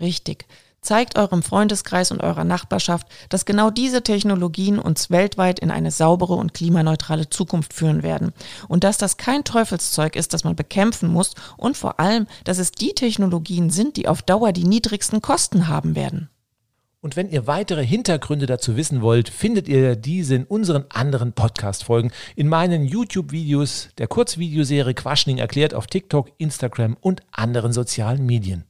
Richtig. 0.00 0.46
Zeigt 0.80 1.18
eurem 1.18 1.42
Freundeskreis 1.42 2.12
und 2.12 2.22
eurer 2.22 2.44
Nachbarschaft, 2.44 3.06
dass 3.28 3.44
genau 3.44 3.70
diese 3.70 4.02
Technologien 4.02 4.78
uns 4.78 5.10
weltweit 5.10 5.58
in 5.58 5.70
eine 5.70 5.90
saubere 5.90 6.34
und 6.34 6.54
klimaneutrale 6.54 7.28
Zukunft 7.28 7.72
führen 7.72 8.02
werden. 8.02 8.32
Und 8.68 8.84
dass 8.84 8.96
das 8.96 9.16
kein 9.16 9.44
Teufelszeug 9.44 10.14
ist, 10.16 10.32
das 10.32 10.44
man 10.44 10.56
bekämpfen 10.56 11.12
muss 11.12 11.34
und 11.56 11.76
vor 11.76 11.98
allem, 11.98 12.26
dass 12.44 12.58
es 12.58 12.72
die 12.72 12.94
Technologien 12.94 13.70
sind, 13.70 13.96
die 13.96 14.08
auf 14.08 14.22
Dauer 14.22 14.52
die 14.52 14.64
niedrigsten 14.64 15.20
Kosten 15.20 15.68
haben 15.68 15.96
werden. 15.96 16.30
Und 17.00 17.14
wenn 17.14 17.30
ihr 17.30 17.46
weitere 17.46 17.86
Hintergründe 17.86 18.46
dazu 18.46 18.76
wissen 18.76 19.02
wollt, 19.02 19.28
findet 19.28 19.68
ihr 19.68 19.94
diese 19.94 20.34
in 20.34 20.44
unseren 20.44 20.84
anderen 20.88 21.32
Podcast-Folgen, 21.32 22.10
in 22.34 22.48
meinen 22.48 22.84
YouTube-Videos, 22.84 23.90
der 23.98 24.08
Kurzvideoserie 24.08 24.94
Quaschning 24.94 25.38
erklärt 25.38 25.74
auf 25.74 25.86
TikTok, 25.86 26.30
Instagram 26.38 26.96
und 27.00 27.22
anderen 27.30 27.72
sozialen 27.72 28.26
Medien 28.26 28.64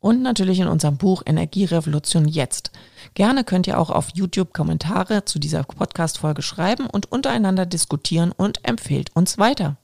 und 0.00 0.22
natürlich 0.22 0.60
in 0.60 0.68
unserem 0.68 0.96
Buch 0.96 1.22
Energierevolution 1.26 2.26
jetzt. 2.26 2.70
Gerne 3.14 3.44
könnt 3.44 3.66
ihr 3.66 3.78
auch 3.78 3.90
auf 3.90 4.08
YouTube 4.14 4.52
Kommentare 4.52 5.24
zu 5.24 5.38
dieser 5.38 5.62
Podcast-Folge 5.62 6.42
schreiben 6.42 6.86
und 6.86 7.10
untereinander 7.10 7.66
diskutieren 7.66 8.32
und 8.32 8.66
empfehlt 8.66 9.14
uns 9.14 9.38
weiter. 9.38 9.76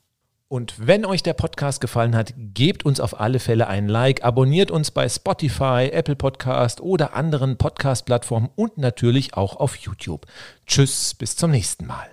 Und 0.49 0.75
wenn 0.79 1.05
euch 1.05 1.23
der 1.23 1.33
Podcast 1.33 1.81
gefallen 1.81 2.15
hat, 2.15 2.35
gebt 2.37 2.85
uns 2.85 3.01
auf 3.01 3.19
alle 3.19 3.41
Fälle 3.41 3.67
ein 3.67 3.89
Like, 3.89 4.25
abonniert 4.25 4.71
uns 4.71 4.91
bei 4.91 5.09
Spotify, 5.09 5.91
Apple 5.91 6.17
Podcast 6.17 6.81
oder 6.81 7.15
anderen 7.15 7.57
Podcast-Plattformen 7.57 8.51
und 8.55 8.79
natürlich 8.79 9.35
auch 9.35 9.57
auf 9.57 9.77
YouTube. 9.77 10.27
Tschüss, 10.67 11.15
bis 11.15 11.35
zum 11.35 11.51
nächsten 11.51 11.87
Mal. 11.87 12.07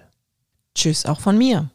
Tschüss 0.73 1.05
auch 1.05 1.19
von 1.19 1.37
mir. 1.37 1.69